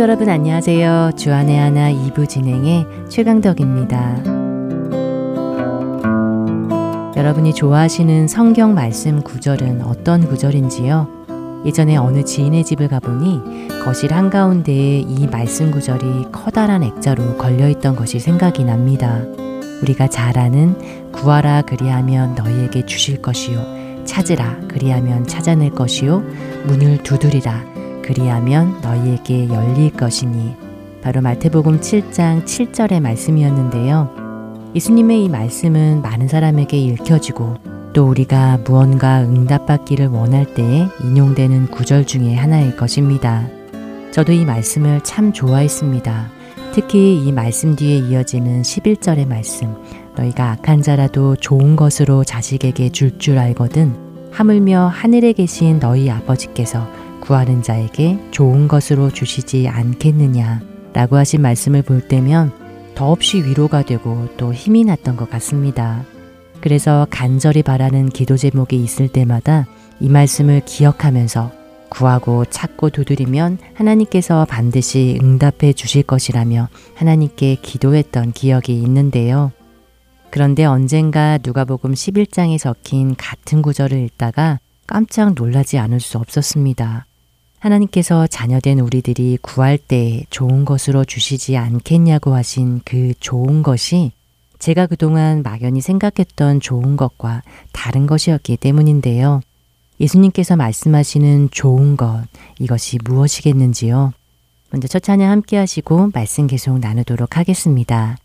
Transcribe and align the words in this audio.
애청자 0.00 0.02
여러분 0.02 0.28
안녕하세요. 0.30 1.12
주안의 1.14 1.58
하나 1.58 1.92
2부 1.92 2.26
진행의 2.26 2.86
최강덕입니다. 3.10 4.22
여러분이 7.16 7.52
좋아하시는 7.52 8.26
성경 8.26 8.72
말씀 8.72 9.22
구절은 9.22 9.82
어떤 9.82 10.26
구절인지요? 10.26 11.06
예전에 11.66 11.98
어느 11.98 12.24
지인의 12.24 12.64
집을 12.64 12.88
가보니 12.88 13.68
거실 13.84 14.14
한가운데에 14.14 15.00
이 15.00 15.26
말씀 15.26 15.70
구절이 15.70 16.28
커다란 16.32 16.82
액자로 16.82 17.36
걸려있던 17.36 17.94
것이 17.94 18.20
생각이 18.20 18.64
납니다. 18.64 19.20
우리가 19.82 20.08
잘 20.08 20.38
아는 20.38 21.10
구하라 21.12 21.62
그리하면 21.62 22.34
너희에게 22.36 22.86
주실 22.86 23.20
것이요 23.20 24.04
찾으라 24.06 24.60
그리하면 24.66 25.26
찾아낼 25.26 25.70
것이요 25.70 26.22
문을 26.66 27.02
두드리라 27.02 27.69
그리하면 28.10 28.80
너희에게 28.80 29.48
열릴 29.48 29.92
것이니 29.92 30.56
바로 31.00 31.20
마태복음 31.20 31.78
7장 31.78 32.44
7절의 32.44 32.98
말씀이었는데요. 33.00 34.72
예수님의 34.74 35.24
이 35.24 35.28
말씀은 35.28 36.02
많은 36.02 36.26
사람에게 36.26 36.76
읽혀지고 36.76 37.54
또 37.92 38.08
우리가 38.08 38.58
무언가 38.66 39.20
응답받기를 39.20 40.08
원할 40.08 40.44
때에 40.54 40.88
인용되는 41.04 41.68
구절 41.68 42.04
중에 42.04 42.34
하나일 42.34 42.76
것입니다. 42.76 43.46
저도 44.10 44.32
이 44.32 44.44
말씀을 44.44 45.02
참 45.04 45.32
좋아했습니다. 45.32 46.30
특히 46.72 47.16
이 47.24 47.30
말씀 47.30 47.76
뒤에 47.76 47.98
이어지는 47.98 48.62
11절의 48.62 49.28
말씀. 49.28 49.72
너희가 50.16 50.50
악한 50.50 50.82
자라도 50.82 51.36
좋은 51.36 51.76
것으로 51.76 52.24
자식에게 52.24 52.88
줄줄 52.90 53.18
줄 53.18 53.38
알거든. 53.38 53.94
하물며 54.32 54.90
하늘에 54.92 55.32
계신 55.32 55.78
너희 55.78 56.10
아버지께서 56.10 56.99
구하는 57.20 57.62
자에게 57.62 58.18
좋은 58.30 58.68
것으로 58.68 59.10
주시지 59.10 59.68
않겠느냐. 59.68 60.60
라고 60.92 61.16
하신 61.16 61.42
말씀을 61.42 61.82
볼 61.82 62.00
때면 62.00 62.52
더없이 62.94 63.44
위로가 63.44 63.82
되고 63.82 64.28
또 64.36 64.52
힘이 64.52 64.84
났던 64.84 65.16
것 65.16 65.30
같습니다. 65.30 66.04
그래서 66.60 67.06
간절히 67.10 67.62
바라는 67.62 68.10
기도 68.10 68.36
제목이 68.36 68.76
있을 68.76 69.08
때마다 69.08 69.66
이 70.00 70.08
말씀을 70.08 70.62
기억하면서 70.64 71.52
구하고 71.90 72.44
찾고 72.44 72.90
두드리면 72.90 73.58
하나님께서 73.74 74.46
반드시 74.48 75.18
응답해 75.22 75.72
주실 75.72 76.02
것이라며 76.02 76.68
하나님께 76.94 77.56
기도했던 77.56 78.32
기억이 78.32 78.74
있는데요. 78.82 79.52
그런데 80.30 80.64
언젠가 80.64 81.38
누가복음 81.42 81.92
11장에 81.92 82.58
적힌 82.58 83.16
같은 83.16 83.62
구절을 83.62 83.98
읽다가 83.98 84.60
깜짝 84.86 85.34
놀라지 85.34 85.78
않을 85.78 86.00
수 86.00 86.18
없었습니다. 86.18 87.06
하나님께서 87.60 88.26
자녀된 88.26 88.80
우리들이 88.80 89.38
구할 89.40 89.78
때 89.78 90.24
좋은 90.30 90.64
것으로 90.64 91.04
주시지 91.04 91.56
않겠냐고 91.56 92.34
하신 92.34 92.80
그 92.84 93.12
좋은 93.20 93.62
것이 93.62 94.12
제가 94.58 94.86
그동안 94.86 95.42
막연히 95.42 95.80
생각했던 95.80 96.60
좋은 96.60 96.96
것과 96.96 97.42
다른 97.72 98.06
것이었기 98.06 98.56
때문인데요. 98.56 99.40
예수님께서 100.00 100.56
말씀하시는 100.56 101.50
좋은 101.50 101.96
것, 101.96 102.24
이것이 102.58 102.98
무엇이겠는지요? 103.04 104.12
먼저 104.70 104.88
첫 104.88 105.02
찬양 105.02 105.30
함께 105.30 105.56
하시고 105.56 106.10
말씀 106.14 106.46
계속 106.46 106.78
나누도록 106.78 107.36
하겠습니다. 107.36 108.16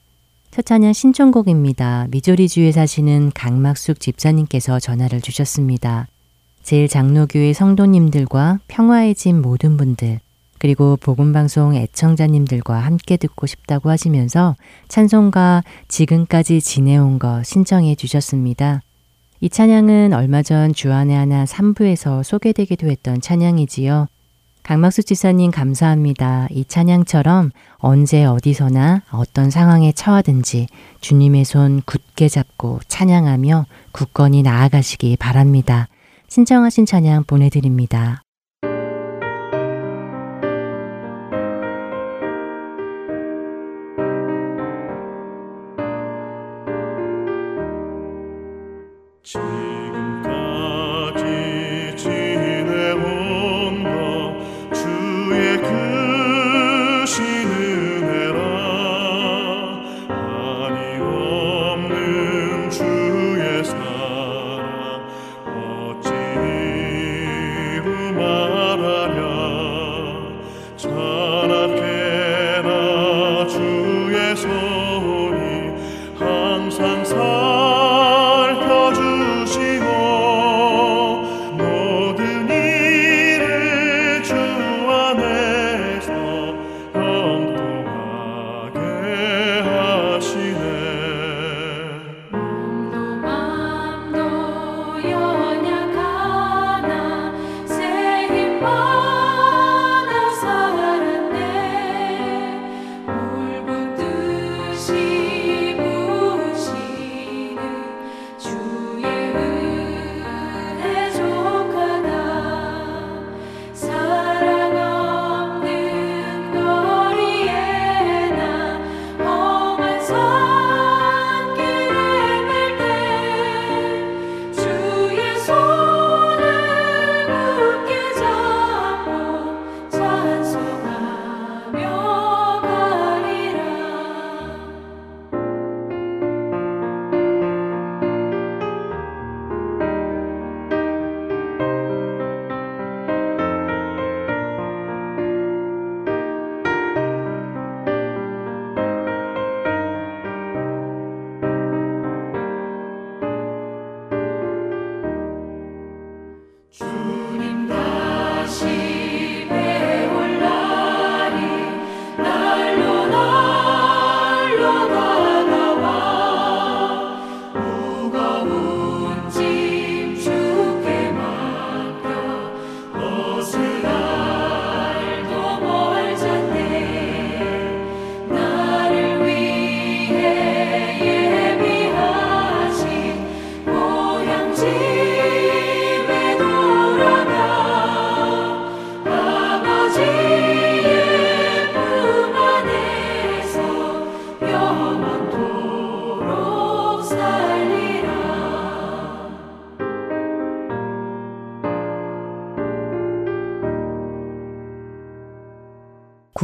첫 0.51 0.65
찬양 0.65 0.93
신청곡입니다. 0.93 2.07
미조리주에 2.11 2.71
사시는 2.71 3.31
강막숙 3.33 3.99
집사님께서 3.99 4.79
전화를 4.79 5.19
주셨습니다. 5.19 6.07
제일 6.65 6.87
장로교회 6.87 7.53
성도님들과 7.53 8.57
평화의 8.67 9.13
집 9.13 9.33
모든 9.35 9.77
분들, 9.77 10.19
그리고 10.57 10.97
복음방송 10.99 11.75
애청자님들과 11.75 12.79
함께 12.79 13.17
듣고 13.17 13.45
싶다고 13.45 13.91
하시면서 13.91 14.55
찬송가 14.87 15.63
지금까지 15.87 16.61
지내온 16.61 17.19
것 17.19 17.43
신청해 17.45 17.93
주셨습니다. 17.93 18.81
이 19.41 19.49
찬양은 19.49 20.13
얼마 20.13 20.41
전 20.41 20.73
주안의 20.73 21.15
하나 21.15 21.45
3부에서 21.45 22.23
소개되기도 22.23 22.89
했던 22.89 23.21
찬양이지요. 23.21 24.07
강막수 24.63 25.03
지사님 25.03 25.51
감사합니다. 25.51 26.47
이 26.49 26.65
찬양처럼 26.65 27.51
언제 27.77 28.25
어디서나 28.25 29.03
어떤 29.11 29.51
상황에 29.51 29.91
처하든지 29.91 30.65
주님의 30.99 31.45
손 31.45 31.83
굳게 31.85 32.27
잡고 32.27 32.79
찬양하며 32.87 33.67
굳건히 33.91 34.41
나아가시기 34.41 35.17
바랍니다. 35.17 35.89
신청하신 36.27 36.85
찬양 36.85 37.23
보내드립니다. 37.25 38.24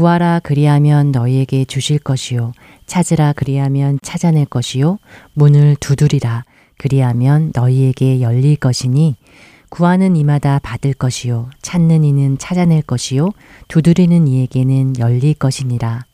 구하라 0.01 0.39
그리하면 0.39 1.11
너희에게 1.11 1.63
주실 1.63 1.99
것이요. 1.99 2.53
찾으라 2.87 3.33
그리하면 3.33 3.99
찾아낼 4.01 4.45
것이요. 4.45 4.97
문을 5.33 5.75
두드리라 5.79 6.43
그리하면 6.79 7.51
너희에게 7.53 8.19
열릴 8.19 8.55
것이니 8.55 9.15
구하는 9.69 10.15
이마다 10.15 10.57
받을 10.57 10.95
것이요. 10.95 11.51
찾는 11.61 12.03
이는 12.03 12.39
찾아낼 12.39 12.81
것이요. 12.81 13.29
두드리는 13.67 14.27
이에게는 14.27 14.97
열릴 14.97 15.35
것이니라. 15.35 16.05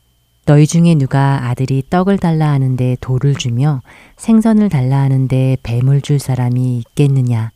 너희 0.44 0.66
중에 0.66 0.94
누가 0.96 1.48
아들이 1.48 1.82
떡을 1.88 2.18
달라 2.18 2.50
하는데 2.50 2.94
돌을 3.00 3.36
주며 3.36 3.80
생선을 4.18 4.68
달라 4.68 4.98
하는데 4.98 5.56
뱀을 5.62 6.02
줄 6.02 6.18
사람이 6.18 6.76
있겠느냐? 6.90 7.52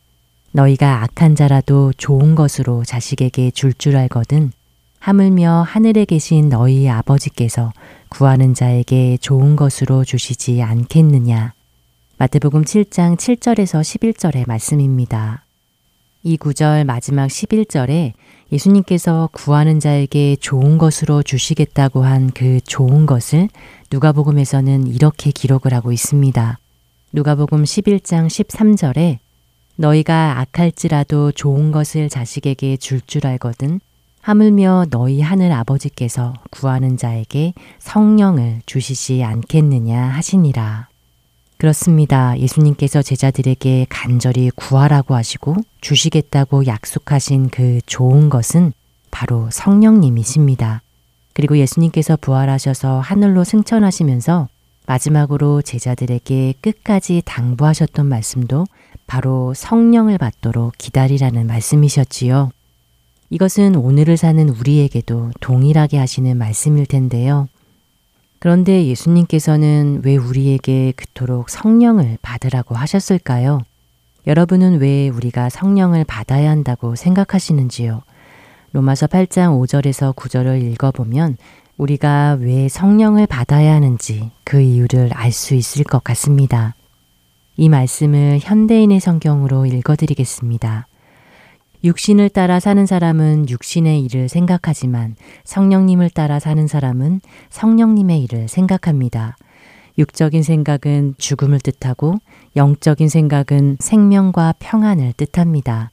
너희가 0.51 1.03
악한 1.03 1.35
자라도 1.35 1.93
좋은 1.95 2.33
것으로 2.33 2.83
자식에게 2.85 3.51
줄줄 3.51 3.73
줄 3.77 3.97
알거든 3.97 4.51
하물며 5.03 5.65
하늘에 5.67 6.05
계신 6.05 6.47
너희 6.47 6.87
아버지께서 6.87 7.73
구하는 8.07 8.53
자에게 8.53 9.17
좋은 9.17 9.57
것으로 9.57 10.05
주시지 10.05 10.61
않겠느냐. 10.61 11.51
마태복음 12.19 12.63
7장 12.63 13.17
7절에서 13.17 13.81
11절의 13.81 14.47
말씀입니다. 14.47 15.43
이 16.23 16.37
구절 16.37 16.85
마지막 16.85 17.27
11절에 17.27 18.13
예수님께서 18.53 19.27
구하는 19.33 19.81
자에게 19.81 20.37
좋은 20.37 20.77
것으로 20.77 21.21
주시겠다고 21.21 22.05
한 22.05 22.31
그 22.33 22.61
좋은 22.61 23.05
것을 23.05 23.49
누가복음에서는 23.91 24.87
이렇게 24.87 25.31
기록을 25.31 25.73
하고 25.73 25.91
있습니다. 25.91 26.59
누가복음 27.11 27.63
11장 27.63 28.27
13절에 28.27 29.17
너희가 29.75 30.39
악할지라도 30.39 31.33
좋은 31.33 31.73
것을 31.73 32.07
자식에게 32.07 32.77
줄줄 32.77 33.01
줄 33.05 33.27
알거든 33.27 33.81
하물며 34.23 34.85
너희 34.89 35.19
하늘 35.19 35.51
아버지께서 35.51 36.33
구하는 36.49 36.95
자에게 36.95 37.53
성령을 37.79 38.61
주시지 38.65 39.21
않겠느냐 39.21 40.01
하시니라. 40.01 40.87
그렇습니다. 41.57 42.37
예수님께서 42.39 43.01
제자들에게 43.01 43.87
간절히 43.89 44.49
구하라고 44.55 45.15
하시고 45.15 45.57
주시겠다고 45.81 46.67
약속하신 46.67 47.49
그 47.49 47.81
좋은 47.85 48.29
것은 48.29 48.71
바로 49.11 49.49
성령님이십니다. 49.51 50.81
그리고 51.33 51.57
예수님께서 51.57 52.15
부활하셔서 52.15 53.01
하늘로 53.01 53.43
승천하시면서 53.43 54.47
마지막으로 54.85 55.61
제자들에게 55.61 56.53
끝까지 56.61 57.23
당부하셨던 57.25 58.05
말씀도 58.05 58.67
바로 59.05 59.53
성령을 59.53 60.17
받도록 60.17 60.75
기다리라는 60.77 61.45
말씀이셨지요. 61.45 62.51
이것은 63.33 63.75
오늘을 63.75 64.15
사는 64.15 64.47
우리에게도 64.47 65.31
동일하게 65.39 65.97
하시는 65.97 66.37
말씀일 66.37 66.85
텐데요. 66.85 67.47
그런데 68.37 68.85
예수님께서는 68.85 70.01
왜 70.03 70.17
우리에게 70.17 70.93
그토록 70.95 71.49
성령을 71.49 72.19
받으라고 72.21 72.75
하셨을까요? 72.75 73.61
여러분은 74.27 74.81
왜 74.81 75.09
우리가 75.09 75.49
성령을 75.49 76.03
받아야 76.03 76.51
한다고 76.51 76.95
생각하시는지요? 76.95 78.03
로마서 78.71 79.07
8장 79.07 79.59
5절에서 79.59 80.15
9절을 80.15 80.61
읽어보면 80.73 81.37
우리가 81.77 82.37
왜 82.39 82.69
성령을 82.69 83.25
받아야 83.25 83.73
하는지 83.73 84.29
그 84.43 84.61
이유를 84.61 85.09
알 85.11 85.31
수 85.31 85.55
있을 85.55 85.83
것 85.83 86.03
같습니다. 86.03 86.75
이 87.57 87.67
말씀을 87.67 88.37
현대인의 88.43 88.99
성경으로 88.99 89.65
읽어드리겠습니다. 89.65 90.85
육신을 91.83 92.29
따라 92.29 92.61
사는 92.61 92.85
사람은 92.85 93.49
육신의 93.49 94.01
일을 94.03 94.29
생각하지만 94.29 95.17
성령님을 95.43 96.09
따라 96.09 96.39
사는 96.39 96.65
사람은 96.65 97.19
성령님의 97.49 98.23
일을 98.23 98.47
생각합니다. 98.47 99.35
육적인 99.97 100.43
생각은 100.43 101.15
죽음을 101.17 101.59
뜻하고 101.59 102.19
영적인 102.55 103.09
생각은 103.09 103.77
생명과 103.79 104.55
평안을 104.59 105.13
뜻합니다. 105.17 105.91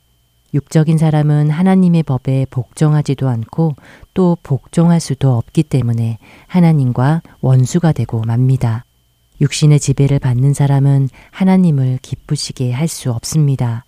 육적인 0.54 0.96
사람은 0.96 1.50
하나님의 1.50 2.04
법에 2.04 2.46
복종하지도 2.50 3.28
않고 3.28 3.74
또 4.14 4.36
복종할 4.44 5.00
수도 5.00 5.36
없기 5.36 5.64
때문에 5.64 6.18
하나님과 6.46 7.22
원수가 7.40 7.92
되고 7.92 8.22
맙니다. 8.22 8.84
육신의 9.40 9.80
지배를 9.80 10.18
받는 10.20 10.54
사람은 10.54 11.08
하나님을 11.30 11.98
기쁘시게 12.00 12.72
할 12.72 12.86
수 12.86 13.10
없습니다. 13.10 13.84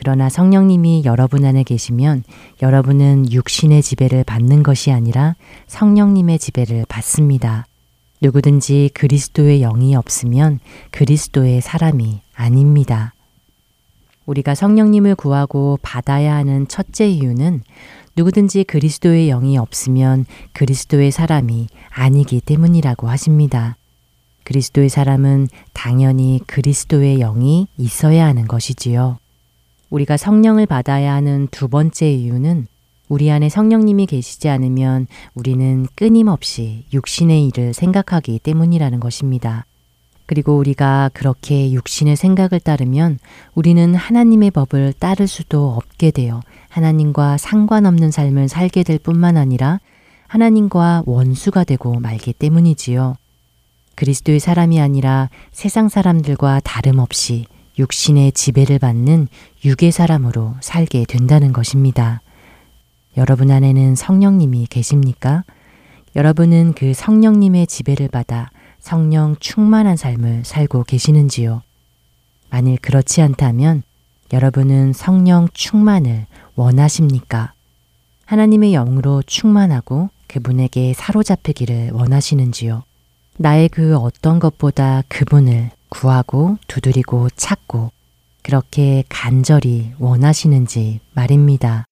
그러나 0.00 0.28
성령님이 0.28 1.02
여러분 1.04 1.44
안에 1.44 1.64
계시면 1.64 2.22
여러분은 2.62 3.32
육신의 3.32 3.82
지배를 3.82 4.22
받는 4.22 4.62
것이 4.62 4.92
아니라 4.92 5.34
성령님의 5.66 6.38
지배를 6.38 6.86
받습니다. 6.88 7.66
누구든지 8.20 8.90
그리스도의 8.94 9.58
영이 9.58 9.96
없으면 9.96 10.60
그리스도의 10.92 11.60
사람이 11.62 12.20
아닙니다. 12.32 13.12
우리가 14.24 14.54
성령님을 14.54 15.16
구하고 15.16 15.80
받아야 15.82 16.36
하는 16.36 16.68
첫째 16.68 17.08
이유는 17.08 17.64
누구든지 18.14 18.62
그리스도의 18.62 19.26
영이 19.26 19.58
없으면 19.58 20.26
그리스도의 20.52 21.10
사람이 21.10 21.66
아니기 21.90 22.40
때문이라고 22.40 23.08
하십니다. 23.08 23.76
그리스도의 24.44 24.90
사람은 24.90 25.48
당연히 25.72 26.40
그리스도의 26.46 27.18
영이 27.18 27.66
있어야 27.76 28.26
하는 28.26 28.46
것이지요. 28.46 29.18
우리가 29.90 30.16
성령을 30.16 30.66
받아야 30.66 31.14
하는 31.14 31.48
두 31.50 31.68
번째 31.68 32.10
이유는 32.10 32.66
우리 33.08 33.30
안에 33.30 33.48
성령님이 33.48 34.06
계시지 34.06 34.48
않으면 34.48 35.06
우리는 35.34 35.86
끊임없이 35.94 36.84
육신의 36.92 37.46
일을 37.46 37.72
생각하기 37.72 38.38
때문이라는 38.40 39.00
것입니다. 39.00 39.64
그리고 40.26 40.58
우리가 40.58 41.10
그렇게 41.14 41.72
육신의 41.72 42.16
생각을 42.16 42.60
따르면 42.60 43.18
우리는 43.54 43.94
하나님의 43.94 44.50
법을 44.50 44.92
따를 44.98 45.26
수도 45.26 45.70
없게 45.70 46.10
되어 46.10 46.42
하나님과 46.68 47.38
상관없는 47.38 48.10
삶을 48.10 48.48
살게 48.48 48.82
될 48.82 48.98
뿐만 48.98 49.38
아니라 49.38 49.80
하나님과 50.26 51.04
원수가 51.06 51.64
되고 51.64 51.98
말기 51.98 52.34
때문이지요. 52.34 53.16
그리스도의 53.94 54.38
사람이 54.38 54.82
아니라 54.82 55.30
세상 55.50 55.88
사람들과 55.88 56.60
다름없이 56.62 57.46
육신의 57.78 58.32
지배를 58.32 58.78
받는 58.78 59.28
육의 59.64 59.92
사람으로 59.92 60.56
살게 60.60 61.04
된다는 61.06 61.52
것입니다. 61.52 62.20
여러분 63.16 63.50
안에는 63.50 63.94
성령님이 63.94 64.66
계십니까? 64.68 65.44
여러분은 66.16 66.72
그 66.74 66.94
성령님의 66.94 67.66
지배를 67.66 68.08
받아 68.08 68.50
성령 68.80 69.36
충만한 69.38 69.96
삶을 69.96 70.44
살고 70.44 70.84
계시는지요? 70.84 71.62
만일 72.50 72.78
그렇지 72.78 73.22
않다면 73.22 73.82
여러분은 74.32 74.92
성령 74.92 75.48
충만을 75.52 76.26
원하십니까? 76.54 77.52
하나님의 78.24 78.72
영으로 78.72 79.22
충만하고 79.26 80.10
그분에게 80.26 80.92
사로잡히기를 80.94 81.90
원하시는지요? 81.92 82.82
나의 83.38 83.68
그 83.68 83.96
어떤 83.96 84.38
것보다 84.38 85.02
그분을 85.08 85.70
구하고 85.88 86.56
두드리고 86.68 87.28
찾고 87.36 87.90
그렇게 88.42 89.04
간절히 89.08 89.92
원하시는지 89.98 91.00
말입니다. 91.12 91.87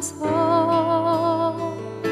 주소서. 0.00 1.76
내 2.02 2.08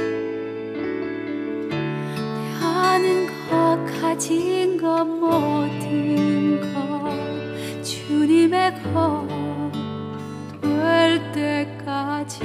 아는 2.62 3.26
것 3.49 3.78
가진 4.00 4.76
것 4.76 5.04
모든 5.04 6.60
것 6.75 7.82
주님의 7.82 8.75
것 8.92 9.40
될 10.60 11.32
때까지. 11.32 12.40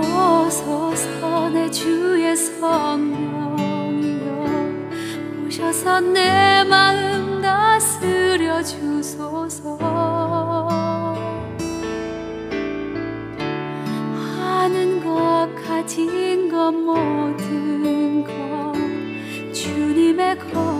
오소서 0.00 1.50
내 1.50 1.70
주의 1.70 2.34
성령이여 2.36 4.24
오셔서 5.46 6.00
내 6.00 6.64
마음 6.64 7.42
다스려 7.42 8.62
주소서. 8.62 9.95
가진 15.86 16.48
것 16.48 16.72
모든 16.72 18.24
것 18.24 18.32
주님의 19.52 20.36
것 20.36 20.75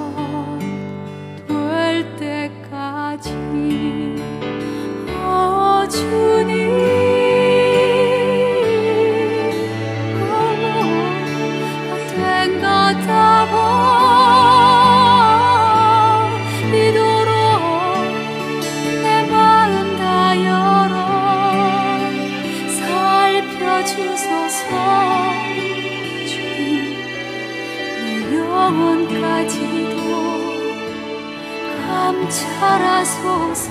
감찰 32.66 33.65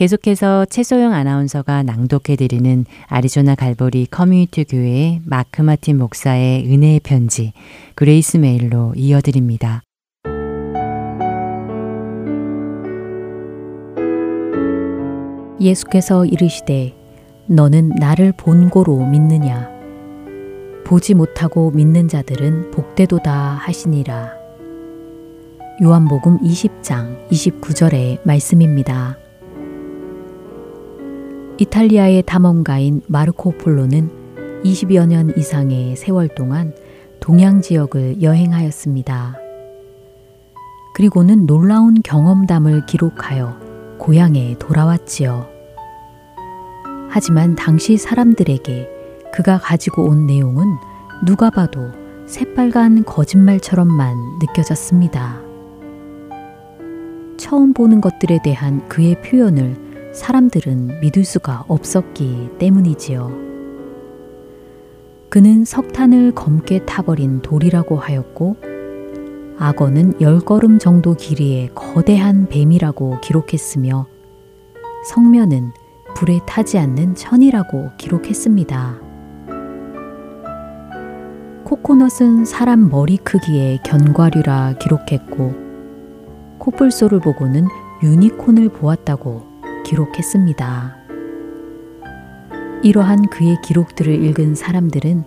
계속해서 0.00 0.64
최소영 0.64 1.12
아나운서가 1.12 1.82
낭독해드리는 1.82 2.86
아리조나 3.08 3.54
갈보리 3.54 4.06
커뮤니티 4.10 4.64
교회의 4.64 5.20
마크 5.26 5.60
마틴 5.60 5.98
목사의 5.98 6.64
은혜의 6.72 7.00
편지 7.00 7.52
Grace 7.96 8.38
Mail로 8.38 8.94
이어드립니다. 8.96 9.82
예수께서 15.60 16.24
이르시되 16.24 16.94
너는 17.46 17.90
나를 17.90 18.32
본 18.38 18.66
고로 18.66 19.04
믿느냐 19.04 19.68
보지 20.86 21.12
못하고 21.12 21.72
믿는 21.72 22.08
자들은 22.08 22.70
복되도다 22.70 23.32
하시니라 23.32 24.32
요한복음 25.82 26.38
20장 26.38 27.28
29절의 27.28 28.20
말씀입니다. 28.24 29.19
이탈리아의 31.60 32.22
탐험가인 32.22 33.02
마르코 33.06 33.50
폴로는 33.50 34.62
20여 34.64 35.06
년 35.06 35.30
이상의 35.36 35.94
세월 35.94 36.28
동안 36.28 36.72
동양 37.20 37.60
지역을 37.60 38.22
여행하였습니다. 38.22 39.36
그리고는 40.94 41.44
놀라운 41.44 41.96
경험담을 42.02 42.86
기록하여 42.86 43.58
고향에 43.98 44.56
돌아왔지요. 44.58 45.46
하지만 47.10 47.56
당시 47.56 47.98
사람들에게 47.98 48.88
그가 49.34 49.58
가지고 49.58 50.04
온 50.04 50.26
내용은 50.26 50.64
누가 51.26 51.50
봐도 51.50 51.90
새빨간 52.24 53.04
거짓말처럼만 53.04 54.16
느껴졌습니다. 54.40 55.42
처음 57.36 57.74
보는 57.74 58.00
것들에 58.00 58.38
대한 58.42 58.88
그의 58.88 59.20
표현을 59.20 59.89
사람들은 60.20 61.00
믿을 61.00 61.24
수가 61.24 61.64
없었기 61.66 62.50
때문이지요. 62.58 63.32
그는 65.30 65.64
석탄을 65.64 66.32
검게 66.32 66.84
타버린 66.84 67.40
돌이라고 67.40 67.96
하였고, 67.96 68.56
악어는 69.58 70.20
열 70.20 70.40
걸음 70.40 70.78
정도 70.78 71.14
길이의 71.14 71.70
거대한 71.74 72.48
뱀이라고 72.48 73.20
기록했으며, 73.22 74.06
성면은 75.08 75.70
불에 76.14 76.40
타지 76.46 76.78
않는 76.78 77.14
천이라고 77.14 77.88
기록했습니다. 77.96 79.00
코코넛은 81.64 82.44
사람 82.44 82.90
머리 82.90 83.16
크기의 83.16 83.82
견과류라 83.84 84.74
기록했고, 84.80 85.54
코뿔소를 86.58 87.20
보고는 87.20 87.66
유니콘을 88.02 88.68
보았다고 88.68 89.49
기록했습니다. 89.84 90.96
이러한 92.82 93.28
그의 93.28 93.56
기록들을 93.62 94.24
읽은 94.24 94.54
사람들은 94.54 95.24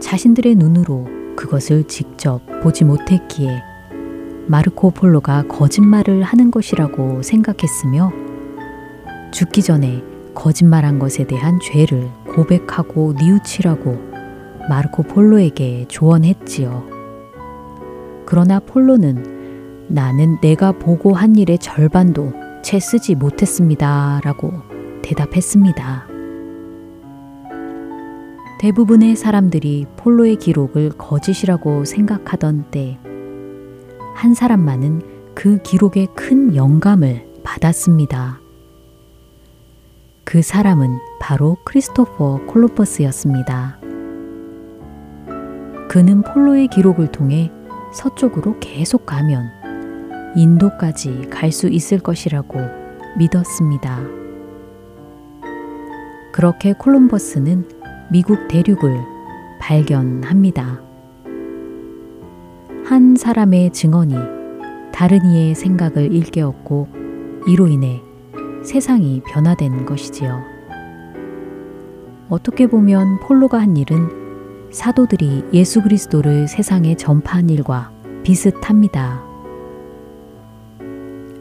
자신들의 0.00 0.54
눈으로 0.54 1.06
그것을 1.36 1.84
직접 1.84 2.40
보지 2.62 2.84
못했기에 2.84 3.62
마르코 4.46 4.90
폴로가 4.90 5.48
거짓말을 5.48 6.22
하는 6.22 6.50
것이라고 6.50 7.22
생각했으며 7.22 8.12
죽기 9.32 9.62
전에 9.62 10.02
거짓말한 10.34 10.98
것에 10.98 11.26
대한 11.26 11.58
죄를 11.60 12.08
고백하고 12.34 13.14
뉘우치라고 13.18 13.98
마르코 14.68 15.02
폴로에게 15.02 15.86
조언했지요. 15.88 16.86
그러나 18.24 18.60
폴로는 18.60 19.86
나는 19.88 20.40
내가 20.40 20.72
보고 20.72 21.12
한 21.14 21.36
일의 21.36 21.58
절반도 21.58 22.32
채 22.66 22.80
쓰지 22.80 23.14
못했습니다. 23.14 24.20
라고 24.24 24.52
대답했습니다. 25.00 26.08
대부분의 28.58 29.14
사람들이 29.14 29.86
폴로의 29.96 30.34
기록을 30.34 30.90
거짓이라고 30.98 31.84
생각하던 31.84 32.64
때, 32.72 32.98
한 34.16 34.34
사람만은 34.34 35.00
그 35.32 35.58
기록에 35.62 36.08
큰 36.16 36.56
영감을 36.56 37.24
받았습니다. 37.44 38.40
그 40.24 40.42
사람은 40.42 40.98
바로 41.20 41.58
크리스토퍼 41.62 42.46
콜럼버스였습니다. 42.46 43.78
그는 45.88 46.22
폴로의 46.22 46.66
기록을 46.66 47.12
통해 47.12 47.52
서쪽으로 47.92 48.58
계속 48.58 49.06
가면 49.06 49.65
인도까지 50.36 51.28
갈 51.30 51.50
수 51.50 51.68
있을 51.68 51.98
것이라고 51.98 52.60
믿었습니다. 53.18 54.00
그렇게 56.32 56.74
콜럼버스는 56.74 57.64
미국 58.10 58.46
대륙을 58.48 59.00
발견합니다. 59.58 60.80
한 62.84 63.16
사람의 63.16 63.72
증언이 63.72 64.14
다른 64.92 65.24
이의 65.24 65.54
생각을 65.54 66.12
일깨웠고 66.12 66.88
이로 67.48 67.66
인해 67.66 68.02
세상이 68.62 69.22
변화된 69.26 69.86
것이지요. 69.86 70.42
어떻게 72.28 72.66
보면 72.66 73.20
폴로가 73.20 73.58
한 73.58 73.76
일은 73.76 74.70
사도들이 74.72 75.44
예수 75.52 75.82
그리스도를 75.82 76.48
세상에 76.48 76.96
전파한 76.96 77.48
일과 77.48 77.92
비슷합니다. 78.24 79.25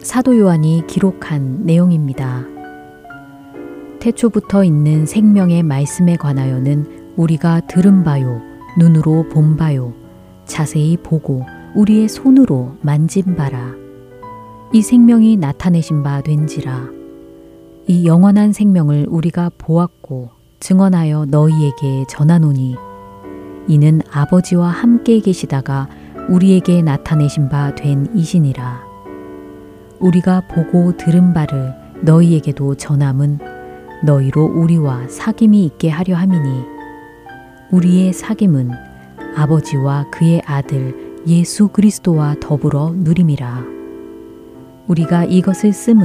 사도 0.06 0.38
요한이 0.38 0.84
기록한 0.86 1.66
내용입니다. 1.66 2.46
태초부터 4.00 4.64
있는 4.64 5.08
생명의 5.08 5.64
말씀에 5.64 6.16
관하여는 6.16 7.14
우리가 7.16 7.62
들은 7.62 8.04
바요, 8.04 8.40
눈으로 8.78 9.28
본 9.30 9.58
바요, 9.58 9.94
자세히 10.46 10.96
보고 10.96 11.44
우리의 11.74 12.08
손으로 12.08 12.76
만진 12.82 13.36
바라. 13.36 13.74
이 14.72 14.84
생명이 14.84 15.38
나타내신 15.38 16.04
바 16.04 16.22
된지라. 16.22 16.88
이 17.88 18.06
영원한 18.06 18.54
생명을 18.54 19.08
우리가 19.10 19.50
보았고 19.58 20.30
증언하여 20.60 21.26
너희에게 21.30 22.06
전하노니 22.08 22.76
이는 23.68 24.02
아버지와 24.12 24.68
함께 24.68 25.20
계시다가 25.20 25.90
우리에게 26.30 26.84
나타내신 26.84 27.50
바 27.50 27.74
된 27.74 28.08
이신이라 28.16 28.85
우리가 30.06 30.42
보고 30.48 30.96
들은 30.96 31.34
바를 31.34 31.74
너희에게도 32.02 32.76
전함은 32.76 33.40
너희로 34.04 34.46
우리와 34.46 35.08
사귐이 35.08 35.56
있게 35.66 35.90
하려 35.90 36.16
함이니 36.16 36.64
우리의 37.72 38.14
사귐은 38.14 38.70
아버지와 39.36 40.12
그의 40.12 40.44
아들 40.46 41.22
예수 41.28 41.70
그리스도와 41.70 42.36
더불어 42.40 42.94
누림이라 42.96 43.64
우리가 44.88 45.26
이것을 45.26 45.74
쓰은 45.74 45.98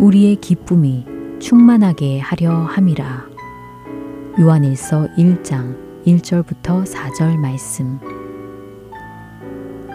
우리의 0.00 0.36
기쁨이 0.36 1.06
충만하게 1.38 2.18
하려 2.20 2.52
함이라. 2.52 3.28
요한일서 4.40 5.08
1장 5.16 5.76
1절부터 6.06 6.84
4절 6.84 7.36
말씀. 7.36 7.98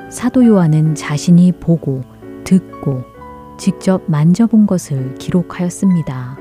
사도 0.10 0.45
요한은 0.45 0.95
자신이 0.95 1.52
보고 1.54 2.02
듣고 2.45 3.14
직접 3.58 4.04
만져본 4.08 4.68
것을 4.68 5.15
기록하였습니다. 5.15 6.38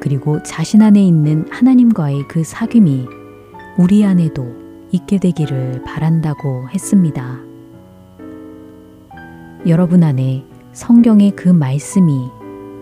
그리고 0.00 0.42
자신 0.42 0.82
안에 0.82 1.02
있는 1.02 1.46
하나님과의 1.50 2.28
그 2.28 2.42
사귐이 2.42 3.08
우리 3.78 4.04
안에도 4.04 4.46
있게 4.92 5.18
되기를 5.18 5.82
바란다고 5.84 6.68
했습니다. 6.70 7.40
여러분 9.66 10.04
안에 10.04 10.44
성경의 10.72 11.32
그 11.32 11.48
말씀이 11.48 12.30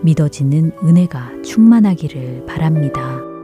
믿어지는 0.03 0.71
은혜가 0.83 1.41
충만하기를 1.41 2.45
바랍니다. 2.45 3.34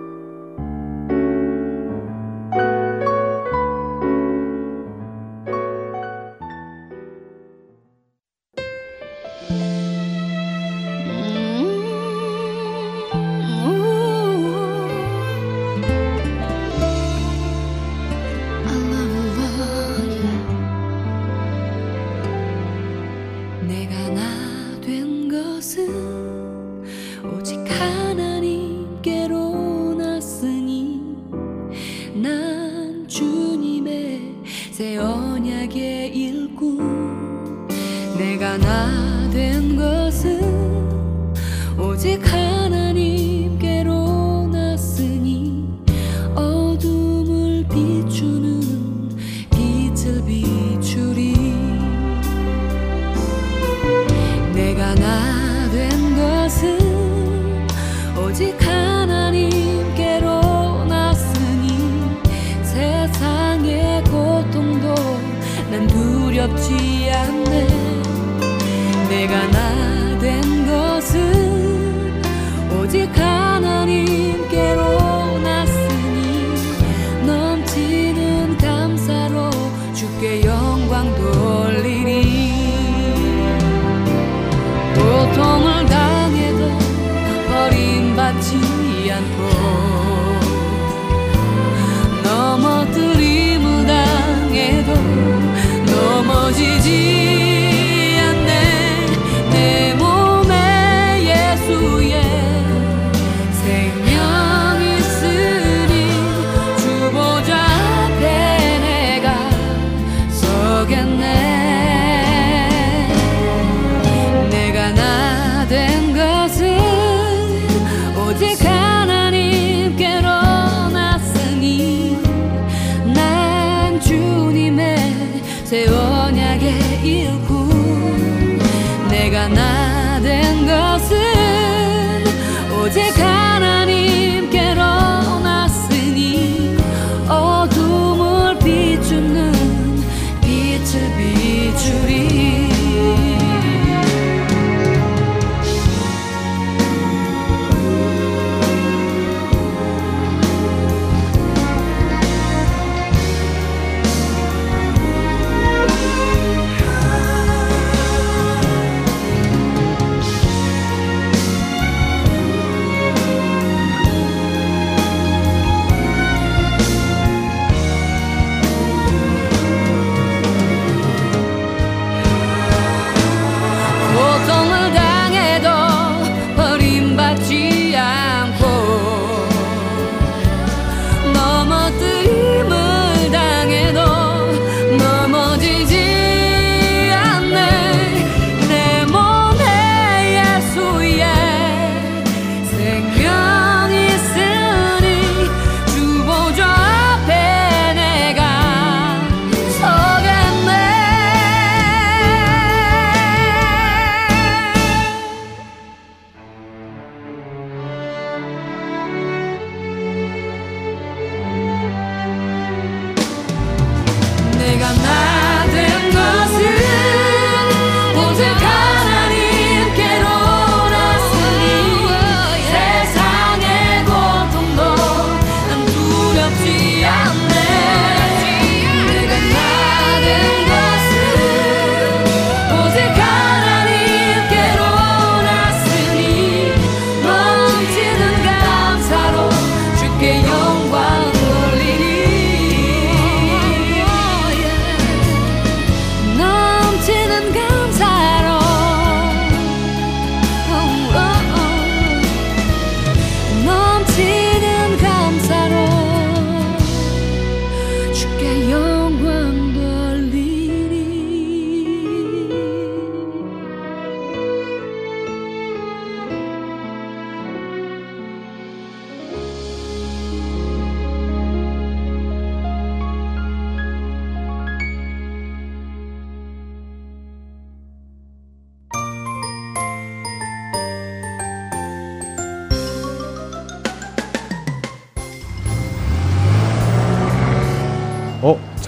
주리 125.71 125.87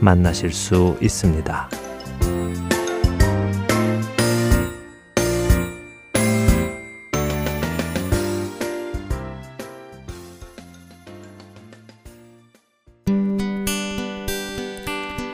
만나실 0.00 0.52
수 0.52 0.96
있습니다. 1.00 1.68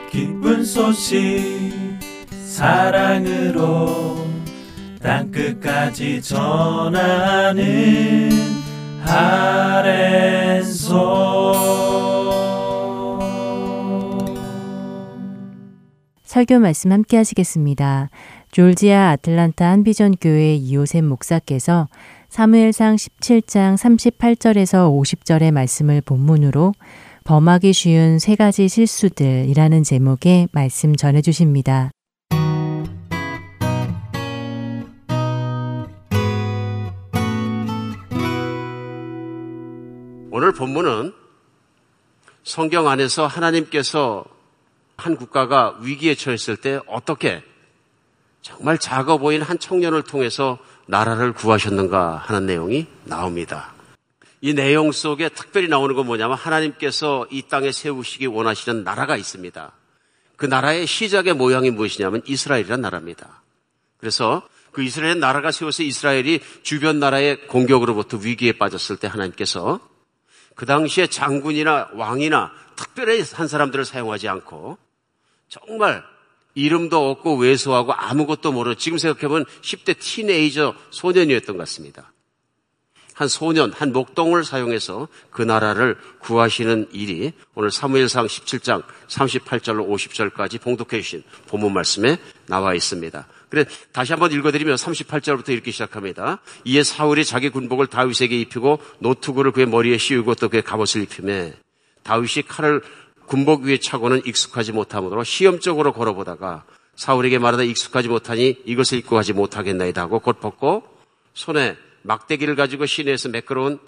기쁜 0.09 0.63
소식 0.63 1.71
사랑으로 2.45 4.27
땅끝까지 5.01 6.21
전하는 6.21 7.61
아랜소 9.05 10.91
설교 16.31 16.59
말씀 16.59 16.93
함께 16.93 17.17
하시겠습니다. 17.17 18.09
졸지아 18.53 19.09
아틀란타 19.09 19.69
한비전 19.69 20.15
교회 20.15 20.55
이호셉 20.55 21.03
목사께서 21.03 21.89
사무엘상 22.29 22.95
17장 22.95 23.75
38절에서 23.75 24.89
50절의 24.89 25.51
말씀을 25.51 25.99
본문으로 25.99 26.71
범하기 27.25 27.73
쉬운 27.73 28.17
세 28.17 28.37
가지 28.37 28.69
실수들이라는 28.69 29.83
제목의 29.83 30.47
말씀 30.53 30.95
전해 30.95 31.21
주십니다. 31.21 31.91
오늘 40.31 40.53
본문은 40.53 41.11
성경 42.45 42.87
안에서 42.87 43.27
하나님께서 43.27 44.23
한 45.01 45.15
국가가 45.15 45.77
위기에 45.81 46.13
처했을 46.13 46.57
때 46.57 46.79
어떻게 46.85 47.43
정말 48.43 48.77
작아 48.77 49.17
보인 49.17 49.41
한 49.41 49.57
청년을 49.57 50.03
통해서 50.03 50.59
나라를 50.85 51.33
구하셨는가 51.33 52.17
하는 52.17 52.45
내용이 52.45 52.85
나옵니다. 53.05 53.73
이 54.41 54.53
내용 54.53 54.91
속에 54.91 55.29
특별히 55.29 55.67
나오는 55.67 55.95
건 55.95 56.05
뭐냐면 56.05 56.37
하나님께서 56.37 57.25
이 57.31 57.43
땅에 57.43 57.71
세우시기 57.71 58.27
원하시는 58.27 58.83
나라가 58.83 59.17
있습니다. 59.17 59.71
그 60.35 60.45
나라의 60.45 60.85
시작의 60.85 61.33
모양이 61.33 61.71
무엇이냐면 61.71 62.21
이스라엘이란 62.25 62.81
나라입니다. 62.81 63.41
그래서 63.97 64.47
그 64.71 64.83
이스라엘 64.83 65.19
나라가 65.19 65.51
세워서 65.51 65.83
이스라엘이 65.83 66.41
주변 66.61 66.99
나라의 66.99 67.47
공격으로부터 67.47 68.17
위기에 68.17 68.53
빠졌을 68.53 68.97
때 68.97 69.07
하나님께서 69.07 69.79
그 70.55 70.65
당시에 70.65 71.07
장군이나 71.07 71.89
왕이나 71.93 72.51
특별히 72.75 73.23
한 73.33 73.47
사람들을 73.47 73.85
사용하지 73.85 74.27
않고 74.27 74.77
정말 75.51 76.01
이름도 76.55 77.11
없고 77.11 77.35
왜소하고 77.35 77.91
아무것도 77.93 78.53
모르는 78.53 78.77
지금 78.77 78.97
생각해보면 78.97 79.45
10대 79.61 79.99
티네이저 79.99 80.73
소년이었던 80.91 81.57
것 81.57 81.63
같습니다. 81.63 82.13
한 83.13 83.27
소년, 83.27 83.73
한 83.73 83.91
목동을 83.91 84.45
사용해서 84.45 85.09
그 85.29 85.41
나라를 85.41 85.97
구하시는 86.19 86.87
일이 86.93 87.33
오늘 87.53 87.69
사무엘상 87.69 88.25
17장 88.25 88.83
38절로 89.07 89.87
50절까지 89.89 90.61
봉독해 90.61 91.01
주신 91.01 91.23
본문 91.47 91.73
말씀에 91.73 92.17
나와 92.47 92.73
있습니다. 92.73 93.27
그래 93.49 93.65
다시 93.91 94.13
한번 94.13 94.31
읽어드리면 94.31 94.75
38절부터 94.75 95.49
이렇게 95.49 95.71
시작합니다. 95.71 96.39
이에 96.63 96.83
사울이 96.83 97.25
자기 97.25 97.49
군복을 97.49 97.87
다윗에게 97.87 98.39
입히고 98.39 98.79
노트구를 98.99 99.51
그의 99.51 99.67
머리에 99.67 99.97
씌우고 99.97 100.35
또 100.35 100.47
그의 100.47 100.63
갑옷을 100.63 101.01
입히매 101.03 101.53
다윗이 102.03 102.43
칼을 102.47 102.81
군복 103.31 103.61
위에 103.61 103.77
차고는 103.77 104.23
익숙하지 104.25 104.73
못하므로 104.73 105.23
시험적으로 105.23 105.93
걸어보다가 105.93 106.65
사울에게 106.97 107.39
말하다 107.39 107.63
익숙하지 107.63 108.09
못하니 108.09 108.57
이것을 108.65 108.97
입고 108.97 109.15
가지 109.15 109.31
못하겠나이다 109.31 110.01
하고 110.01 110.19
곧 110.19 110.41
벗고 110.41 110.83
손에 111.33 111.77
막대기를 112.01 112.57
가지고 112.57 112.85
시내에서 112.85 113.29
매끄러운 113.29 113.79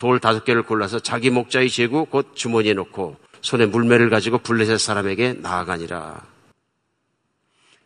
돌 0.00 0.18
다섯 0.18 0.44
개를 0.44 0.64
골라서 0.64 0.98
자기 0.98 1.30
목자의 1.30 1.70
제구 1.70 2.06
곧 2.06 2.32
주머니에 2.34 2.74
놓고 2.74 3.16
손에 3.40 3.66
물매를 3.66 4.10
가지고 4.10 4.38
블레셋 4.38 4.80
사람에게 4.80 5.34
나아가니라. 5.34 6.20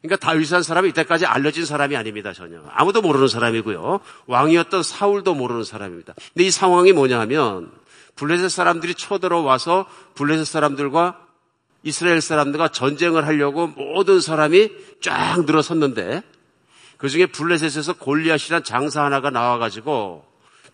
그러니까 0.01 0.27
다윗이라는 0.27 0.63
사람이 0.63 0.89
이때까지 0.89 1.27
알려진 1.27 1.67
사람이 1.67 1.95
아닙니다, 1.95 2.33
전혀. 2.33 2.61
아무도 2.71 3.03
모르는 3.03 3.29
사람이고요. 3.29 4.01
왕이었던 4.27 4.83
사울도 4.83 5.35
모르는 5.35 5.63
사람입니다. 5.63 6.15
근데 6.33 6.45
이 6.45 6.51
상황이 6.51 6.93
뭐냐 6.93 7.21
하면 7.21 7.71
블레셋 8.17 8.51
사람들이 8.51 8.95
쳐들어와서 8.95 9.87
블레셋 10.15 10.47
사람들과 10.47 11.19
이스라엘 11.83 12.21
사람들과 12.21 12.69
전쟁을 12.69 13.27
하려고 13.27 13.67
모든 13.67 14.21
사람이 14.21 14.71
쫙 15.01 15.45
늘어섰는데 15.45 16.23
그 16.97 17.09
중에 17.09 17.27
블레셋에서 17.27 17.95
골리앗이란 17.95 18.63
장사 18.63 19.05
하나가 19.05 19.31
나와가지고 19.31 20.25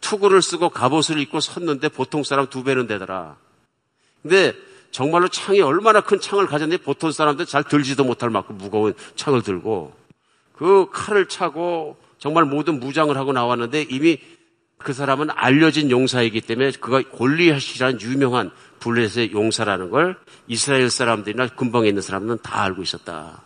투구를 0.01 0.43
쓰고 0.43 0.69
갑옷을 0.69 1.19
입고 1.21 1.41
섰는데 1.41 1.89
보통 1.89 2.23
사람 2.23 2.47
두 2.49 2.63
배는 2.63 2.87
되더라. 2.87 3.37
근데 4.23 4.53
정말로 4.91 5.29
창이 5.29 5.61
얼마나 5.61 6.01
큰 6.01 6.21
창을 6.21 6.47
가졌는데 6.47 6.83
보통 6.83 7.11
사람들 7.11 7.47
잘 7.47 7.65
들지도 7.65 8.05
못할 8.05 8.31
만큼 8.31 8.59
무거운 8.59 8.95
창을 9.17 9.43
들고 9.43 9.95
그 10.53 10.89
칼을 10.93 11.29
차고 11.29 11.97
정말 12.19 12.45
모든 12.45 12.81
무장을 12.81 13.17
하고 13.17 13.33
나왔는데 13.33 13.87
이미 13.91 14.19
그 14.79 14.93
사람은 14.93 15.29
알려진 15.31 15.91
용사이기 15.91 16.41
때문에 16.41 16.71
그가 16.73 17.03
골리앗이라는 17.11 18.01
유명한 18.01 18.51
블레셋의 18.81 19.33
용사라는 19.33 19.91
걸 19.91 20.17
이스라엘 20.47 20.89
사람들이나 20.89 21.49
근방에 21.49 21.89
있는 21.89 22.01
사람들은 22.01 22.39
다 22.43 22.63
알고 22.63 22.83
있었다. 22.83 23.43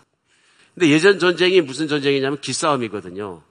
근데 0.74 0.88
예전 0.88 1.18
전쟁이 1.18 1.60
무슨 1.60 1.88
전쟁이냐면 1.88 2.40
기싸움이거든요. 2.40 3.42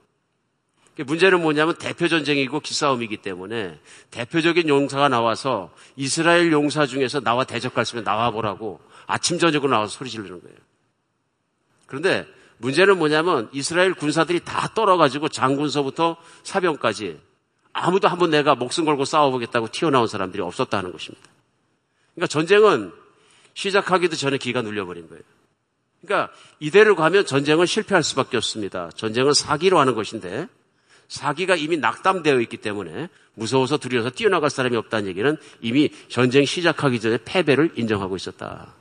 문제는 0.96 1.40
뭐냐면 1.40 1.74
대표 1.76 2.06
전쟁이고 2.06 2.60
기싸움이기 2.60 3.16
때문에 3.18 3.80
대표적인 4.10 4.68
용사가 4.68 5.08
나와서 5.08 5.72
이스라엘 5.96 6.52
용사 6.52 6.86
중에서 6.86 7.20
나와 7.20 7.44
대적할 7.44 7.84
수 7.84 7.90
있으면 7.92 8.04
나와보라고 8.04 8.80
아침 9.06 9.38
저녁으로 9.38 9.70
나와서 9.70 9.96
소리 9.96 10.10
지르는 10.10 10.40
거예요. 10.40 10.56
그런데 11.86 12.26
문제는 12.58 12.98
뭐냐면 12.98 13.48
이스라엘 13.52 13.94
군사들이 13.94 14.40
다 14.40 14.68
떨어가지고 14.74 15.28
장군서부터 15.28 16.16
사병까지 16.44 17.18
아무도 17.72 18.08
한번 18.08 18.30
내가 18.30 18.54
목숨 18.54 18.84
걸고 18.84 19.04
싸워보겠다고 19.04 19.68
튀어나온 19.68 20.06
사람들이 20.06 20.42
없었다는 20.42 20.92
것입니다. 20.92 21.26
그러니까 22.14 22.26
전쟁은 22.28 22.92
시작하기도 23.54 24.16
전에 24.16 24.38
기가 24.38 24.62
눌려버린 24.62 25.08
거예요. 25.08 25.22
그러니까 26.02 26.32
이대로 26.58 26.96
가면 26.96 27.26
전쟁은 27.26 27.66
실패할 27.66 28.02
수밖에 28.02 28.36
없습니다. 28.36 28.90
전쟁은 28.94 29.34
사기로 29.34 29.78
하는 29.78 29.94
것인데 29.94 30.48
사기가 31.08 31.56
이미 31.56 31.76
낙담되어 31.76 32.40
있기 32.40 32.56
때문에 32.58 33.08
무서워서 33.34 33.78
두려워서 33.78 34.10
뛰어나갈 34.10 34.50
사람이 34.50 34.76
없다는 34.76 35.08
얘기는 35.08 35.36
이미 35.60 35.90
전쟁 36.08 36.44
시작하기 36.44 37.00
전에 37.00 37.18
패배를 37.24 37.72
인정하고 37.76 38.16
있었다. 38.16 38.74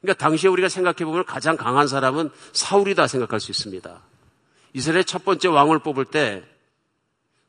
그러니까 0.00 0.24
당시에 0.24 0.48
우리가 0.48 0.68
생각해 0.68 1.04
보면 1.04 1.24
가장 1.24 1.56
강한 1.56 1.88
사람은 1.88 2.30
사울이다 2.52 3.06
생각할 3.06 3.40
수 3.40 3.50
있습니다. 3.50 4.00
이스라엘 4.72 5.04
첫 5.04 5.24
번째 5.24 5.48
왕을 5.48 5.80
뽑을 5.80 6.04
때 6.04 6.42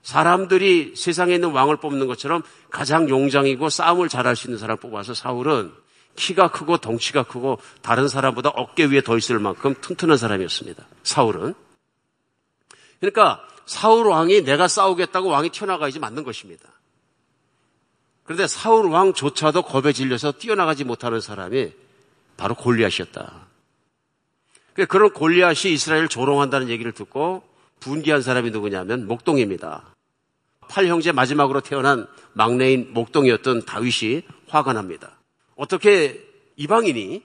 사람들이 0.04 0.94
세상에 0.96 1.36
있는 1.36 1.52
왕을 1.52 1.78
뽑는 1.78 2.08
것처럼 2.08 2.42
가장 2.70 3.08
용장이고 3.08 3.70
싸움을 3.70 4.10
잘할 4.10 4.36
수 4.36 4.48
있는 4.48 4.58
사람 4.58 4.78
뽑아서 4.78 5.14
사울은 5.14 5.72
키가 6.16 6.50
크고 6.52 6.78
덩치가 6.78 7.24
크고 7.24 7.60
다른 7.82 8.08
사람보다 8.08 8.50
어깨 8.50 8.86
위에 8.86 9.02
더 9.02 9.18
있을 9.18 9.40
만큼 9.40 9.76
튼튼한 9.80 10.18
사람이었습니다. 10.18 10.86
사울은. 11.04 11.54
그러니까 13.00 13.42
사울 13.66 14.08
왕이 14.08 14.44
내가 14.44 14.68
싸우겠다고 14.68 15.30
왕이 15.30 15.50
튀어나가야지 15.50 16.00
맞는 16.00 16.24
것입니다. 16.24 16.68
그런데 18.24 18.48
사울 18.48 18.88
왕조차도 18.88 19.64
겁에 19.64 19.94
질려서 19.94 20.32
뛰어나가지 20.34 20.84
못하는 20.84 21.22
사람이 21.22 21.72
바로 22.38 22.56
골리앗이었다. 22.56 23.48
그러니까 24.74 24.92
그런 24.92 25.12
골리앗이 25.12 25.74
이스라엘을 25.74 26.08
조롱한다는 26.08 26.70
얘기를 26.70 26.92
듣고 26.92 27.44
분기한 27.82 28.22
사람이 28.22 28.52
누구냐면 28.52 29.08
목동입니다. 29.08 29.94
팔 30.70 30.88
형제 30.88 31.12
마지막으로 31.12 31.60
태어난 31.60 32.08
막내인 32.34 32.94
목동이었던 32.94 33.66
다윗이 33.66 34.24
화가 34.48 34.72
납니다. 34.72 35.20
어떻게 35.56 36.24
이방인이 36.56 37.24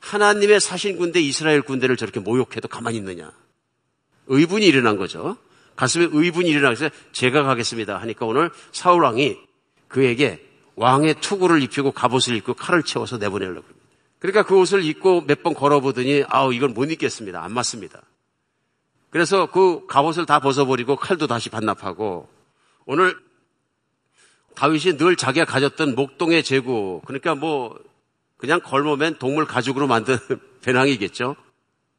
하나님의 0.00 0.60
사신 0.60 0.96
군대 0.96 1.20
이스라엘 1.20 1.62
군대를 1.62 1.96
저렇게 1.96 2.20
모욕해도 2.20 2.68
가만히 2.68 2.98
있느냐? 2.98 3.32
의분이 4.28 4.64
일어난 4.64 4.96
거죠. 4.96 5.36
가슴에 5.74 6.08
의분이 6.12 6.48
일어나서 6.50 6.90
제가 7.12 7.42
가겠습니다 7.42 7.98
하니까 7.98 8.26
오늘 8.26 8.50
사울 8.72 9.02
왕이 9.02 9.38
그에게 9.88 10.44
왕의 10.76 11.16
투구를 11.20 11.62
입히고 11.62 11.90
갑옷을 11.92 12.36
입고 12.36 12.54
칼을 12.54 12.84
채워서 12.84 13.16
내보내려고 13.18 13.66
합니다. 13.66 13.78
그러니까 14.20 14.44
그 14.44 14.56
옷을 14.56 14.84
입고 14.84 15.22
몇 15.22 15.42
번 15.42 15.54
걸어보더니 15.54 16.24
아우 16.28 16.52
이건 16.52 16.74
못 16.74 16.90
입겠습니다. 16.90 17.42
안 17.42 17.52
맞습니다. 17.52 18.02
그래서 19.10 19.46
그 19.46 19.86
갑옷을 19.86 20.26
다 20.26 20.40
벗어버리고 20.40 20.96
칼도 20.96 21.26
다시 21.26 21.48
반납하고 21.48 22.28
오늘 22.84 23.18
다윗이 24.54 24.96
늘 24.96 25.16
자기가 25.16 25.46
가졌던 25.46 25.94
목동의 25.94 26.42
제구 26.42 27.00
그러니까 27.06 27.34
뭐 27.34 27.78
그냥 28.36 28.60
걸모맨 28.60 29.18
동물 29.18 29.46
가죽으로 29.46 29.86
만든 29.86 30.18
배낭이겠죠. 30.62 31.36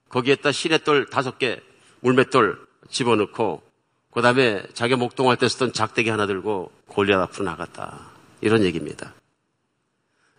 거기에다 0.09 0.51
시냇돌 0.51 1.09
다섯 1.09 1.37
개 1.37 1.61
물맷돌 2.01 2.59
집어넣고 2.89 3.61
그 4.11 4.21
다음에 4.21 4.63
자기 4.73 4.95
목동할 4.95 5.37
때 5.37 5.47
쓰던 5.47 5.73
작대기 5.73 6.09
하나 6.09 6.25
들고 6.25 6.71
골리앗 6.87 7.21
앞으로 7.21 7.45
나갔다. 7.45 8.09
이런 8.41 8.63
얘기입니다. 8.63 9.13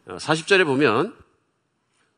40절에 0.06 0.62
어, 0.62 0.64
보면 0.64 1.14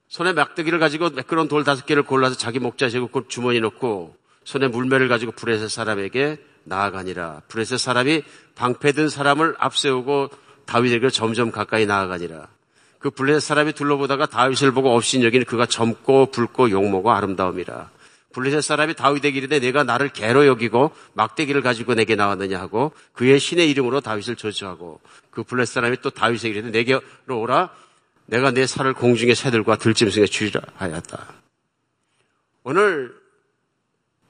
손에 0.09 0.33
막대기를 0.33 0.79
가지고 0.79 1.11
매끄러운 1.11 1.49
돌 1.49 1.65
다섯 1.65 1.85
개를 1.85 2.03
골라서 2.03 2.37
자기 2.37 2.59
목자 2.59 2.89
제국 2.89 3.29
주머니 3.29 3.61
넣고 3.61 4.17
손에 4.45 4.69
물매를 4.69 5.09
가지고 5.09 5.33
브레셋 5.33 5.71
사람에게 5.71 6.39
나아가니라. 6.65 7.43
브레셋 7.49 7.79
사람이 7.79 8.23
방패든 8.55 9.09
사람을 9.09 9.55
앞세우고 9.59 10.31
다윗에게 10.67 11.11
점점 11.11 11.51
가까이 11.51 11.87
나아가니라. 11.87 12.49
그 12.99 13.11
블레셋 13.11 13.43
사람이 13.43 13.73
둘러보다가 13.73 14.27
다윗을 14.27 14.73
보고 14.73 14.95
없인 14.95 15.23
여기는 15.23 15.45
그가 15.47 15.67
젊고 15.67 16.27
붉고 16.27 16.71
용모고 16.71 17.11
아름다움이라. 17.11 17.91
블레셋 18.33 18.63
사람이 18.63 18.95
다윗에게 18.95 19.37
이르되 19.37 19.61
내가 19.61 19.85
나를 19.85 20.09
개로 20.09 20.47
여기고 20.47 20.93
막대기를 21.13 21.63
가지고 21.63 21.95
내게 21.95 22.17
나왔느냐 22.17 22.59
하고 22.59 22.93
그의 23.13 23.39
신의 23.39 23.71
이름으로 23.71 24.01
다윗을 24.01 24.37
저주하고 24.37 25.01
그 25.31 25.43
블레셋 25.43 25.75
사람이 25.75 25.97
또 26.03 26.11
다윗에게 26.11 26.59
이르되 26.59 26.71
내게로 26.71 27.41
오라 27.41 27.71
내가 28.27 28.51
내 28.51 28.67
살을 28.67 28.95
공중의 28.95 29.35
새들과 29.35 29.77
들짐승에 29.77 30.27
주리라 30.27 30.61
하였다. 30.77 31.27
오늘 32.63 33.22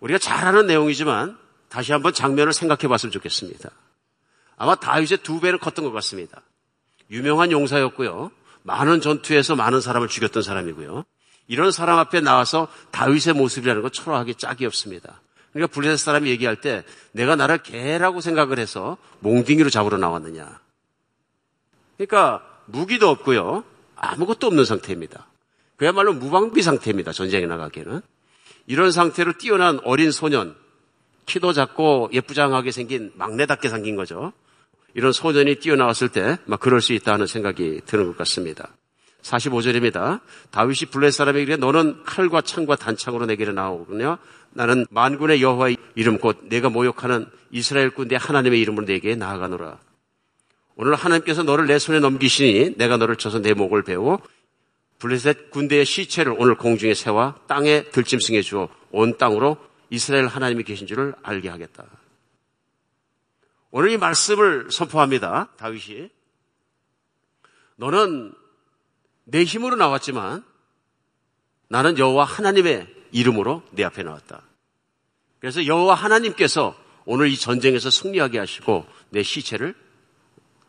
우리가 0.03 0.19
잘 0.19 0.45
아는 0.45 0.67
내용이지만 0.67 1.39
다시 1.69 1.93
한번 1.93 2.13
장면을 2.13 2.53
생각해 2.53 2.89
봤으면 2.89 3.13
좋겠습니다. 3.13 3.71
아마 4.57 4.75
다윗의 4.75 5.19
두 5.23 5.41
배는 5.41 5.59
컸던 5.59 5.85
것 5.85 5.93
같습니다. 5.93 6.43
유명한 7.11 7.53
용사였고요. 7.53 8.33
많은 8.65 9.01
전투에서 9.01 9.55
많은 9.57 9.81
사람을 9.81 10.09
죽였던 10.09 10.43
사람이고요. 10.43 11.05
이런 11.47 11.71
사람 11.71 11.99
앞에 11.99 12.21
나와서 12.21 12.69
다윗의 12.91 13.35
모습이라는 13.35 13.83
건 13.83 13.93
초라하기 13.93 14.35
짝이 14.35 14.67
없습니다. 14.67 15.21
그러니까 15.53 15.73
블레셋 15.73 15.99
사람이 15.99 16.31
얘기할 16.31 16.61
때 16.61 16.85
내가 17.13 17.37
나를 17.37 17.59
개라고 17.59 18.21
생각을 18.21 18.59
해서 18.59 18.97
몽둥이로 19.21 19.71
잡으러 19.71 19.99
나왔느냐. 19.99 20.61
그러니까 21.97 22.43
무기도 22.67 23.09
없고요. 23.09 23.65
아무것도 23.97 24.49
없는 24.49 24.65
상태입니다. 24.65 25.27
그야말로 25.77 26.13
무방비 26.13 26.63
상태입니다. 26.63 27.13
전쟁에 27.13 27.47
나가기에는. 27.47 28.03
이런 28.67 28.93
상태로 28.93 29.39
뛰어난 29.39 29.81
어린 29.85 30.11
소년, 30.11 30.55
키도 31.27 31.53
작고 31.53 32.11
예쁘장하게 32.13 32.71
생긴 32.71 33.13
막내답게 33.17 33.69
생긴 33.69 33.97
거죠. 33.97 34.33
이런 34.95 35.13
소년이 35.13 35.57
뛰어나왔을 35.57 36.09
때 36.11 36.37
막 36.47 36.61
그럴 36.61 36.81
수 36.81 36.93
있다는 36.93 37.27
생각이 37.27 37.83
드는 37.87 38.07
것 38.07 38.19
같습니다. 38.19 38.69
45절입니다. 39.23 40.21
다윗이 40.51 40.91
블레 40.91 41.11
사람에게 41.11 41.57
너는 41.57 42.03
칼과 42.05 42.41
창과 42.41 42.77
단창으로 42.77 43.27
내게로 43.27 43.53
나오거냐 43.53 44.19
나는 44.51 44.85
만군의 44.91 45.41
여호와의 45.41 45.77
이름 45.95 46.19
곧 46.19 46.41
내가 46.49 46.69
모욕하는 46.69 47.27
이스라엘 47.51 47.91
군대 47.91 48.17
하나님의 48.17 48.61
이름으로 48.61 48.85
내게 48.85 49.15
나아가노라. 49.15 49.79
오늘 50.75 50.95
하나님께서 50.95 51.43
너를 51.43 51.67
내 51.67 51.79
손에 51.79 52.01
넘기시니 52.01 52.77
내가 52.77 52.97
너를 52.97 53.17
쳐서 53.17 53.41
내 53.41 53.55
목을 53.55 53.83
베어 53.83 54.19
블레셋 55.03 55.51
군대의 55.51 55.85
시체를 55.85 56.37
오늘 56.39 56.55
공중에 56.55 56.95
세워 56.95 57.35
땅에 57.49 57.83
들짐승해 57.91 58.41
주어 58.43 58.69
온 58.93 59.19
땅으로 59.19 59.57
이스라엘 59.91 60.29
하나님이 60.29 60.63
계신 60.63 60.87
줄을 60.87 61.13
알게 61.25 61.49
하겠다. 61.49 61.85
오늘 63.73 63.91
이 63.91 63.97
말씀을 63.99 64.71
선포합니다. 64.71 65.49
다윗이 65.57 66.09
너는 67.75 68.33
내 69.25 69.43
힘으로 69.43 69.75
나왔지만 69.75 70.45
나는 71.67 71.99
여호와 71.99 72.23
하나님의 72.25 72.87
이름으로 73.11 73.65
내 73.73 73.83
앞에 73.83 74.05
나왔다. 74.05 74.43
그래서 75.41 75.67
여호와 75.67 75.97
하나님께서 75.97 76.77
오늘 77.07 77.27
이 77.27 77.37
전쟁에서 77.37 77.91
승리하게 77.91 78.39
하시고 78.39 78.87
내 79.11 79.25
시체를 79.25 79.75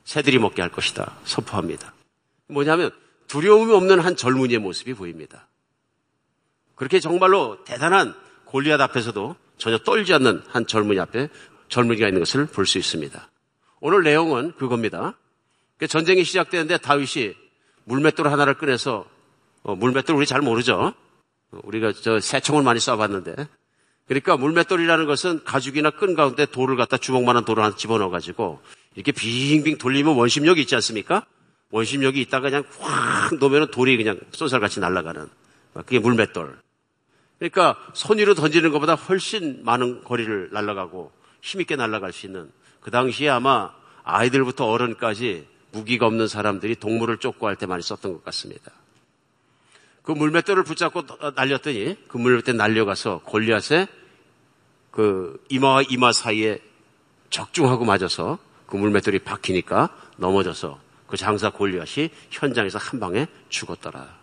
새들이 0.05 0.39
먹게 0.39 0.63
할 0.63 0.71
것이다. 0.71 1.19
선포합니다. 1.23 1.93
뭐냐면 2.47 3.02
두려움이 3.27 3.73
없는 3.73 3.99
한 3.99 4.15
젊은이의 4.15 4.59
모습이 4.59 4.93
보입니다. 4.93 5.47
그렇게 6.75 6.99
정말로 6.99 7.63
대단한 7.63 8.13
골리앗 8.45 8.79
앞에서도 8.81 9.35
전혀 9.57 9.77
떨지 9.79 10.13
않는 10.13 10.43
한 10.49 10.67
젊은이 10.67 10.99
앞에 10.99 11.29
젊은이가 11.69 12.07
있는 12.07 12.19
것을 12.21 12.45
볼 12.45 12.65
수 12.65 12.77
있습니다. 12.77 13.29
오늘 13.79 14.03
내용은 14.03 14.53
그겁니다. 14.57 15.17
그 15.77 15.87
전쟁이 15.87 16.23
시작되는데 16.23 16.77
다윗이 16.77 17.35
물맷돌 17.85 18.27
하나를 18.27 18.55
꺼내서 18.55 19.05
어, 19.63 19.75
물맷돌 19.75 20.15
우리 20.15 20.25
잘 20.25 20.41
모르죠. 20.41 20.93
우리가 21.51 21.93
저 21.93 22.19
새총을 22.19 22.63
많이 22.63 22.79
쏴봤는데 22.79 23.47
그러니까 24.07 24.37
물맷돌이라는 24.37 25.05
것은 25.05 25.43
가죽이나 25.43 25.91
끈 25.91 26.15
가운데 26.15 26.45
돌을 26.45 26.75
갖다 26.75 26.97
주먹만한 26.97 27.45
돌을 27.45 27.63
하나 27.63 27.75
집어넣어 27.75 28.09
가지고 28.09 28.61
이렇게 28.95 29.11
빙빙 29.11 29.77
돌리면 29.77 30.15
원심력이 30.15 30.61
있지 30.61 30.75
않습니까? 30.75 31.25
원심력이 31.73 32.21
있다가 32.21 32.49
그냥 32.49 32.63
확 32.79 33.33
놓으면 33.39 33.71
돌이 33.71 33.97
그냥 33.97 34.19
쏜살같이 34.31 34.79
날아가는 34.79 35.27
그게 35.73 35.97
물맷돌. 35.97 36.55
그러니까 37.39 37.77
손 37.93 38.19
위로 38.19 38.35
던지는 38.35 38.71
것보다 38.71 38.93
훨씬 38.93 39.65
많은 39.65 40.03
거리를 40.03 40.49
날아가고 40.51 41.11
힘있게 41.41 41.75
날아갈 41.75 42.13
수 42.13 42.27
있는 42.27 42.51
그 42.79 42.91
당시에 42.91 43.27
아마 43.29 43.73
아이들부터 44.03 44.67
어른까지 44.67 45.47
무기가 45.71 46.05
없는 46.05 46.27
사람들이 46.27 46.75
동물을 46.75 47.17
쫓고 47.17 47.47
할 47.47 47.55
때 47.55 47.65
많이 47.65 47.81
썼던 47.81 48.13
것 48.13 48.23
같습니다. 48.25 48.71
그 50.03 50.11
물맷돌을 50.11 50.63
붙잡고 50.63 51.03
날렸더니 51.35 51.97
그 52.07 52.17
물맷돌 52.17 52.55
날려가서 52.55 53.21
골리앗의 53.25 53.87
그 54.91 55.43
이마와 55.49 55.81
이마 55.89 56.13
사이에 56.13 56.61
적중하고 57.31 57.83
맞아서 57.83 58.37
그 58.67 58.77
물맷돌이 58.77 59.19
박히니까 59.19 59.89
넘어져서 60.17 60.82
그 61.13 61.17
장사 61.17 61.51
골리앗이 61.51 62.09
현장에서 62.31 62.79
한 62.79 62.99
방에 62.99 63.27
죽었더라. 63.49 64.17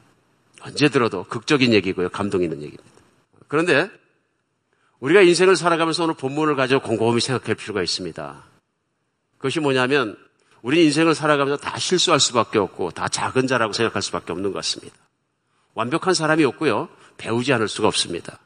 언제 0.63 0.89
들어도 0.89 1.23
극적인 1.23 1.73
얘기고요. 1.73 2.09
감동 2.09 2.43
있는 2.43 2.57
얘기입니다. 2.63 2.85
그런데 3.47 3.89
우리가 4.99 5.21
인생을 5.21 5.55
살아가면서 5.55 6.03
오늘 6.03 6.15
본문을 6.15 6.57
가지고 6.57 6.81
곰곰이 6.81 7.21
생각할 7.21 7.55
필요가 7.55 7.81
있습니다. 7.81 8.45
그것이 9.37 9.61
뭐냐면 9.61 10.19
우리 10.63 10.85
인생을 10.87 11.15
살아가면서 11.15 11.63
다 11.63 11.79
실수할 11.79 12.19
수밖에 12.19 12.59
없고 12.59 12.91
다 12.91 13.07
작은 13.07 13.47
자라고 13.47 13.73
생각할 13.73 14.03
수밖에 14.03 14.33
없는 14.33 14.51
것 14.51 14.57
같습니다. 14.57 14.97
완벽한 15.75 16.13
사람이 16.13 16.43
없고요. 16.43 16.89
배우지 17.19 17.53
않을 17.53 17.69
수가 17.69 17.87
없습니다. 17.87 18.41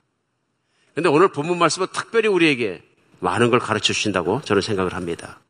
그런데 0.92 1.08
오늘 1.08 1.28
본문 1.28 1.58
말씀은 1.58 1.86
특별히 1.94 2.28
우리에게 2.28 2.82
많은 3.20 3.48
걸 3.48 3.58
가르쳐 3.58 3.94
주신다고 3.94 4.42
저는 4.42 4.60
생각을 4.60 4.92
합니다. 4.92 5.40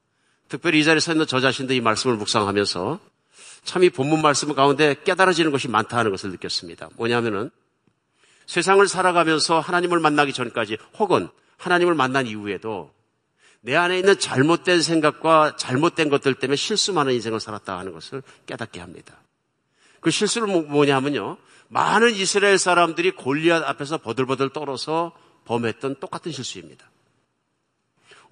특별히 0.48 0.80
이 0.80 0.84
자리에 0.84 1.00
서 1.00 1.12
있는 1.12 1.26
저 1.26 1.40
자신도 1.40 1.72
이 1.74 1.80
말씀을 1.80 2.16
묵상하면서 2.16 3.00
참 3.64 3.82
이 3.82 3.88
본문 3.90 4.20
말씀 4.20 4.52
가운데 4.54 4.94
깨달아지는 5.04 5.50
것이 5.50 5.68
많다 5.68 5.96
하는 5.96 6.10
것을 6.10 6.30
느꼈습니다. 6.32 6.90
뭐냐면은 6.96 7.50
세상을 8.46 8.86
살아가면서 8.86 9.58
하나님을 9.60 10.00
만나기 10.00 10.34
전까지 10.34 10.76
혹은 10.98 11.28
하나님을 11.56 11.94
만난 11.94 12.26
이후에도 12.26 12.92
내 13.62 13.74
안에 13.74 13.98
있는 13.98 14.18
잘못된 14.18 14.82
생각과 14.82 15.56
잘못된 15.56 16.10
것들 16.10 16.34
때문에 16.34 16.56
실수 16.56 16.92
많은 16.92 17.14
인생을 17.14 17.40
살았다 17.40 17.78
하는 17.78 17.92
것을 17.92 18.22
깨닫게 18.44 18.80
합니다. 18.80 19.16
그 20.00 20.10
실수를 20.10 20.46
뭐- 20.46 20.60
뭐냐면요. 20.62 21.38
많은 21.68 22.14
이스라엘 22.14 22.58
사람들이 22.58 23.12
골리앗 23.12 23.64
앞에서 23.64 23.96
버들버들 23.96 24.50
떨어서 24.50 25.12
범했던 25.46 25.96
똑같은 26.00 26.30
실수입니다. 26.32 26.84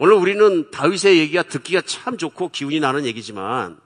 오늘 0.05 0.15
우리는 0.15 0.69
다윗의 0.73 1.17
얘기가 1.19 1.45
듣기가 1.45 1.81
참 1.83 2.19
좋고 2.19 2.49
기운이 2.49 2.81
나는 2.81 3.07
얘기지만 3.07 3.79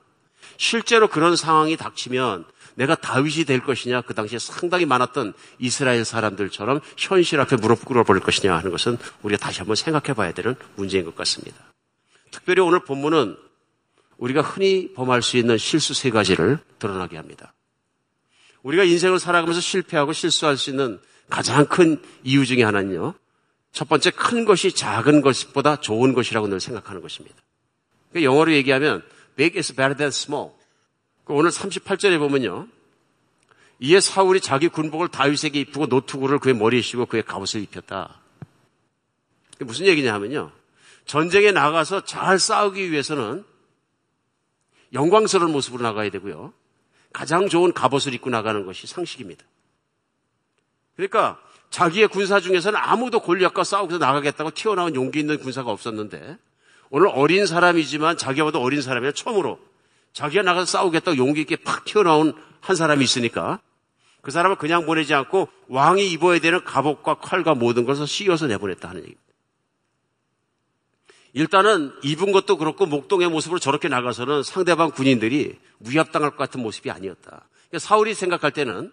실제로 0.56 1.08
그런 1.08 1.36
상황이 1.36 1.76
닥치면 1.76 2.46
내가 2.74 2.94
다윗이 2.94 3.44
될 3.44 3.60
것이냐 3.60 4.00
그 4.00 4.14
당시에 4.14 4.38
상당히 4.38 4.86
많았던 4.86 5.34
이스라엘 5.58 6.06
사람들처럼 6.06 6.80
현실 6.96 7.38
앞에 7.40 7.56
무릎 7.56 7.84
꿇어버릴 7.84 8.22
것이냐 8.22 8.56
하는 8.56 8.70
것은 8.70 8.96
우리가 9.24 9.44
다시 9.44 9.58
한번 9.58 9.76
생각해 9.76 10.14
봐야 10.14 10.32
되는 10.32 10.54
문제인 10.76 11.04
것 11.04 11.14
같습니다. 11.16 11.58
특별히 12.30 12.62
오늘 12.62 12.82
본문은 12.82 13.36
우리가 14.16 14.40
흔히 14.40 14.94
범할 14.94 15.20
수 15.20 15.36
있는 15.36 15.58
실수 15.58 15.92
세 15.92 16.08
가지를 16.08 16.60
드러나게 16.78 17.18
합니다. 17.18 17.52
우리가 18.62 18.84
인생을 18.84 19.18
살아가면서 19.18 19.60
실패하고 19.60 20.14
실수할 20.14 20.56
수 20.56 20.70
있는 20.70 20.98
가장 21.28 21.66
큰 21.66 22.00
이유 22.24 22.46
중에 22.46 22.62
하나는요. 22.62 23.12
첫 23.76 23.90
번째 23.90 24.10
큰 24.10 24.46
것이 24.46 24.72
작은 24.72 25.20
것보다 25.20 25.76
좋은 25.76 26.14
것이라고 26.14 26.46
늘 26.48 26.60
생각하는 26.60 27.02
것입니다. 27.02 27.36
그러니까 28.08 28.32
영어로 28.32 28.54
얘기하면 28.54 29.04
big 29.36 29.58
is 29.58 29.74
better 29.74 29.94
than 29.94 30.08
small. 30.08 30.52
그 31.24 31.34
오늘 31.34 31.50
38절에 31.50 32.18
보면요. 32.18 32.68
이에 33.80 34.00
사울이 34.00 34.40
자기 34.40 34.68
군복을 34.68 35.08
다윗에게 35.08 35.60
입히고 35.60 35.88
노투구를 35.88 36.38
그의 36.38 36.54
머리에 36.54 36.80
씌고 36.80 37.04
그의 37.04 37.22
갑옷을 37.22 37.60
입혔다. 37.64 38.18
무슨 39.58 39.84
얘기냐 39.84 40.14
하면요. 40.14 40.52
전쟁에 41.04 41.52
나가서 41.52 42.06
잘 42.06 42.38
싸우기 42.38 42.90
위해서는 42.90 43.44
영광스러운 44.94 45.52
모습으로 45.52 45.82
나가야 45.82 46.08
되고요. 46.08 46.54
가장 47.12 47.50
좋은 47.50 47.74
갑옷을 47.74 48.14
입고 48.14 48.30
나가는 48.30 48.64
것이 48.64 48.86
상식입니다. 48.86 49.44
그러니까 50.94 51.38
자기의 51.70 52.08
군사 52.08 52.40
중에서는 52.40 52.78
아무도 52.78 53.20
골리앗과 53.20 53.64
싸우고서 53.64 53.98
나가겠다고 53.98 54.52
튀어나온 54.52 54.94
용기 54.94 55.20
있는 55.20 55.38
군사가 55.38 55.70
없었는데 55.70 56.38
오늘 56.90 57.08
어린 57.08 57.46
사람이지만 57.46 58.16
자기보다 58.16 58.58
어린 58.58 58.80
사람이 58.80 59.12
처음으로 59.14 59.58
자기가 60.12 60.42
나가서 60.42 60.66
싸우겠다고 60.66 61.16
용기 61.18 61.42
있게 61.42 61.56
팍 61.56 61.84
튀어나온 61.84 62.34
한 62.60 62.76
사람이 62.76 63.04
있으니까 63.04 63.60
그 64.22 64.30
사람을 64.30 64.56
그냥 64.56 64.86
보내지 64.86 65.14
않고 65.14 65.48
왕이 65.68 66.10
입어야 66.10 66.38
되는 66.40 66.64
갑옷과 66.64 67.14
칼과 67.16 67.54
모든 67.54 67.84
것을 67.84 68.06
씌워서 68.06 68.46
내보냈다 68.46 68.88
하는 68.88 69.02
얘기입니다. 69.02 69.22
일단은 71.32 71.92
입은 72.02 72.32
것도 72.32 72.56
그렇고 72.56 72.86
목동의 72.86 73.28
모습으로 73.28 73.58
저렇게 73.58 73.88
나가서는 73.88 74.42
상대방 74.42 74.90
군인들이 74.90 75.58
위압당할 75.80 76.30
것 76.30 76.38
같은 76.38 76.62
모습이 76.62 76.90
아니었다. 76.90 77.46
그러니까 77.68 77.78
사울이 77.78 78.14
생각할 78.14 78.52
때는 78.52 78.90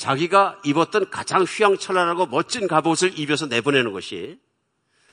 자기가 0.00 0.62
입었던 0.64 1.10
가장 1.10 1.42
휘황찬란하고 1.42 2.24
멋진 2.28 2.66
갑옷을 2.66 3.18
입혀서 3.18 3.48
내보내는 3.48 3.92
것이 3.92 4.40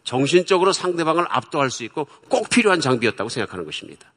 정신적으로 0.05 0.71
상대방을 0.71 1.25
압도할 1.27 1.69
수 1.69 1.83
있고 1.83 2.05
꼭 2.29 2.49
필요한 2.49 2.79
장비였다고 2.79 3.29
생각하는 3.29 3.65
것입니다. 3.65 4.13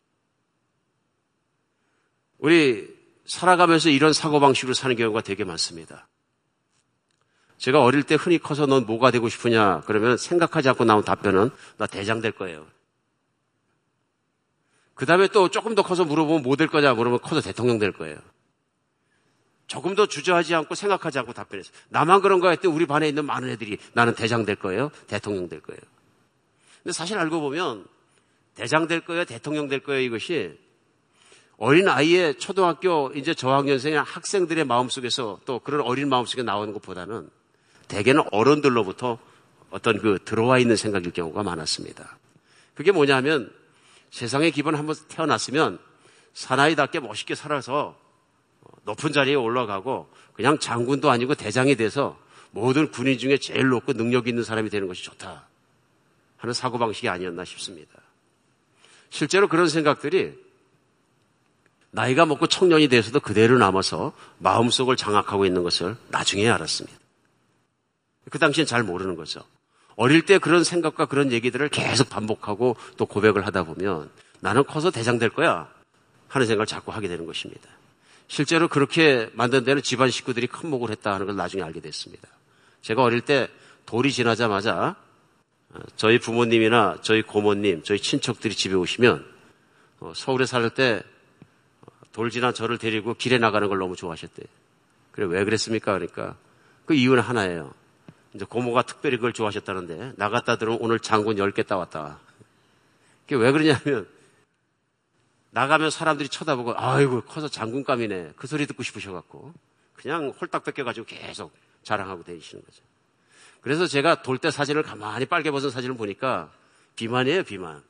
우리 2.38 2.88
살아가면서 3.26 3.90
이런 3.90 4.12
사고방식으로 4.12 4.72
사는 4.72 4.94
경우가 4.94 5.22
되게 5.22 5.42
많습니다. 5.42 6.06
제가 7.58 7.82
어릴 7.82 8.04
때 8.04 8.14
흔히 8.14 8.38
커서 8.38 8.66
넌 8.66 8.86
뭐가 8.86 9.10
되고 9.10 9.28
싶으냐? 9.28 9.80
그러면 9.86 10.16
생각하지 10.16 10.68
않고 10.68 10.84
나온 10.84 11.02
답변은 11.02 11.50
나 11.78 11.86
대장 11.88 12.20
될 12.20 12.30
거예요. 12.30 12.64
그 14.94 15.04
다음에 15.04 15.26
또 15.26 15.48
조금 15.48 15.74
더 15.74 15.82
커서 15.82 16.04
물어보면 16.04 16.44
뭐 16.44 16.54
될 16.54 16.68
거냐? 16.68 16.94
물으면 16.94 17.18
커서 17.18 17.40
대통령 17.40 17.80
될 17.80 17.90
거예요. 17.90 18.18
조금 19.70 19.94
더 19.94 20.04
주저하지 20.04 20.52
않고 20.56 20.74
생각하지 20.74 21.20
않고 21.20 21.32
답변했어요. 21.32 21.72
나만 21.90 22.22
그런가 22.22 22.50
했더니 22.50 22.74
우리 22.74 22.86
반에 22.86 23.06
있는 23.06 23.24
많은 23.24 23.50
애들이 23.50 23.78
나는 23.92 24.16
대장 24.16 24.44
될 24.44 24.56
거예요. 24.56 24.90
대통령 25.06 25.48
될 25.48 25.60
거예요. 25.60 25.80
근데 26.82 26.92
사실 26.92 27.16
알고 27.16 27.40
보면 27.40 27.86
대장 28.56 28.88
될 28.88 29.00
거예요. 29.02 29.24
대통령 29.24 29.68
될 29.68 29.78
거예요. 29.78 30.00
이것이 30.00 30.58
어린 31.56 31.88
아이의 31.88 32.40
초등학교 32.40 33.12
이제 33.14 33.32
저학년생의 33.32 34.02
학생들의 34.02 34.64
마음속에서 34.64 35.38
또 35.44 35.60
그런 35.60 35.82
어린 35.82 36.08
마음속에 36.08 36.42
나오는 36.42 36.72
것보다는 36.72 37.30
대개는 37.86 38.24
어른들로부터 38.32 39.20
어떤 39.70 39.98
그 39.98 40.18
들어와 40.24 40.58
있는 40.58 40.74
생각일 40.74 41.12
경우가 41.12 41.44
많았습니다. 41.44 42.18
그게 42.74 42.90
뭐냐면 42.90 43.54
세상에 44.10 44.50
기본 44.50 44.74
한번 44.74 44.96
태어났으면 45.06 45.78
사나이답게 46.34 46.98
멋있게 46.98 47.36
살아서 47.36 47.99
높은 48.84 49.12
자리에 49.12 49.34
올라가고 49.34 50.10
그냥 50.32 50.58
장군도 50.58 51.10
아니고 51.10 51.34
대장이 51.34 51.76
돼서 51.76 52.18
모든 52.50 52.90
군인 52.90 53.18
중에 53.18 53.38
제일 53.38 53.68
높고 53.68 53.92
능력 53.92 54.26
있는 54.26 54.42
사람이 54.42 54.70
되는 54.70 54.88
것이 54.88 55.04
좋다 55.04 55.46
하는 56.38 56.54
사고방식이 56.54 57.08
아니었나 57.08 57.44
싶습니다. 57.44 57.92
실제로 59.10 59.48
그런 59.48 59.68
생각들이 59.68 60.34
나이가 61.92 62.24
먹고 62.24 62.46
청년이 62.46 62.88
돼서도 62.88 63.20
그대로 63.20 63.58
남아서 63.58 64.12
마음속을 64.38 64.96
장악하고 64.96 65.44
있는 65.44 65.62
것을 65.62 65.96
나중에 66.08 66.48
알았습니다. 66.48 66.98
그 68.30 68.38
당시엔 68.38 68.66
잘 68.66 68.82
모르는 68.84 69.16
거죠. 69.16 69.40
어릴 69.96 70.24
때 70.24 70.38
그런 70.38 70.62
생각과 70.62 71.06
그런 71.06 71.32
얘기들을 71.32 71.68
계속 71.68 72.08
반복하고 72.08 72.76
또 72.96 73.06
고백을 73.06 73.44
하다 73.46 73.64
보면 73.64 74.10
나는 74.38 74.64
커서 74.64 74.90
대장 74.90 75.18
될 75.18 75.30
거야 75.30 75.68
하는 76.28 76.46
생각을 76.46 76.66
자꾸 76.66 76.92
하게 76.92 77.08
되는 77.08 77.26
것입니다. 77.26 77.68
실제로 78.30 78.68
그렇게 78.68 79.28
만든 79.32 79.64
데는 79.64 79.82
집안 79.82 80.08
식구들이 80.08 80.46
큰 80.46 80.70
목을 80.70 80.90
했다 80.90 81.12
하는 81.12 81.26
걸 81.26 81.34
나중에 81.34 81.64
알게 81.64 81.80
됐습니다. 81.80 82.28
제가 82.80 83.02
어릴 83.02 83.22
때 83.22 83.48
돌이 83.86 84.12
지나자마자 84.12 84.94
저희 85.96 86.20
부모님이나 86.20 86.98
저희 87.02 87.22
고모님, 87.22 87.82
저희 87.82 87.98
친척들이 87.98 88.54
집에 88.54 88.74
오시면 88.74 89.26
어, 90.00 90.12
서울에 90.14 90.46
살 90.46 90.70
때 90.70 91.02
돌 92.12 92.30
지난 92.30 92.52
저를 92.52 92.78
데리고 92.78 93.14
길에 93.14 93.38
나가는 93.38 93.68
걸 93.68 93.78
너무 93.78 93.94
좋아하셨대요. 93.96 94.46
그래 95.12 95.26
왜 95.26 95.44
그랬습니까? 95.44 95.92
그러니까 95.92 96.36
그 96.84 96.94
이유는 96.94 97.22
하나예요. 97.22 97.72
이제 98.34 98.44
고모가 98.44 98.82
특별히 98.82 99.16
그걸 99.16 99.32
좋아하셨다는데 99.32 100.12
나갔다 100.16 100.56
들어오면 100.56 100.84
오늘 100.84 101.00
장군 101.00 101.36
10개 101.36 101.66
따왔다. 101.66 102.18
그게 103.26 103.36
왜 103.36 103.52
그러냐면 103.52 104.08
나가면 105.51 105.90
사람들이 105.90 106.28
쳐다보고 106.28 106.74
아이고 106.76 107.22
커서 107.22 107.48
장군감이네 107.48 108.32
그 108.36 108.46
소리 108.46 108.66
듣고 108.66 108.82
싶으셔갖고 108.82 109.53
그냥 109.94 110.32
홀딱 110.40 110.64
뺏겨가지고 110.64 111.07
계속 111.07 111.53
자랑하고 111.82 112.22
다니시는 112.24 112.64
거죠. 112.64 112.82
그래서 113.61 113.86
제가 113.86 114.22
돌 114.22 114.38
때 114.38 114.51
사진을 114.51 114.82
가만히 114.82 115.26
빨개 115.26 115.51
벗은 115.51 115.70
사진을 115.70 115.96
보니까 115.96 116.51
비만이에요 116.96 117.42
비만. 117.44 117.82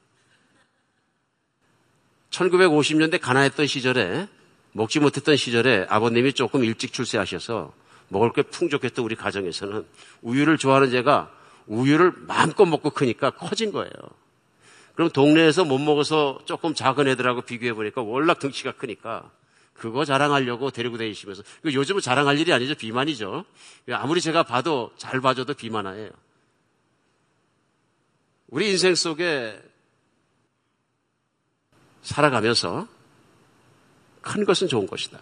1950년대 2.30 3.20
가난했던 3.20 3.66
시절에 3.66 4.28
먹지 4.72 5.00
못했던 5.00 5.36
시절에 5.36 5.86
아버님이 5.88 6.32
조금 6.32 6.64
일찍 6.64 6.92
출세하셔서 6.92 7.72
먹을 8.08 8.32
게 8.32 8.42
풍족했던 8.42 9.04
우리 9.04 9.16
가정에서는 9.16 9.86
우유를 10.22 10.58
좋아하는 10.58 10.90
제가 10.90 11.30
우유를 11.66 12.12
마음껏 12.26 12.64
먹고 12.64 12.90
크니까 12.90 13.30
커진 13.30 13.72
거예요. 13.72 13.92
그럼 14.94 15.10
동네에서 15.10 15.64
못 15.64 15.78
먹어서 15.78 16.40
조금 16.44 16.74
작은 16.74 17.08
애들하고 17.08 17.42
비교해 17.42 17.72
보니까 17.72 18.02
월락 18.02 18.38
덩치가 18.40 18.72
크니까 18.72 19.30
그거 19.72 20.04
자랑하려고 20.04 20.70
데리고 20.70 20.98
다니시면서 20.98 21.42
요즘은 21.64 22.02
자랑할 22.02 22.38
일이 22.38 22.52
아니죠 22.52 22.74
비만이죠. 22.74 23.44
아무리 23.92 24.20
제가 24.20 24.42
봐도 24.42 24.92
잘 24.98 25.20
봐줘도 25.20 25.54
비만화예요. 25.54 26.10
우리 28.48 28.70
인생 28.70 28.94
속에 28.94 29.58
살아가면서 32.02 32.88
큰 34.20 34.44
것은 34.44 34.68
좋은 34.68 34.86
것이다. 34.86 35.18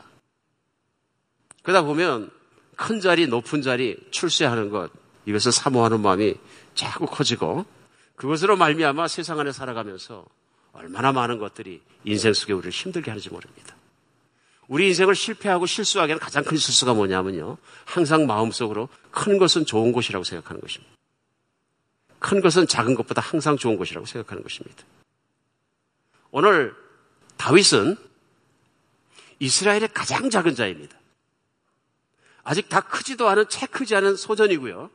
그러다 1.62 1.82
보면 1.82 2.30
큰 2.74 3.00
자리, 3.00 3.26
높은 3.26 3.62
자리, 3.62 3.96
출세하는 4.10 4.70
것 4.70 4.90
이것을 5.26 5.52
사모하는 5.52 6.00
마음이 6.00 6.34
자꾸 6.74 7.06
커지고 7.06 7.66
그것으로 8.18 8.56
말미암아 8.56 9.08
세상 9.08 9.38
안에 9.38 9.52
살아가면서 9.52 10.26
얼마나 10.72 11.12
많은 11.12 11.38
것들이 11.38 11.80
인생 12.04 12.34
속에 12.34 12.52
우리를 12.52 12.70
힘들게 12.70 13.10
하는지 13.10 13.30
모릅니다. 13.30 13.76
우리 14.66 14.88
인생을 14.88 15.14
실패하고 15.14 15.66
실수하게 15.66 16.12
하는 16.12 16.20
가장 16.20 16.44
큰 16.44 16.56
실수가 16.56 16.94
뭐냐면요. 16.94 17.56
항상 17.84 18.26
마음속으로 18.26 18.88
큰 19.10 19.38
것은 19.38 19.64
좋은 19.64 19.92
것이라고 19.92 20.24
생각하는 20.24 20.60
것입니다. 20.60 20.92
큰 22.18 22.40
것은 22.40 22.66
작은 22.66 22.96
것보다 22.96 23.22
항상 23.22 23.56
좋은 23.56 23.78
것이라고 23.78 24.04
생각하는 24.04 24.42
것입니다. 24.42 24.82
오늘 26.32 26.74
다윗은 27.36 27.96
이스라엘의 29.38 29.90
가장 29.94 30.28
작은 30.28 30.56
자입니다. 30.56 30.98
아직 32.42 32.68
다 32.68 32.80
크지도 32.80 33.28
않은 33.28 33.48
채 33.48 33.66
크지 33.66 33.94
않은 33.94 34.16
소전이고요. 34.16 34.90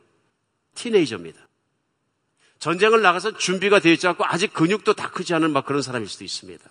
티네이저입니다. 0.74 1.43
전쟁을 2.64 3.02
나가서 3.02 3.36
준비가 3.36 3.78
되어 3.78 3.92
있지 3.92 4.08
않고 4.08 4.24
아직 4.24 4.54
근육도 4.54 4.94
다 4.94 5.10
크지 5.10 5.34
않은 5.34 5.52
막 5.52 5.66
그런 5.66 5.82
사람일 5.82 6.08
수도 6.08 6.24
있습니다. 6.24 6.64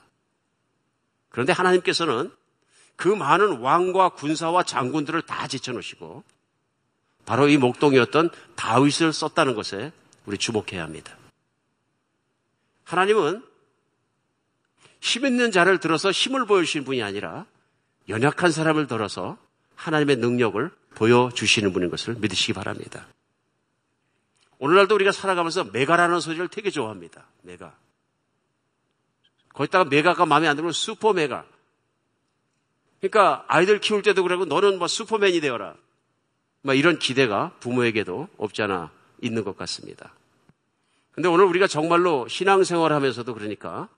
그런데 1.29 1.53
하나님께서는 1.53 2.31
그 2.95 3.09
많은 3.09 3.59
왕과 3.59 4.09
군사와 4.09 4.63
장군들을 4.63 5.21
다 5.21 5.47
제쳐놓으시고 5.47 6.23
바로 7.27 7.47
이 7.47 7.57
목동이었던 7.57 8.31
다윗을 8.55 9.13
썼다는 9.13 9.53
것에 9.53 9.91
우리 10.25 10.39
주목해야 10.39 10.81
합니다. 10.81 11.15
하나님은 12.85 13.45
힘 14.99 15.27
있는 15.27 15.51
자를 15.51 15.79
들어서 15.79 16.09
힘을 16.09 16.47
보여주시는 16.47 16.85
분이 16.85 17.03
아니라 17.03 17.45
연약한 18.09 18.51
사람을 18.51 18.87
들어서 18.87 19.37
하나님의 19.75 20.15
능력을 20.15 20.71
보여주시는 20.95 21.71
분인 21.71 21.91
것을 21.91 22.15
믿으시기 22.15 22.53
바랍니다. 22.53 23.05
오늘날도 24.63 24.95
우리가 24.95 25.11
살아가면서 25.11 25.65
mega라는 25.65 26.21
소리를 26.21 26.47
되게 26.47 26.69
좋아합니다. 26.69 27.25
메가. 27.41 27.75
거기다가 29.49 29.83
mega가 29.83 30.25
마음에 30.25 30.47
안 30.47 30.55
들면 30.55 30.71
super 30.71 31.11
mega. 31.11 31.45
그러니까 33.01 33.43
아이들 33.49 33.81
키울 33.81 34.01
때도 34.03 34.23
그러고 34.23 34.45
너는 34.45 34.79
뭐 34.79 34.87
슈퍼맨이 34.87 35.41
되어라. 35.41 35.75
막 36.61 36.73
이런 36.75 36.97
기대가 36.97 37.51
부모에게도 37.59 38.29
없지 38.37 38.61
않아 38.61 38.89
있는 39.21 39.43
것 39.43 39.57
같습니다. 39.57 40.13
근데 41.11 41.27
오늘 41.27 41.43
우리가 41.43 41.67
정말로 41.67 42.25
신앙생활 42.29 42.93
하면서도 42.93 43.33
그러니까 43.33 43.89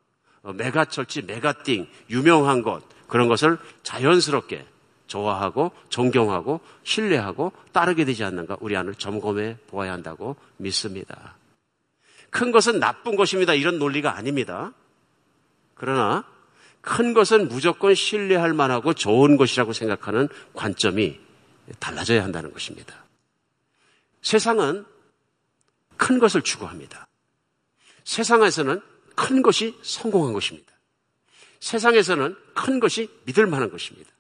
어, 0.41 0.51
메가철치, 0.51 1.21
메가띵, 1.27 1.87
유명한 2.09 2.63
것, 2.63 2.81
그런 3.07 3.27
것을 3.27 3.59
자연스럽게 3.83 4.65
좋아하고 5.07 5.71
존경하고 5.89 6.61
신뢰하고 6.83 7.51
따르게 7.71 8.05
되지 8.05 8.23
않는가 8.23 8.57
우리 8.59 8.75
안을 8.75 8.95
점검해 8.95 9.57
보아야 9.67 9.93
한다고 9.93 10.35
믿습니다. 10.57 11.35
큰 12.29 12.51
것은 12.51 12.79
나쁜 12.79 13.15
것입니다. 13.15 13.53
이런 13.53 13.79
논리가 13.79 14.15
아닙니다. 14.17 14.73
그러나 15.73 16.25
큰 16.81 17.13
것은 17.13 17.47
무조건 17.47 17.95
신뢰할 17.95 18.53
만하고 18.53 18.93
좋은 18.93 19.37
것이라고 19.37 19.73
생각하는 19.73 20.27
관점이 20.53 21.19
달라져야 21.79 22.23
한다는 22.23 22.51
것입니다. 22.51 23.05
세상은 24.21 24.85
큰 25.97 26.19
것을 26.19 26.41
추구합니다. 26.41 27.07
세상에서는 28.03 28.81
큰 29.15 29.41
것이 29.41 29.77
성공한 29.81 30.33
것입니다. 30.33 30.71
세상에서는 31.59 32.35
큰 32.53 32.79
것이 32.79 33.09
믿을 33.25 33.47
만한 33.47 33.71
것입니다. 33.71 34.11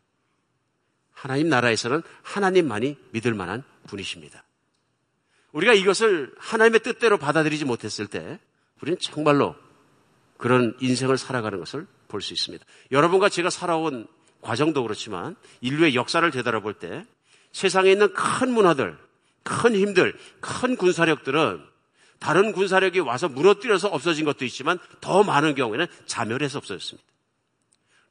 하나님 1.25 1.49
나라에서는 1.49 2.03
하나님만이 2.21 2.97
믿을 3.09 3.33
만한 3.33 3.63
분이십니다. 3.87 4.43
우리가 5.53 5.73
이것을 5.73 6.31
하나님의 6.37 6.81
뜻대로 6.81 7.17
받아들이지 7.17 7.65
못했을 7.65 8.05
때 8.05 8.39
우리는 8.79 8.99
정말로 8.99 9.55
그런 10.37 10.77
인생을 10.81 11.17
살아가는 11.17 11.57
것을 11.57 11.87
볼 12.09 12.21
수 12.21 12.33
있습니다. 12.33 12.63
여러분과 12.91 13.29
제가 13.29 13.49
살아온 13.49 14.05
과정도 14.41 14.83
그렇지만 14.83 15.35
인류의 15.61 15.95
역사를 15.95 16.29
되돌아볼 16.29 16.75
때 16.75 17.03
세상에 17.51 17.91
있는 17.91 18.13
큰 18.13 18.53
문화들, 18.53 18.95
큰 19.41 19.75
힘들, 19.75 20.15
큰 20.41 20.75
군사력들은 20.75 21.59
다른 22.19 22.51
군사력이 22.51 22.99
와서 22.99 23.27
무너뜨려서 23.29 23.87
없어진 23.87 24.25
것도 24.25 24.45
있지만 24.45 24.77
더 25.01 25.23
많은 25.23 25.55
경우에는 25.55 25.87
자멸해서 26.05 26.59
없어졌습니다. 26.59 27.07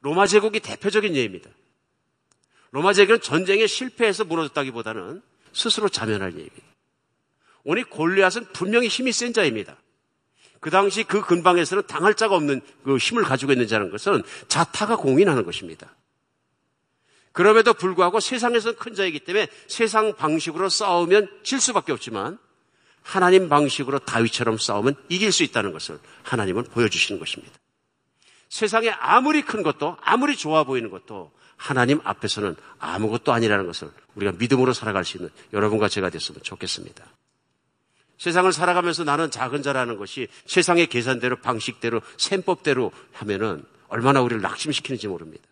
로마 0.01 0.27
제국이 0.27 0.59
대표적인 0.59 1.15
예입니다. 1.15 1.49
로마 2.75 2.93
제국은 2.93 3.21
전쟁에 3.21 3.69
실패해서 3.69 4.25
무너졌다기보다는 4.25 5.23
스스로 5.53 5.89
자멸할 5.89 6.33
얘기입니다. 6.33 6.67
오늘 7.63 7.85
골리앗은 7.85 8.47
분명히 8.53 8.89
힘이 8.89 9.13
센 9.13 9.33
자입니다. 9.33 9.77
그 10.59 10.71
당시 10.71 11.05
그 11.05 11.21
근방에서는 11.21 11.87
당할 11.87 12.15
자가 12.15 12.35
없는 12.35 12.61
그 12.83 12.97
힘을 12.97 13.23
가지고 13.23 13.53
있는 13.53 13.69
자는 13.69 13.91
것은 13.91 14.25
자타가 14.49 14.97
공인하는 14.97 15.45
것입니다. 15.45 15.95
그럼에도 17.31 17.75
불구하고 17.75 18.19
세상에서는 18.19 18.77
큰 18.77 18.95
자이기 18.95 19.21
때문에 19.21 19.47
세상 19.69 20.17
방식으로 20.17 20.69
싸우면 20.69 21.29
질 21.45 21.61
수밖에 21.61 21.93
없지만 21.93 22.39
하나님 23.03 23.49
방식으로 23.49 24.01
다윗처럼 24.01 24.59
싸우면 24.59 24.97
이길 25.11 25.31
수 25.31 25.45
있다는 25.45 25.73
것을 25.73 26.01
하나님은 26.25 26.65
보여주시는 26.65 27.21
것입니다. 27.21 27.55
세상에 28.49 28.89
아무리 28.89 29.43
큰 29.43 29.63
것도 29.63 29.97
아무리 30.01 30.37
좋아 30.37 30.65
보이는 30.65 30.91
것도 30.91 31.31
하나님 31.65 31.99
앞에서는 32.05 32.57
아무것도 32.79 33.33
아니라는 33.33 33.65
것을 33.67 33.91
우리가 34.17 34.33
믿음으로 34.33 34.75
살아갈 34.75 35.03
수 35.03 35.17
있는 35.17 35.31
여러분과 35.55 35.89
제가 35.89 36.11
됐으면 36.11 36.43
좋겠습니다. 36.43 37.07
세상을 38.19 38.53
살아가면서 38.53 39.05
나는 39.05 39.31
작은 39.31 39.63
자라는 39.63 39.97
것이 39.97 40.29
세상의 40.45 40.89
계산대로 40.89 41.37
방식대로 41.37 42.03
셈법대로 42.19 42.93
하면은 43.13 43.65
얼마나 43.89 44.21
우리를 44.21 44.43
낙심시키는지 44.43 45.09
모릅니다. 45.09 45.43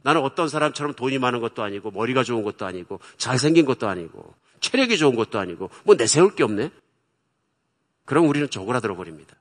나는 0.00 0.22
어떤 0.22 0.48
사람처럼 0.48 0.94
돈이 0.94 1.18
많은 1.18 1.40
것도 1.40 1.62
아니고 1.62 1.90
머리가 1.90 2.24
좋은 2.24 2.42
것도 2.42 2.64
아니고 2.64 2.98
잘생긴 3.18 3.66
것도 3.66 3.86
아니고 3.86 4.34
체력이 4.60 4.96
좋은 4.96 5.14
것도 5.14 5.38
아니고 5.38 5.68
뭐 5.84 5.94
내세울 5.94 6.34
게 6.36 6.42
없네. 6.42 6.70
그럼 8.06 8.28
우리는 8.30 8.48
쪼그라들어 8.48 8.96
버립니다. 8.96 9.36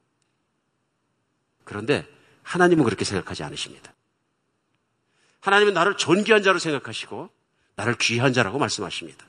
그런데 1.63 2.05
하나님은 2.43 2.83
그렇게 2.83 3.05
생각하지 3.05 3.43
않으십니다. 3.43 3.93
하나님은 5.47 5.73
나를 5.73 5.95
존귀한 5.95 6.43
자로 6.43 6.59
생각하시고 6.59 7.29
나를 7.77 7.95
귀한 7.99 8.33
자라고 8.33 8.59
말씀하십니다. 8.59 9.25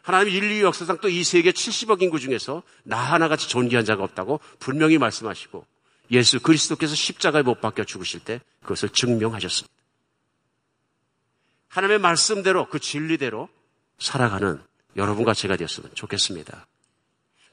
하나님 0.00 0.32
인류 0.32 0.64
역사상 0.64 0.98
또 1.02 1.08
이 1.08 1.22
세계 1.22 1.52
70억 1.52 2.00
인구 2.00 2.18
중에서 2.18 2.62
나 2.82 2.96
하나같이 2.96 3.46
존귀한 3.48 3.84
자가 3.84 4.02
없다고 4.04 4.40
분명히 4.58 4.96
말씀하시고 4.96 5.66
예수 6.12 6.40
그리스도께서 6.40 6.94
십자가에 6.94 7.42
못 7.42 7.60
박혀 7.60 7.84
죽으실 7.84 8.20
때 8.20 8.40
그것을 8.62 8.88
증명하셨습니다. 8.88 9.74
하나님의 11.68 11.98
말씀대로 11.98 12.70
그 12.70 12.78
진리대로 12.78 13.50
살아가는 13.98 14.62
여러분과 14.96 15.34
제가 15.34 15.56
되었으면 15.56 15.90
좋겠습니다. 15.94 16.66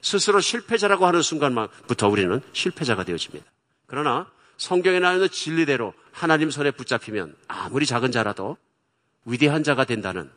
스스로 0.02 0.40
실패자라고 0.40 1.06
하는 1.06 1.22
순간부터 1.22 2.08
우리는 2.08 2.42
실패자가 2.54 3.04
되어집니다. 3.04 3.46
그러나 3.88 4.32
성경에 4.58 5.00
나오는 5.00 5.30
진리대로 5.30 5.94
하나님 6.12 6.50
손에 6.50 6.72
붙잡히면 6.72 7.36
아무리 7.48 7.86
작은 7.86 8.12
자라도 8.12 8.58
위대한 9.26 9.64
자가 9.64 9.86
된다는 9.86 10.30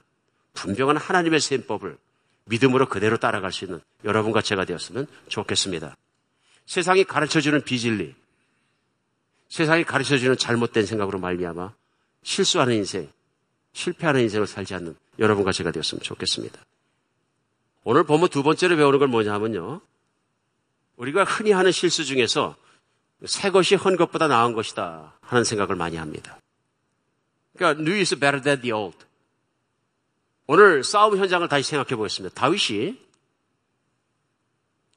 분명한 0.54 0.96
하나님의 0.96 1.40
셈법을 1.40 1.96
믿음으로 2.46 2.88
그대로 2.88 3.18
따라갈 3.18 3.52
수 3.52 3.64
있는 3.64 3.80
여러분과 4.04 4.42
제가 4.42 4.64
되었으면 4.64 5.06
좋겠습니다. 5.28 5.96
세상이 6.66 7.04
가르쳐주는 7.04 7.62
비진리, 7.62 8.14
세상이 9.48 9.84
가르쳐주는 9.84 10.36
잘못된 10.36 10.86
생각으로 10.86 11.18
말미암아 11.18 11.72
실수하는 12.22 12.74
인생, 12.74 13.10
실패하는 13.72 14.22
인생을 14.22 14.46
살지 14.46 14.74
않는 14.74 14.96
여러분과 15.18 15.52
제가 15.52 15.70
되었으면 15.70 16.02
좋겠습니다. 16.02 16.60
오늘 17.84 18.04
보면 18.04 18.28
두 18.28 18.42
번째로 18.42 18.76
배우는 18.76 18.98
건 18.98 19.10
뭐냐 19.10 19.32
하면요. 19.32 19.80
우리가 20.96 21.24
흔히 21.24 21.52
하는 21.52 21.70
실수 21.70 22.04
중에서 22.04 22.56
새 23.26 23.50
것이 23.50 23.74
헌 23.74 23.96
것보다 23.96 24.28
나은 24.28 24.52
것이다 24.52 25.18
하는 25.20 25.44
생각을 25.44 25.74
많이 25.74 25.96
합니다. 25.96 26.38
그러니까 27.56 27.80
new 27.82 27.98
is 27.98 28.14
better 28.14 28.40
than 28.40 28.60
the 28.60 28.72
old. 28.72 28.96
오늘 30.46 30.84
싸움 30.84 31.16
현장을 31.18 31.46
다시 31.48 31.68
생각해 31.68 31.96
보겠습니다. 31.96 32.34
다윗이 32.34 32.98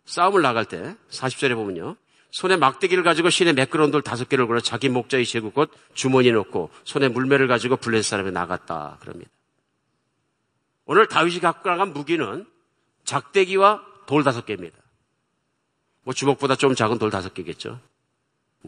싸움을 0.05 0.41
나갈 0.41 0.65
때 0.65 0.95
40절에 1.09 1.55
보면요. 1.55 1.95
손에 2.31 2.55
막대기를 2.55 3.03
가지고 3.03 3.29
신에 3.29 3.51
매끄러운 3.51 3.91
돌 3.91 4.01
다섯 4.01 4.29
개를 4.29 4.47
걸어 4.47 4.61
자기 4.61 4.87
목자의 4.87 5.25
곧 5.53 5.69
주머니에 5.93 6.31
넣고 6.31 6.69
손에 6.85 7.09
물매를 7.09 7.47
가지고 7.47 7.75
블레셋 7.75 8.05
사람에 8.05 8.31
나갔다 8.31 8.97
그럽니다. 9.01 9.29
오늘 10.85 11.07
다윗이 11.07 11.39
갖고 11.39 11.69
나간 11.69 11.91
무기는 11.91 12.45
작대기와 13.03 13.83
돌 14.05 14.23
다섯 14.23 14.45
개입니다. 14.45 14.77
뭐 16.03 16.13
주먹보다 16.13 16.55
좀 16.55 16.75
작은 16.75 16.97
돌 16.97 17.09
다섯 17.09 17.33
개겠죠. 17.33 17.79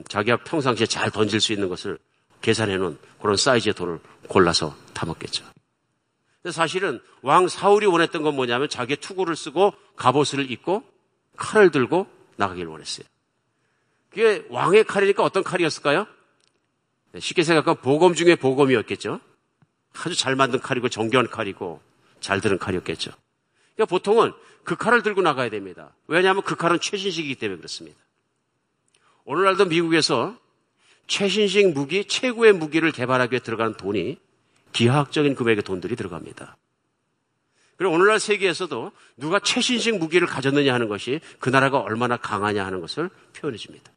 자기가 0.07 0.37
평상시에 0.43 0.87
잘 0.87 1.11
던질 1.11 1.39
수 1.39 1.53
있는 1.53 1.69
것을 1.69 1.99
계산해 2.41 2.77
놓은 2.77 2.97
그런 3.21 3.37
사이즈의 3.37 3.73
돌을 3.73 3.99
골라서 4.27 4.75
담았겠죠. 4.93 5.45
사실은 6.51 6.99
왕 7.21 7.47
사울이 7.47 7.85
원했던 7.85 8.21
건 8.21 8.35
뭐냐면 8.35 8.67
자기의 8.67 8.97
투구를 8.97 9.35
쓰고 9.35 9.73
갑옷을 9.95 10.51
입고 10.51 10.83
칼을 11.37 11.71
들고 11.71 12.07
나가길 12.35 12.65
원했어요. 12.65 13.05
그게 14.09 14.45
왕의 14.49 14.83
칼이니까 14.83 15.23
어떤 15.23 15.43
칼이었을까요? 15.43 16.05
네, 17.13 17.19
쉽게 17.19 17.43
생각하면 17.43 17.81
보검 17.81 18.13
중에 18.13 18.35
보검이었겠죠. 18.35 19.19
아주 19.93 20.15
잘 20.15 20.35
만든 20.35 20.59
칼이고 20.59 20.89
정교한 20.89 21.29
칼이고 21.29 21.81
잘 22.19 22.41
들은 22.41 22.57
칼이었겠죠. 22.57 23.11
그러니까 23.75 23.89
보통은 23.89 24.33
그 24.63 24.75
칼을 24.75 25.01
들고 25.03 25.21
나가야 25.21 25.49
됩니다. 25.49 25.95
왜냐하면 26.07 26.43
그 26.43 26.55
칼은 26.55 26.79
최신식이기 26.79 27.35
때문에 27.35 27.57
그렇습니다. 27.57 28.02
오늘날도 29.25 29.65
미국에서 29.65 30.37
최신식 31.07 31.73
무기, 31.73 32.05
최고의 32.05 32.53
무기를 32.53 32.91
개발하기 32.91 33.33
위해 33.33 33.39
들어가는 33.41 33.75
돈이 33.75 34.17
기하학적인 34.71 35.35
금액의 35.35 35.63
돈들이 35.63 35.95
들어갑니다. 35.95 36.57
그리고 37.77 37.93
오늘날 37.93 38.19
세계에서도 38.19 38.91
누가 39.17 39.39
최신식 39.39 39.97
무기를 39.97 40.27
가졌느냐 40.27 40.73
하는 40.73 40.87
것이 40.87 41.19
그 41.39 41.49
나라가 41.49 41.79
얼마나 41.79 42.17
강하냐 42.17 42.65
하는 42.65 42.81
것을 42.81 43.09
표현해 43.35 43.57
줍니다. 43.57 43.91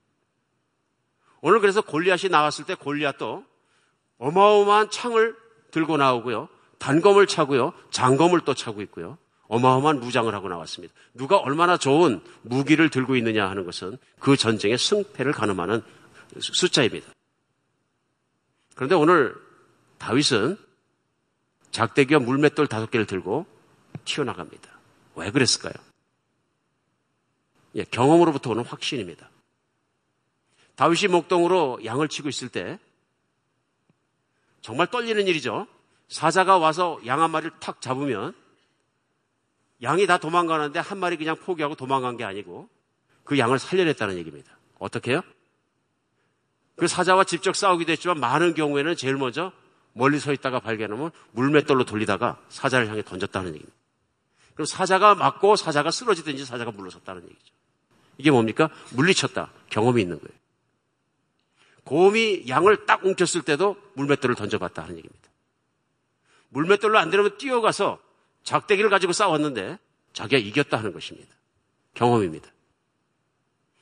오늘 1.40 1.60
그래서 1.60 1.82
골리앗이 1.82 2.30
나왔을 2.30 2.64
때 2.64 2.74
골리앗도 2.74 3.44
어마어마한 4.18 4.90
창을 4.90 5.36
들고 5.70 5.96
나오고요. 5.96 6.48
단검을 6.78 7.26
차고요. 7.26 7.72
장검을 7.90 8.40
또 8.40 8.54
차고 8.54 8.82
있고요. 8.82 9.18
어마어마한 9.48 10.00
무장을 10.00 10.32
하고 10.34 10.48
나왔습니다. 10.48 10.94
누가 11.14 11.36
얼마나 11.36 11.76
좋은 11.76 12.20
무기를 12.42 12.90
들고 12.90 13.16
있느냐 13.16 13.48
하는 13.48 13.64
것은 13.64 13.98
그 14.18 14.36
전쟁의 14.36 14.78
승패를 14.78 15.32
가늠하는 15.32 15.82
숫자입니다. 16.40 17.12
그런데 18.74 18.94
오늘 18.94 19.34
다윗은 19.98 20.58
작대기와 21.70 22.20
물맷돌 22.20 22.66
다섯 22.66 22.90
개를 22.90 23.06
들고 23.06 23.46
튀어나갑니다. 24.04 24.70
왜 25.16 25.30
그랬을까요? 25.30 25.72
예, 27.74 27.84
경험으로부터 27.84 28.50
오는 28.50 28.64
확신입니다. 28.64 29.30
다윗이 30.76 31.08
목동으로 31.10 31.80
양을 31.84 32.08
치고 32.08 32.28
있을 32.28 32.48
때 32.48 32.78
정말 34.60 34.88
떨리는 34.88 35.26
일이죠. 35.26 35.66
사자가 36.08 36.58
와서 36.58 37.00
양 37.06 37.20
한 37.20 37.30
마리를 37.30 37.58
탁 37.60 37.80
잡으면 37.80 38.34
양이 39.82 40.06
다 40.06 40.18
도망가는데 40.18 40.78
한 40.78 40.98
마리 40.98 41.16
그냥 41.16 41.36
포기하고 41.36 41.74
도망간 41.74 42.16
게 42.16 42.24
아니고 42.24 42.68
그 43.24 43.38
양을 43.38 43.58
살려냈다는 43.58 44.16
얘기입니다. 44.18 44.56
어떻게 44.78 45.12
해요? 45.12 45.22
그 46.76 46.86
사자와 46.86 47.24
직접 47.24 47.56
싸우기도 47.56 47.92
했지만 47.92 48.20
많은 48.20 48.54
경우에는 48.54 48.96
제일 48.96 49.16
먼저 49.16 49.52
멀리 49.92 50.18
서 50.18 50.32
있다가 50.32 50.60
발견하면 50.60 51.10
물맷돌로 51.32 51.84
돌리다가 51.84 52.38
사자를 52.48 52.88
향해 52.88 53.02
던졌다는 53.02 53.54
얘기입니다. 53.54 53.76
그럼 54.54 54.66
사자가 54.66 55.14
맞고 55.14 55.56
사자가 55.56 55.90
쓰러지든지 55.90 56.44
사자가 56.44 56.70
물러섰다는 56.70 57.22
얘기죠. 57.24 57.54
이게 58.18 58.30
뭡니까? 58.30 58.70
물리쳤다. 58.92 59.52
경험이 59.68 60.02
있는 60.02 60.18
거예요. 60.18 60.36
곰이 61.84 62.48
양을 62.48 62.86
딱 62.86 63.04
웅켰을 63.04 63.42
때도 63.44 63.76
물맷돌을 63.94 64.34
던져봤다 64.34 64.82
하는 64.82 64.96
얘기입니다. 64.96 65.28
물맷돌로 66.48 66.98
안 66.98 67.10
되면 67.10 67.36
뛰어가서 67.38 67.98
작대기를 68.46 68.88
가지고 68.90 69.12
싸웠는데 69.12 69.78
자기가 70.12 70.40
이겼다 70.40 70.78
하는 70.78 70.92
것입니다. 70.92 71.34
경험입니다. 71.94 72.48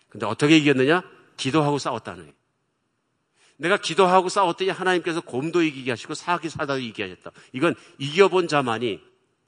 근데 0.09 0.27
어떻게 0.27 0.57
이겼느냐? 0.57 1.03
기도하고 1.37 1.79
싸웠다는 1.79 2.21
거예요. 2.21 2.35
내가 3.57 3.77
기도하고 3.77 4.29
싸웠더니 4.29 4.71
하나님께서 4.71 5.21
곰도 5.21 5.63
이기게 5.63 5.93
하시고 5.93 6.15
사기 6.15 6.49
사다도 6.49 6.81
이기게 6.81 7.05
하셨다. 7.05 7.31
이건 7.53 7.75
이겨본 7.99 8.49
자만이 8.49 9.01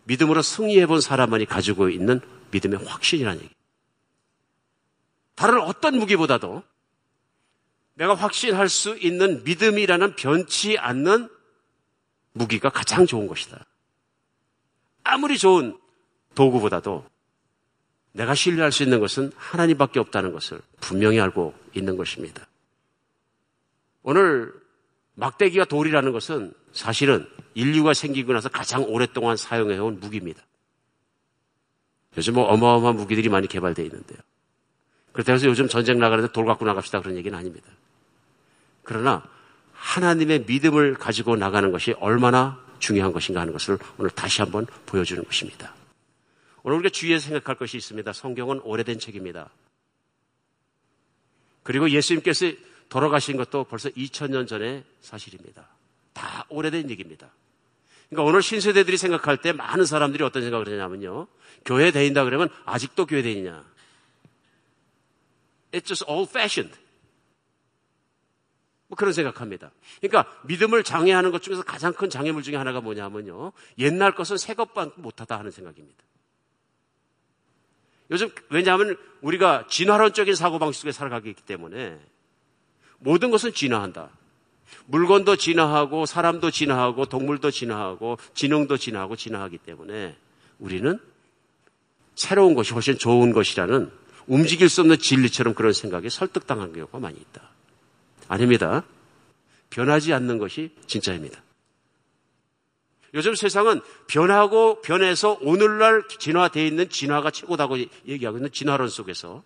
믿음으로 0.04 0.42
승리해본 0.42 1.00
사람만이 1.00 1.46
가지고 1.46 1.88
있는 1.88 2.20
믿음의 2.52 2.84
확신이라는 2.84 3.42
얘기. 3.42 3.54
다른 5.34 5.60
어떤 5.60 5.98
무기보다도 5.98 6.62
내가 7.94 8.14
확신할 8.14 8.68
수 8.68 8.96
있는 8.98 9.42
믿음이라는 9.44 10.16
변치 10.16 10.78
않는 10.78 11.30
무기가 12.32 12.68
가장 12.68 13.06
좋은 13.06 13.26
것이다. 13.26 13.65
아무리 15.06 15.38
좋은 15.38 15.78
도구보다도 16.34 17.04
내가 18.12 18.34
신뢰할 18.34 18.72
수 18.72 18.82
있는 18.82 19.00
것은 19.00 19.32
하나님밖에 19.36 20.00
없다는 20.00 20.32
것을 20.32 20.60
분명히 20.80 21.20
알고 21.20 21.54
있는 21.74 21.96
것입니다. 21.96 22.46
오늘 24.02 24.52
막대기와 25.14 25.66
돌이라는 25.66 26.12
것은 26.12 26.52
사실은 26.72 27.26
인류가 27.54 27.94
생기고 27.94 28.32
나서 28.32 28.48
가장 28.48 28.84
오랫동안 28.84 29.36
사용해온 29.36 30.00
무기입니다. 30.00 30.42
요즘 32.16 32.34
뭐 32.34 32.44
어마어마한 32.44 32.96
무기들이 32.96 33.28
많이 33.28 33.46
개발되어 33.46 33.84
있는데요. 33.84 34.18
그렇다고 35.12 35.34
해서 35.36 35.46
요즘 35.46 35.68
전쟁 35.68 35.98
나가는데 35.98 36.32
돌 36.32 36.44
갖고 36.46 36.64
나갑시다 36.64 37.00
그런 37.00 37.16
얘기는 37.16 37.36
아닙니다. 37.36 37.66
그러나 38.82 39.22
하나님의 39.72 40.44
믿음을 40.46 40.94
가지고 40.94 41.36
나가는 41.36 41.70
것이 41.72 41.92
얼마나 41.98 42.65
중요한 42.78 43.12
것인가 43.12 43.40
하는 43.40 43.52
것을 43.52 43.78
오늘 43.98 44.10
다시 44.10 44.42
한번 44.42 44.66
보여주는 44.86 45.22
것입니다. 45.24 45.74
오늘 46.62 46.78
우리가 46.78 46.90
주의해서 46.92 47.28
생각할 47.28 47.56
것이 47.56 47.76
있습니다. 47.76 48.12
성경은 48.12 48.60
오래된 48.60 48.98
책입니다. 48.98 49.50
그리고 51.62 51.90
예수님께서 51.90 52.52
돌아가신 52.88 53.36
것도 53.36 53.64
벌써 53.64 53.88
2000년 53.90 54.46
전의 54.46 54.84
사실입니다. 55.00 55.68
다 56.12 56.46
오래된 56.48 56.90
얘기입니다. 56.90 57.30
그러니까 58.08 58.28
오늘 58.28 58.42
신세대들이 58.42 58.96
생각할 58.96 59.38
때 59.38 59.52
많은 59.52 59.84
사람들이 59.84 60.22
어떤 60.22 60.42
생각을 60.42 60.66
하냐면요. 60.68 61.26
교회 61.64 61.90
다닌다 61.90 62.24
그러면 62.24 62.48
아직도 62.64 63.06
교회 63.06 63.22
다니냐. 63.22 63.64
It's 65.72 65.86
just 65.86 66.04
old 66.06 66.30
fashioned. 66.30 66.76
뭐 68.96 68.98
그런 68.98 69.12
생각합니다. 69.12 69.70
그러니까 70.00 70.32
믿음을 70.44 70.82
장애하는 70.82 71.30
것 71.30 71.42
중에서 71.42 71.62
가장 71.62 71.92
큰 71.92 72.08
장애물 72.08 72.42
중에 72.42 72.56
하나가 72.56 72.80
뭐냐면요. 72.80 73.52
옛날 73.78 74.14
것은 74.14 74.38
새 74.38 74.54
것만 74.54 74.92
못하다 74.96 75.38
하는 75.38 75.50
생각입니다. 75.50 76.02
요즘 78.10 78.30
왜냐하면 78.48 78.96
우리가 79.20 79.66
진화론적인 79.68 80.34
사고방식 80.34 80.80
속에 80.80 80.92
살아가기 80.92 81.34
때문에 81.34 82.00
모든 82.98 83.30
것은 83.30 83.52
진화한다. 83.52 84.10
물건도 84.86 85.36
진화하고 85.36 86.06
사람도 86.06 86.50
진화하고 86.50 87.06
동물도 87.06 87.50
진화하고 87.50 88.18
지능도 88.34 88.78
진화하고 88.78 89.16
진화하기 89.16 89.58
때문에 89.58 90.16
우리는 90.58 90.98
새로운 92.14 92.54
것이 92.54 92.72
훨씬 92.72 92.96
좋은 92.96 93.32
것이라는 93.32 93.90
움직일 94.26 94.68
수 94.68 94.80
없는 94.80 94.98
진리처럼 94.98 95.54
그런 95.54 95.72
생각에 95.72 96.08
설득당한 96.08 96.72
경우가 96.72 96.98
많이 96.98 97.18
있다. 97.18 97.55
아닙니다. 98.28 98.84
변하지 99.70 100.12
않는 100.12 100.38
것이 100.38 100.74
진짜입니다. 100.86 101.42
요즘 103.14 103.34
세상은 103.34 103.80
변하고 104.08 104.80
변해서 104.82 105.38
오늘날 105.40 106.06
진화되어 106.06 106.64
있는 106.64 106.88
진화가 106.88 107.30
최고다고 107.30 107.78
얘기하고 108.06 108.38
있는 108.38 108.50
진화론 108.52 108.88
속에서 108.88 109.42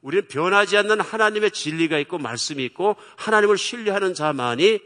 우리는 0.00 0.26
변하지 0.28 0.76
않는 0.78 1.00
하나님의 1.00 1.50
진리가 1.50 1.98
있고 1.98 2.18
말씀이 2.18 2.64
있고 2.64 2.96
하나님을 3.16 3.58
신뢰하는 3.58 4.14
자만이 4.14 4.80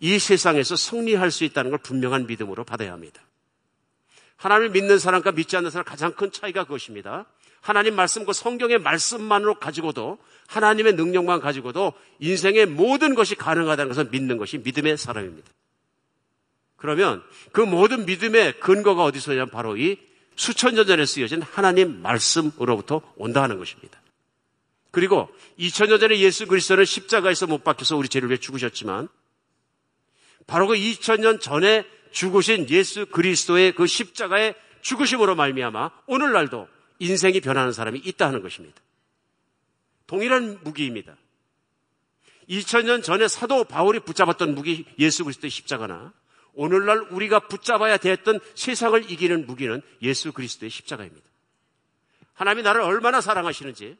이 0.00 0.18
세상에서 0.18 0.76
승리할 0.76 1.30
수 1.30 1.44
있다는 1.44 1.70
걸 1.70 1.78
분명한 1.78 2.26
믿음으로 2.26 2.64
받아야 2.64 2.92
합니다. 2.92 3.22
하나님을 4.36 4.70
믿는 4.70 4.98
사람과 4.98 5.32
믿지 5.32 5.56
않는 5.56 5.70
사람 5.70 5.84
가장 5.84 6.12
큰 6.12 6.32
차이가 6.32 6.64
그것입니다. 6.64 7.26
하나님 7.64 7.96
말씀, 7.96 8.26
그 8.26 8.34
성경의 8.34 8.78
말씀만으로 8.80 9.54
가지고도 9.54 10.18
하나님의 10.48 10.96
능력만 10.96 11.40
가지고도 11.40 11.94
인생의 12.18 12.66
모든 12.66 13.14
것이 13.14 13.34
가능하다는 13.36 13.88
것을 13.88 14.10
믿는 14.10 14.36
것이 14.36 14.58
믿음의 14.58 14.98
사람입니다. 14.98 15.48
그러면 16.76 17.22
그 17.52 17.62
모든 17.62 18.04
믿음의 18.04 18.60
근거가 18.60 19.04
어디서 19.04 19.32
냐면 19.32 19.48
바로 19.48 19.78
이 19.78 19.96
수천 20.36 20.74
년 20.74 20.86
전에 20.86 21.06
쓰여진 21.06 21.40
하나님 21.40 22.02
말씀으로부터 22.02 23.00
온다는 23.16 23.56
것입니다. 23.56 23.98
그리고 24.90 25.30
2000년 25.58 25.98
전에 26.00 26.18
예수 26.18 26.46
그리스도는 26.46 26.84
십자가에서 26.84 27.46
못 27.46 27.64
박혀서 27.64 27.96
우리 27.96 28.10
죄를 28.10 28.28
위해 28.28 28.38
죽으셨지만 28.38 29.08
바로 30.46 30.66
그 30.66 30.74
2000년 30.74 31.40
전에 31.40 31.86
죽으신 32.12 32.68
예수 32.68 33.06
그리스도의 33.06 33.72
그 33.72 33.86
십자가의 33.86 34.54
죽으심으로 34.82 35.34
말미암아 35.34 35.90
오늘날도 36.08 36.73
인생이 36.98 37.40
변하는 37.40 37.72
사람이 37.72 38.00
있다 38.04 38.26
하는 38.26 38.42
것입니다. 38.42 38.80
동일한 40.06 40.58
무기입니다. 40.62 41.16
2000년 42.48 43.02
전에 43.02 43.26
사도 43.28 43.64
바울이 43.64 44.00
붙잡았던 44.00 44.54
무기 44.54 44.84
예수 44.98 45.24
그리스도의 45.24 45.50
십자가나 45.50 46.12
오늘날 46.52 46.98
우리가 47.10 47.40
붙잡아야 47.48 47.96
됐던 47.96 48.40
세상을 48.54 49.10
이기는 49.10 49.46
무기는 49.46 49.82
예수 50.02 50.32
그리스도의 50.32 50.70
십자가입니다. 50.70 51.26
하나님이 52.34 52.62
나를 52.62 52.80
얼마나 52.80 53.20
사랑하시는지 53.20 53.96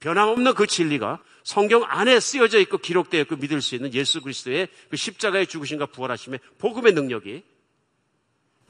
변함없는 0.00 0.54
그 0.54 0.66
진리가 0.66 1.22
성경 1.44 1.84
안에 1.84 2.18
쓰여져 2.20 2.58
있고 2.60 2.78
기록되어 2.78 3.20
있고 3.22 3.36
믿을 3.36 3.60
수 3.60 3.74
있는 3.74 3.92
예수 3.92 4.20
그리스도의 4.22 4.68
그 4.88 4.96
십자가의 4.96 5.46
죽으심과 5.46 5.86
부활하심의 5.86 6.40
복음의 6.58 6.94
능력이 6.94 7.42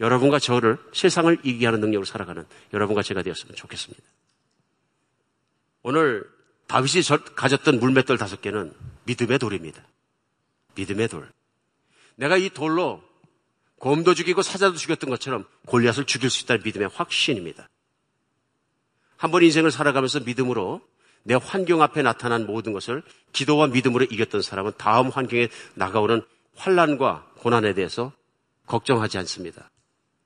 여러분과 0.01 0.38
저를 0.38 0.78
세상을 0.92 1.38
이기게 1.42 1.66
하는 1.66 1.80
능력으로 1.80 2.05
살아가는 2.07 2.44
여러분과 2.72 3.03
제가 3.03 3.22
되었으면 3.22 3.55
좋겠습니다. 3.55 4.03
오늘 5.82 6.28
다윗이 6.66 7.03
가졌던 7.36 7.80
물맷돌 7.80 8.16
다섯 8.18 8.40
개는 8.40 8.72
믿음의 9.05 9.38
돌입니다. 9.38 9.82
믿음의 10.74 11.09
돌. 11.09 11.30
내가 12.16 12.36
이 12.36 12.48
돌로 12.51 13.03
곰도 13.78 14.14
죽이고 14.14 14.42
사자도 14.42 14.76
죽였던 14.76 15.11
것처럼 15.11 15.46
골리앗을 15.66 16.05
죽일 16.05 16.30
수 16.30 16.44
있다는 16.44 16.62
믿음의 16.64 16.88
확신입니다. 16.94 17.68
한 19.16 19.30
번 19.30 19.42
인생을 19.42 19.70
살아가면서 19.70 20.20
믿음으로 20.20 20.80
내 21.24 21.34
환경 21.34 21.82
앞에 21.82 22.01
나타난 22.03 22.46
모든 22.46 22.72
것을 22.72 23.03
기도와 23.32 23.66
믿음으로 23.66 24.05
이겼던 24.05 24.40
사람은 24.40 24.72
다음 24.78 25.09
환경에 25.09 25.48
나가오는 25.74 26.22
환란과 26.57 27.32
고난에 27.36 27.74
대해서 27.74 28.12
걱정하지 28.66 29.18
않습니다. 29.18 29.70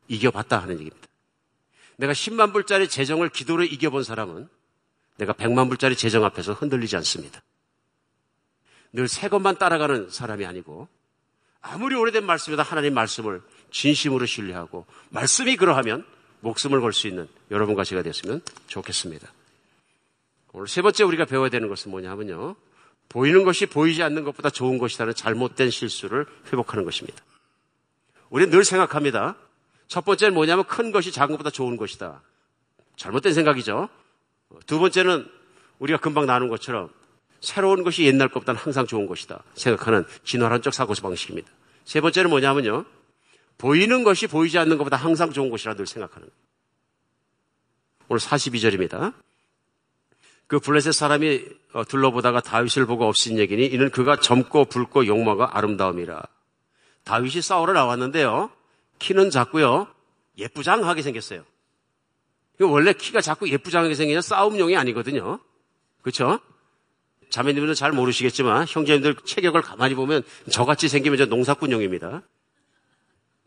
이겨봤다 0.08 0.58
하는 0.58 0.74
얘기입니다. 0.74 1.08
내가 1.96 2.12
10만 2.12 2.52
불짜리 2.52 2.88
재정을 2.88 3.28
기도로 3.28 3.64
이겨본 3.64 4.02
사람은 4.04 4.48
내가 5.16 5.32
100만 5.32 5.68
불짜리 5.68 5.96
재정 5.96 6.24
앞에서 6.24 6.52
흔들리지 6.54 6.96
않습니다. 6.96 7.40
늘 8.92 9.08
새 9.08 9.28
것만 9.28 9.58
따라가는 9.58 10.10
사람이 10.10 10.46
아니고 10.46 10.88
아무리 11.60 11.94
오래된 11.96 12.24
말씀이다 12.24 12.62
하나님 12.62 12.94
말씀을 12.94 13.42
진심으로 13.70 14.26
신뢰하고 14.26 14.86
말씀이 15.10 15.56
그러하면 15.56 16.04
목숨을 16.40 16.80
걸 16.80 16.92
수 16.92 17.08
있는 17.08 17.28
여러분과 17.50 17.84
제가 17.84 18.02
됐으면 18.02 18.42
좋겠습니다. 18.66 19.32
오늘 20.52 20.68
세 20.68 20.82
번째 20.82 21.02
우리가 21.04 21.24
배워야 21.24 21.48
되는 21.48 21.68
것은 21.68 21.90
뭐냐 21.90 22.10
하면요. 22.10 22.54
보이는 23.08 23.44
것이 23.44 23.66
보이지 23.66 24.02
않는 24.02 24.24
것보다 24.24 24.50
좋은 24.50 24.78
것이라는 24.78 25.14
잘못된 25.14 25.70
실수를 25.70 26.26
회복하는 26.52 26.84
것입니다. 26.84 27.22
우리는 28.30 28.50
늘 28.50 28.64
생각합니다. 28.64 29.36
첫 29.94 30.04
번째는 30.04 30.34
뭐냐면 30.34 30.64
큰 30.64 30.90
것이 30.90 31.12
작은 31.12 31.34
것보다 31.34 31.50
좋은 31.50 31.76
것이다. 31.76 32.20
잘못된 32.96 33.32
생각이죠. 33.32 33.88
두 34.66 34.80
번째는 34.80 35.24
우리가 35.78 36.00
금방 36.00 36.26
나눈 36.26 36.48
것처럼 36.48 36.90
새로운 37.40 37.84
것이 37.84 38.02
옛날 38.04 38.26
것보다는 38.26 38.60
항상 38.60 38.88
좋은 38.88 39.06
것이다. 39.06 39.44
생각하는 39.54 40.04
진화론적 40.24 40.74
사고 40.74 40.94
방식입니다. 40.94 41.48
세 41.84 42.00
번째는 42.00 42.28
뭐냐면요. 42.28 42.86
보이는 43.56 44.02
것이 44.02 44.26
보이지 44.26 44.58
않는 44.58 44.78
것보다 44.78 44.96
항상 44.96 45.30
좋은 45.30 45.48
것이라 45.48 45.74
늘 45.76 45.86
생각하는. 45.86 46.28
오늘 48.08 48.20
42절입니다. 48.20 49.14
그 50.48 50.58
블레셋 50.58 50.92
사람이 50.92 51.44
어, 51.72 51.84
둘러보다가 51.84 52.40
다윗을 52.40 52.86
보고 52.86 53.06
없인 53.06 53.38
얘기니 53.38 53.66
이는 53.66 53.90
그가 53.90 54.16
젊고 54.16 54.64
붉고 54.64 55.06
용모가 55.06 55.56
아름다움이라. 55.56 56.20
다윗이 57.04 57.42
싸우러 57.42 57.74
나왔는데요. 57.74 58.50
키는 58.98 59.30
작고요. 59.30 59.86
예쁘장하게 60.38 61.02
생겼어요. 61.02 61.44
원래 62.60 62.92
키가 62.92 63.20
작고 63.20 63.48
예쁘장하게 63.48 63.94
생기는 63.94 64.22
싸움용이 64.22 64.76
아니거든요. 64.76 65.40
그렇죠? 66.02 66.40
자매님들은 67.30 67.74
잘 67.74 67.92
모르시겠지만 67.92 68.66
형제님들 68.68 69.16
체격을 69.24 69.62
가만히 69.62 69.94
보면 69.94 70.22
저같이 70.50 70.88
생기면 70.88 71.18
저 71.18 71.26
농사꾼용입니다. 71.26 72.22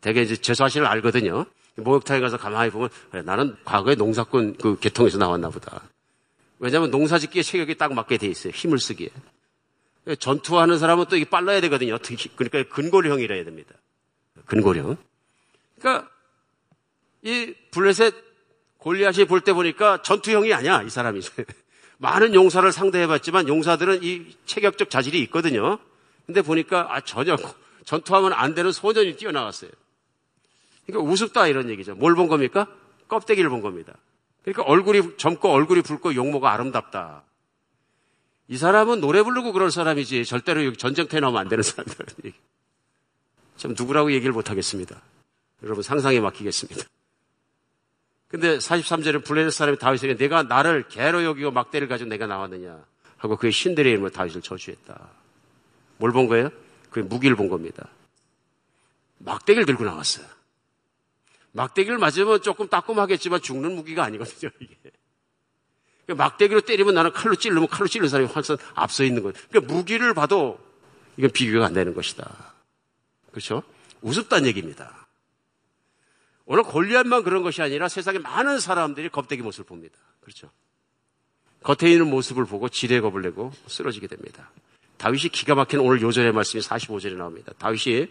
대개 0.01 0.21
이제 0.21 0.35
재수하시는 0.35 0.85
알거든요. 0.85 1.45
목욕탕에 1.75 2.19
가서 2.19 2.37
가만히 2.37 2.71
보면 2.71 2.89
그래, 3.11 3.21
나는 3.21 3.55
과거에 3.63 3.95
농사꾼 3.95 4.57
그 4.57 4.77
계통에서 4.79 5.17
나왔나 5.17 5.49
보다. 5.49 5.81
왜냐하면 6.59 6.91
농사 6.91 7.19
짓기에 7.19 7.43
체격이 7.43 7.75
딱 7.75 7.93
맞게 7.93 8.17
돼 8.17 8.27
있어요. 8.27 8.51
힘을 8.51 8.79
쓰기에. 8.79 9.09
전투하는 10.19 10.79
사람은 10.79 11.05
또 11.09 11.15
이게 11.15 11.29
빨라야 11.29 11.61
되거든요. 11.61 11.97
그러니까 12.35 12.63
근골형이라 12.75 13.35
해야 13.35 13.43
됩니다. 13.45 13.73
근골형. 14.45 14.97
그러니까 15.79 16.09
이 17.21 17.53
블레셋 17.71 18.13
골리앗이 18.77 19.25
볼 19.25 19.41
때 19.41 19.53
보니까 19.53 20.01
전투형이 20.01 20.53
아니야 20.53 20.81
이 20.83 20.89
사람이. 20.89 21.21
많은 21.99 22.33
용사를 22.35 22.71
상대해봤지만 22.71 23.47
용사들은 23.47 24.03
이 24.03 24.35
체격적 24.45 24.89
자질이 24.89 25.19
있거든요. 25.23 25.79
근데 26.25 26.41
보니까 26.41 26.93
아 26.93 27.01
전혀 27.01 27.35
전투하면 27.85 28.33
안 28.33 28.53
되는 28.53 28.71
소년이 28.71 29.15
뛰어나왔어요. 29.17 29.71
그러니까 30.85 31.11
우습다 31.11 31.47
이런 31.47 31.69
얘기죠. 31.69 31.95
뭘 31.95 32.15
본 32.15 32.27
겁니까? 32.27 32.67
껍데기를 33.07 33.49
본 33.49 33.61
겁니다. 33.61 33.93
그러니까 34.43 34.63
얼굴이 34.63 35.17
젊고 35.17 35.49
얼굴이 35.49 35.81
붉고 35.81 36.13
용모가 36.15 36.51
아름답다. 36.53 37.23
이 38.49 38.57
사람은 38.57 39.01
노래 39.01 39.23
부르고 39.23 39.51
그럴 39.51 39.71
사람이지 39.71 40.23
절대로 40.25 40.71
전쟁터에 40.73 41.19
나오면 41.19 41.41
안 41.41 41.49
되는 41.49 41.63
사람이라는 41.63 42.13
얘기. 42.25 42.37
참 43.57 43.75
누구라고 43.77 44.11
얘기를 44.13 44.31
못 44.31 44.49
하겠습니다. 44.49 45.01
여러분 45.63 45.83
상상에 45.83 46.19
맡기겠습니다. 46.19 46.85
근데 48.27 48.57
43절에 48.57 49.23
블레셋 49.23 49.53
사람이 49.53 49.79
다윗에게 49.79 50.17
내가 50.17 50.43
나를 50.43 50.87
개로 50.89 51.23
여기고 51.23 51.51
막대를 51.51 51.87
가지고 51.87 52.09
내가 52.09 52.27
나왔느냐 52.27 52.83
하고 53.17 53.37
그의 53.37 53.51
신들의 53.53 53.91
이름으로 53.91 54.11
다윗을 54.11 54.41
저주했다. 54.41 55.09
뭘 55.97 56.11
본 56.11 56.27
거예요? 56.27 56.49
그의 56.91 57.05
무기를 57.05 57.35
본 57.35 57.49
겁니다. 57.49 57.87
막대기를 59.19 59.65
들고 59.65 59.83
나왔어요. 59.83 60.25
막대기를 61.53 61.97
맞으면 61.97 62.41
조금 62.43 62.67
따끔하겠지만 62.67 63.41
죽는 63.41 63.73
무기가 63.75 64.03
아니거든요, 64.03 64.51
이게. 64.59 64.75
그러니까 66.05 66.23
막대기로 66.23 66.61
때리면 66.61 66.93
나는 66.93 67.11
칼로 67.13 67.35
찔르면 67.35 67.67
칼로 67.67 67.87
찔르는 67.87 68.09
사람이 68.09 68.29
훨씬 68.31 68.57
앞서 68.75 69.03
있는 69.03 69.23
거예요. 69.23 69.33
그러니까 69.49 69.73
무기를 69.73 70.13
봐도 70.13 70.59
이건 71.17 71.31
비교가 71.31 71.65
안 71.65 71.73
되는 71.73 71.95
것이다. 71.95 72.53
그렇죠? 73.31 73.63
우습다는 74.01 74.47
얘기입니다. 74.47 74.96
오늘 76.47 76.63
골리앗만 76.63 77.23
그런 77.23 77.43
것이 77.43 77.61
아니라 77.61 77.89
세상에 77.89 78.19
많은 78.19 78.59
사람들이 78.59 79.09
겁대기 79.09 79.43
모습을 79.43 79.65
봅니다. 79.65 79.97
그렇죠? 80.21 80.49
겉에 81.61 81.91
있는 81.91 82.09
모습을 82.09 82.45
보고 82.45 82.69
지뢰 82.69 83.01
겁을 83.01 83.21
내고 83.21 83.51
쓰러지게 83.67 84.07
됩니다. 84.07 84.49
다윗이 84.97 85.29
기가 85.29 85.55
막힌 85.55 85.81
오늘 85.81 86.01
요절의 86.01 86.31
말씀이 86.31 86.63
45절에 86.63 87.15
나옵니다. 87.15 87.51
다윗이 87.59 88.07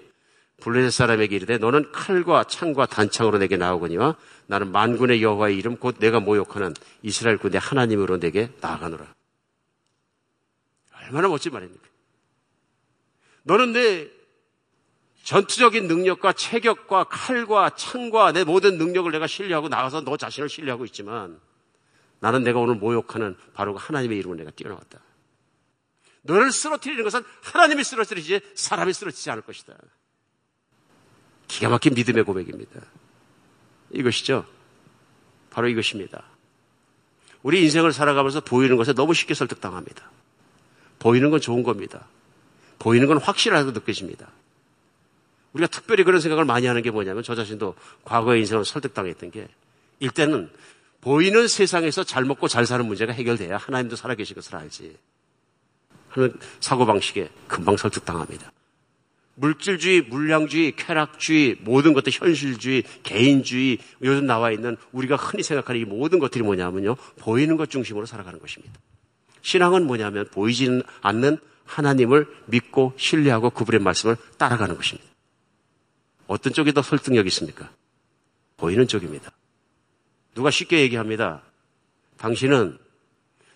블레셋 0.61 0.93
사람에게 0.93 1.35
이르되 1.35 1.57
너는 1.57 1.91
칼과 1.93 2.45
창과 2.45 2.87
단창으로 2.87 3.39
내게 3.39 3.57
나오거니와 3.57 4.17
나는 4.47 4.71
만군의 4.71 5.23
여호와의 5.23 5.57
이름 5.57 5.77
곧 5.77 5.97
내가 5.99 6.21
모욕하는 6.21 6.75
이스라엘 7.03 7.39
군대 7.39 7.59
하나님으로 7.61 8.21
내게 8.21 8.51
나아가노라. 8.61 9.07
얼마나 11.05 11.29
멋진 11.29 11.53
말입니까? 11.53 11.83
너는 13.45 13.73
내 13.73 14.16
전투적인 15.27 15.89
능력과 15.89 16.35
체격과 16.35 17.05
칼과 17.05 17.71
창과 17.71 18.31
내 18.31 18.45
모든 18.45 18.79
능력을 18.79 19.11
내가 19.11 19.27
신뢰하고 19.27 19.69
나가서 19.69 20.03
너 20.03 20.17
자신을 20.17 20.49
신뢰하고 20.49 20.85
있지만 20.85 21.41
나는 22.21 22.45
내가 22.45 22.61
오늘 22.61 22.77
모욕하는 22.77 23.37
바로 23.53 23.75
그 23.75 23.81
하나님의 23.83 24.19
이름으로 24.19 24.39
내가 24.39 24.53
뛰어나왔다. 24.53 25.01
너를 26.23 26.53
쓰러뜨리는 26.53 27.03
것은 27.03 27.25
하나님이 27.43 27.83
쓰러뜨리지 27.83 28.41
사람이 28.55 28.93
쓰러지지 28.93 29.29
않을 29.33 29.43
것이다. 29.43 29.75
기가 31.49 31.71
막힌 31.71 31.95
믿음의 31.95 32.23
고백입니다. 32.23 32.81
이것이죠. 33.91 34.47
바로 35.51 35.67
이것입니다. 35.67 36.23
우리 37.43 37.65
인생을 37.65 37.93
살아가면서 37.93 38.43
보이는 38.43 38.77
것에 38.77 38.93
너무 38.93 39.13
쉽게 39.13 39.35
설득당합니다. 39.35 40.09
보이는 41.01 41.31
건 41.31 41.41
좋은 41.41 41.65
겁니다. 41.65 42.07
보이는 42.79 43.09
건 43.09 43.19
확실하다고 43.19 43.73
느껴집니다. 43.73 44.31
우리가 45.57 45.67
특별히 45.69 46.05
그런 46.05 46.21
생각을 46.21 46.45
많이 46.45 46.67
하는 46.67 46.83
게 46.83 46.91
뭐냐면 46.91 47.23
저 47.23 47.35
자신도 47.35 47.75
과거의 48.05 48.41
인생을 48.41 48.65
설득당했던 48.65 49.31
게 49.31 49.49
일때는 50.01 50.51
보이는 51.01 51.49
세상에서 51.49 52.05
잘 52.05 52.25
먹고 52.25 52.49
잘 52.49 52.67
사는 52.67 52.85
문제가 52.85 53.13
해결돼야 53.13 53.57
하나님도 53.57 53.97
살아계신 53.97 54.35
것을 54.35 54.57
알지. 54.57 54.97
하는 56.09 56.35
사고방식에 56.61 57.31
금방 57.47 57.77
설득당합니다. 57.77 58.53
물질주의, 59.39 60.01
물량주의, 60.03 60.75
쾌락주의, 60.77 61.59
모든 61.61 61.93
것들 61.93 62.11
현실주의, 62.13 62.83
개인주의, 63.03 63.79
요즘 64.03 64.27
나와 64.27 64.51
있는 64.51 64.79
우리가 64.93 65.17
흔히 65.17 65.43
생각하는 65.43 65.81
이 65.81 65.85
모든 65.85 66.19
것들이 66.19 66.43
뭐냐면요. 66.43 66.97
보이는 67.19 67.57
것 67.57 67.69
중심으로 67.69 68.07
살아가는 68.07 68.39
것입니다. 68.41 68.75
신앙은 69.43 69.87
뭐냐면 69.87 70.27
보이지는 70.31 70.83
않는 71.03 71.39
하나님을 71.67 72.27
믿고 72.47 72.95
신뢰하고 72.97 73.51
그분의 73.51 73.81
말씀을 73.81 74.17
따라가는 74.39 74.77
것입니다. 74.77 75.16
어떤 76.27 76.53
쪽이 76.53 76.73
더 76.73 76.83
설득력 76.83 77.27
있습니까? 77.27 77.71
보이는 78.57 78.87
쪽입니다. 78.87 79.31
누가 80.35 80.51
쉽게 80.51 80.81
얘기합니다. 80.81 81.43
당신은 82.19 82.79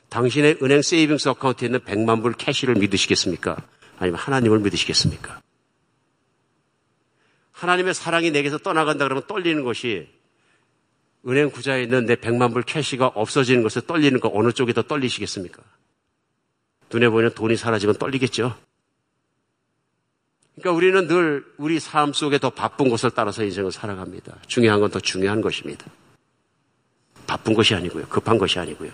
당신의 0.08 0.58
은행 0.62 0.82
savings 0.82 1.28
account에 1.30 1.66
있는 1.66 1.80
100만 1.80 2.22
불 2.22 2.32
cash를 2.32 2.74
믿으시겠습니까? 2.74 3.56
아니면 3.98 4.18
하나님을 4.18 4.58
믿으시겠습니까? 4.60 5.40
하나님의 7.52 7.94
사랑이 7.94 8.30
내게서 8.30 8.58
떠나간다 8.58 9.04
그러면 9.04 9.26
떨리는 9.26 9.62
것이 9.64 10.08
은행 11.28 11.50
구좌에 11.50 11.82
있는 11.82 12.06
내 12.06 12.16
100만 12.16 12.52
불 12.52 12.62
cash가 12.62 13.08
없어지는 13.08 13.62
것에 13.62 13.82
떨리는 13.82 14.18
거 14.20 14.30
어느 14.32 14.52
쪽이 14.52 14.72
더 14.72 14.82
떨리시겠습니까? 14.82 15.62
눈에 16.92 17.08
보이는 17.08 17.32
돈이 17.32 17.56
사라지면 17.56 17.96
떨리겠죠. 17.96 18.56
그러니까 20.60 20.72
우리는 20.72 21.06
늘 21.06 21.44
우리 21.56 21.80
삶 21.80 22.12
속에 22.12 22.38
더 22.38 22.50
바쁜 22.50 22.90
것을 22.90 23.10
따라서 23.10 23.42
인생을 23.42 23.72
살아갑니다. 23.72 24.38
중요한 24.46 24.80
건 24.80 24.90
더 24.90 25.00
중요한 25.00 25.40
것입니다. 25.40 25.86
바쁜 27.26 27.54
것이 27.54 27.74
아니고요. 27.74 28.06
급한 28.08 28.38
것이 28.38 28.58
아니고요. 28.58 28.90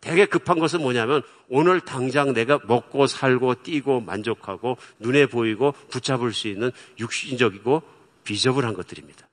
되게 0.00 0.24
급한 0.26 0.58
것은 0.58 0.80
뭐냐면 0.80 1.22
오늘 1.48 1.80
당장 1.80 2.32
내가 2.32 2.58
먹고 2.66 3.06
살고 3.06 3.62
뛰고 3.62 4.00
만족하고 4.00 4.78
눈에 4.98 5.26
보이고 5.26 5.72
붙잡을 5.90 6.32
수 6.32 6.48
있는 6.48 6.72
육신적이고 6.98 7.82
비접을한 8.24 8.72
것들입니다. 8.74 9.28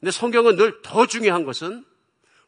근데 0.00 0.10
성경은 0.10 0.56
늘 0.56 0.82
더 0.82 1.06
중요한 1.06 1.44
것은 1.44 1.84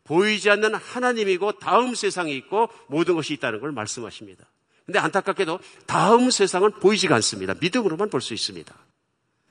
보이지 0.05 0.51
않는 0.51 0.75
하나님이고 0.75 1.53
다음 1.59 1.95
세상이 1.95 2.35
있고 2.37 2.69
모든 2.89 3.15
것이 3.15 3.33
있다는 3.35 3.61
걸 3.61 3.73
말씀하십니다. 3.73 4.45
근데 4.87 4.99
안타깝게도 4.99 5.61
다음 5.87 6.31
세상은 6.31 6.71
보이지가 6.73 7.15
않습니다. 7.17 7.55
믿음으로만 7.61 8.11
볼 8.11 8.21
수 8.21 8.35
있습니다. 8.35 8.75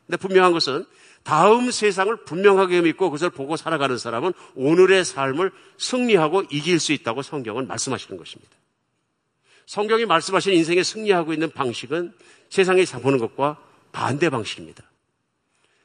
근데 0.05 0.17
분명한 0.17 0.51
것은 0.51 0.85
다음 1.23 1.71
세상을 1.71 2.25
분명하게 2.25 2.81
믿고 2.81 3.05
그것을 3.05 3.29
보고 3.29 3.55
살아가는 3.55 3.97
사람은 3.97 4.33
오늘의 4.55 5.05
삶을 5.05 5.51
승리하고 5.77 6.43
이길 6.51 6.79
수 6.79 6.91
있다고 6.91 7.21
성경은 7.21 7.67
말씀하시는 7.67 8.17
것입니다. 8.17 8.51
성경이 9.65 10.05
말씀하신 10.05 10.53
인생에 10.53 10.83
승리하고 10.83 11.33
있는 11.33 11.49
방식은 11.49 12.13
세상에 12.49 12.83
보는 12.83 13.17
것과 13.19 13.57
반대 13.93 14.29
방식입니다. 14.29 14.83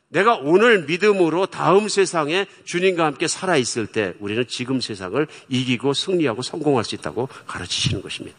내가 0.08 0.36
오늘 0.36 0.86
믿음으로 0.86 1.46
다음 1.46 1.88
세상에 1.88 2.46
주님과 2.64 3.04
함께 3.04 3.28
살아있을 3.28 3.86
때 3.86 4.14
우리는 4.18 4.46
지금 4.48 4.80
세상을 4.80 5.26
이기고 5.48 5.92
승리하고 5.92 6.42
성공할 6.42 6.84
수 6.84 6.94
있다고 6.94 7.28
가르치시는 7.46 8.02
것입니다. 8.02 8.38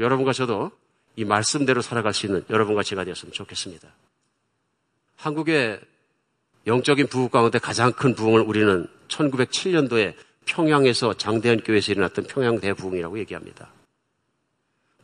여러분과 0.00 0.32
저도 0.32 0.70
이 1.16 1.24
말씀대로 1.24 1.82
살아갈 1.82 2.14
수 2.14 2.26
있는 2.26 2.44
여러분과 2.48 2.82
제가 2.82 3.04
되었으면 3.04 3.32
좋겠습니다. 3.32 3.88
한국의 5.16 5.80
영적인 6.66 7.08
부흥 7.08 7.28
가운데 7.28 7.58
가장 7.58 7.92
큰 7.92 8.14
부흥을 8.14 8.40
우리는 8.40 8.86
1907년도에 9.08 10.14
평양에서 10.46 11.14
장대현 11.14 11.62
교회에서 11.62 11.92
일어났던 11.92 12.26
평양 12.26 12.60
대부흥이라고 12.60 13.18
얘기합니다. 13.18 13.70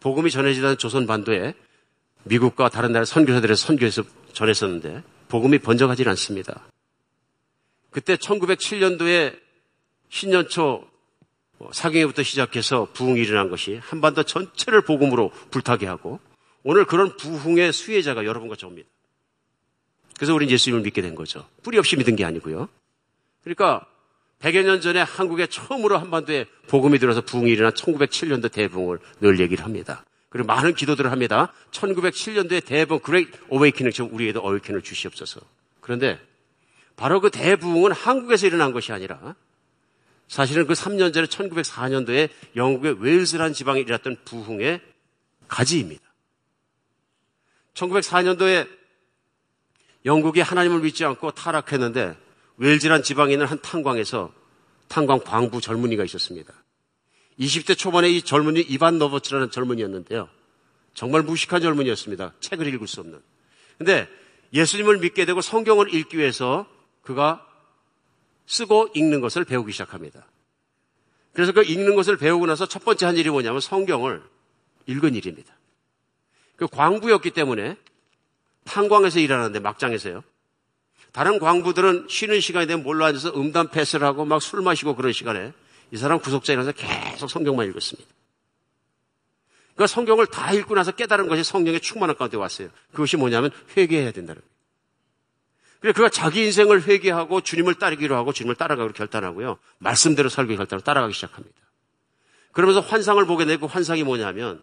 복음이 0.01 0.31
전해지던 0.31 0.79
조선 0.79 1.07
반도에 1.07 1.55
미국과 2.25 2.69
다른 2.69 2.93
나라 2.93 3.05
선교사들의 3.05 3.57
선교에서 3.57 4.03
전했었는데 4.33 5.03
복음이 5.29 5.59
번져가질 5.59 6.09
않습니다. 6.09 6.67
그때 7.91 8.17
1907년도에 8.17 9.39
신년초 10.09 10.63
뭐 10.63 10.98
사경회부터 11.73 12.23
시작해서 12.23 12.89
부흥이 12.93 13.21
일어난 13.21 13.51
것이 13.51 13.77
한반도 13.83 14.23
전체를 14.23 14.83
복음으로 14.83 15.31
불타게 15.51 15.87
하고 15.87 16.21
오늘 16.63 16.85
그런 16.85 17.17
부흥의 17.17 17.73
수혜자가 17.73 18.25
여러분과 18.25 18.57
저입니다. 18.57 18.89
그래서 20.17 20.35
우리는 20.35 20.53
예수님을 20.53 20.83
믿게 20.83 21.03
된 21.03 21.15
거죠. 21.15 21.49
뿌리 21.63 21.79
없이 21.79 21.97
믿은 21.97 22.17
게 22.17 22.25
아니고요. 22.25 22.69
그러니까 23.43 23.87
100여 24.41 24.65
년 24.65 24.81
전에 24.81 25.01
한국에 25.01 25.47
처음으로 25.47 25.99
한반도에 25.99 26.47
복음이 26.69 26.99
들어서 26.99 27.21
부흥이 27.21 27.51
일어난 27.51 27.73
1907년도 27.73 28.53
대부흥을 28.53 28.99
늘 29.21 29.41
얘기를 29.41 29.65
합니다. 29.65 30.05
그리고 30.29 30.47
많은 30.47 30.75
기도들을 30.75 31.11
합니다. 31.11 31.53
1907년도에 31.71 32.65
대부흥 32.65 33.01
Great 33.01 33.37
Awakening처럼 33.49 34.13
우리에도 34.13 34.41
awakening을 34.41 34.83
주시옵소서. 34.83 35.41
그런데 35.81 36.21
바로 36.97 37.21
그 37.21 37.31
대부흥은 37.31 37.93
한국에서 37.93 38.47
일어난 38.47 38.73
것이 38.73 38.93
아니라 38.93 39.35
사실은 40.29 40.67
그 40.67 40.75
3년 40.75 41.13
전에 41.13 41.27
1904년도에 41.27 42.29
영국의 42.55 42.97
웨일즈라는 43.01 43.55
지방에 43.55 43.81
일어났던 43.81 44.19
부흥의 44.25 44.81
가지입니다. 45.49 46.03
1904년도에 47.75 48.69
영국이 50.05 50.41
하나님을 50.41 50.81
믿지 50.81 51.05
않고 51.05 51.33
타락했는데 51.33 52.17
웨일즈란 52.59 53.03
지방에 53.03 53.33
있는 53.33 53.47
한 53.47 53.61
탄광에서 53.61 54.33
탄광 54.89 55.21
광부 55.21 55.61
젊은이가 55.61 56.05
있었습니다. 56.05 56.53
20대 57.39 57.77
초반에 57.77 58.11
이 58.11 58.23
젊은이 58.23 58.61
이반 58.61 58.99
노버츠라는 58.99 59.51
젊은이였는데요. 59.51 60.29
정말 60.93 61.23
무식한 61.23 61.63
젊은이였습니다. 61.63 62.35
책을 62.41 62.67
읽을 62.67 62.87
수 62.89 63.01
없는. 63.01 63.21
근데 63.79 64.09
예수님을 64.53 64.99
믿게 64.99 65.25
되고 65.25 65.41
성경을 65.41 65.95
읽기 65.95 66.19
위해서 66.19 66.67
그가 67.03 67.48
쓰고 68.49 68.89
읽는 68.95 69.21
것을 69.21 69.45
배우기 69.45 69.73
시작합니다. 69.73 70.27
그래서 71.33 71.53
그 71.53 71.63
읽는 71.63 71.95
것을 71.95 72.17
배우고 72.17 72.47
나서 72.47 72.67
첫 72.67 72.85
번째 72.85 73.07
한 73.07 73.17
일이 73.17 73.31
뭐냐면 73.31 73.61
성경을 73.61 74.23
읽은 74.87 75.15
일입니다. 75.15 75.55
그 76.57 76.67
광부였기 76.67 77.31
때문에 77.31 77.77
탄광에서 78.65 79.21
일하는데 79.21 79.61
막장에서요. 79.61 80.25
다른 81.13 81.39
광부들은 81.39 82.07
쉬는 82.09 82.41
시간에 82.41 82.67
되면 82.67 82.83
몰라 82.83 83.07
앉아서 83.07 83.39
음담 83.39 83.69
패스를 83.69 84.07
하고 84.07 84.25
막 84.25 84.41
술 84.41 84.63
마시고 84.63 84.97
그런 84.97 85.13
시간에 85.13 85.53
이 85.91 85.97
사람 85.97 86.19
구속자에 86.19 86.57
나서 86.57 86.73
계속 86.73 87.31
성경만 87.31 87.69
읽었습니다. 87.69 88.11
그러니까 89.75 89.87
성경을 89.87 90.27
다 90.27 90.53
읽고 90.53 90.75
나서 90.75 90.91
깨달은 90.93 91.29
것이 91.29 91.45
성령의 91.45 91.81
충만한 91.81 92.17
가운데 92.17 92.37
왔어요. 92.37 92.71
그것이 92.91 93.17
뭐냐면 93.17 93.51
회개해야 93.77 94.11
된다는 94.11 94.41
거예요. 94.41 94.58
그래 95.81 95.93
그가 95.93 96.09
자기 96.09 96.45
인생을 96.45 96.83
회개하고 96.83 97.41
주님을 97.41 97.75
따르기로 97.75 98.17
하고 98.17 98.33
주님을 98.33 98.57
따라가기로 98.57 98.95
결단하고요. 98.95 99.59
말씀대로 99.79 100.29
살기 100.29 100.57
결단을 100.57 100.83
따라가기 100.83 101.15
시작합니다. 101.15 101.57
그러면서 102.53 102.81
환상을 102.81 103.25
보게 103.27 103.45
되고 103.45 103.67
그 103.69 103.73
환상이 103.73 104.03
뭐냐면 104.03 104.63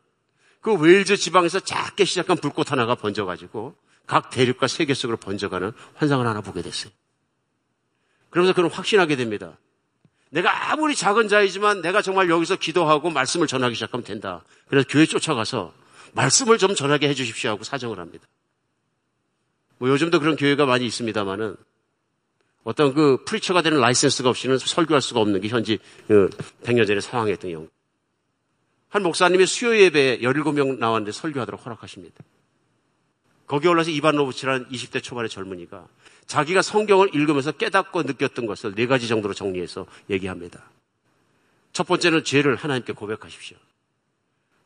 그 0.62 0.74
웨일즈 0.74 1.16
지방에서 1.18 1.60
작게 1.62 2.04
시작한 2.06 2.38
불꽃 2.38 2.72
하나가 2.72 2.96
번져가지고 2.96 3.76
각 4.08 4.30
대륙과 4.30 4.68
세계 4.68 4.94
속으로 4.94 5.18
번져가는 5.18 5.72
환상을 5.96 6.26
하나 6.26 6.42
보게 6.42 6.62
됐어요. 6.62 6.92
그러면서 8.30 8.54
그는 8.54 8.70
확신하게 8.70 9.16
됩니다. 9.16 9.58
내가 10.30 10.72
아무리 10.72 10.96
작은 10.96 11.30
자이지만 11.30 11.82
내가 11.82 12.02
정말 12.02 12.30
여기서 12.30 12.58
기도하고 12.58 13.10
말씀을 13.10 13.48
전하기 13.48 13.76
시작하면 13.76 14.04
된다. 14.04 14.44
그래서 14.68 14.86
교회 14.90 15.06
쫓아가서 15.06 15.74
말씀을 16.14 16.58
좀 16.58 16.76
전하게 16.76 17.08
해주십시오 17.10 17.52
하고 17.52 17.64
사정을 17.64 18.00
합니다. 18.00 18.28
뭐 19.78 19.90
요즘도 19.90 20.20
그런 20.20 20.36
교회가 20.36 20.66
많이 20.66 20.86
있습니다만은 20.86 21.56
어떤 22.64 22.94
그 22.94 23.24
프리처가 23.26 23.62
되는 23.62 23.80
라이센스가 23.80 24.30
없이는 24.30 24.58
설교할 24.58 25.02
수가 25.02 25.20
없는 25.20 25.40
게 25.42 25.48
현지 25.48 25.78
100년 26.08 26.78
그 26.80 26.86
전에 26.86 27.00
상황이었던 27.00 27.52
경우. 27.52 27.68
한 28.90 29.04
목사님이 29.04 29.46
수요 29.46 29.78
예배에 29.78 30.20
17명 30.20 30.80
나왔는데 30.80 31.12
설교하도록 31.12 31.64
허락하십니다. 31.66 32.24
거기 33.46 33.68
올라서 33.68 33.92
이반 33.92 34.16
로브치라는 34.16 34.70
20대 34.70 35.04
초반의 35.04 35.30
젊은이가 35.30 35.88
자기가 36.26 36.64
성경을 36.64 37.14
읽으면서 37.14 37.52
깨닫고 37.52 38.04
느꼈던 38.04 38.48
것을 38.48 38.74
네 38.74 38.88
가지 38.88 39.08
정도로 39.08 39.34
정리해서 39.34 39.86
얘기합니다. 40.10 40.64
첫 41.72 41.86
번째는 41.86 42.24
죄를 42.24 42.56
하나님께 42.56 42.94
고백하십시오. 42.94 43.58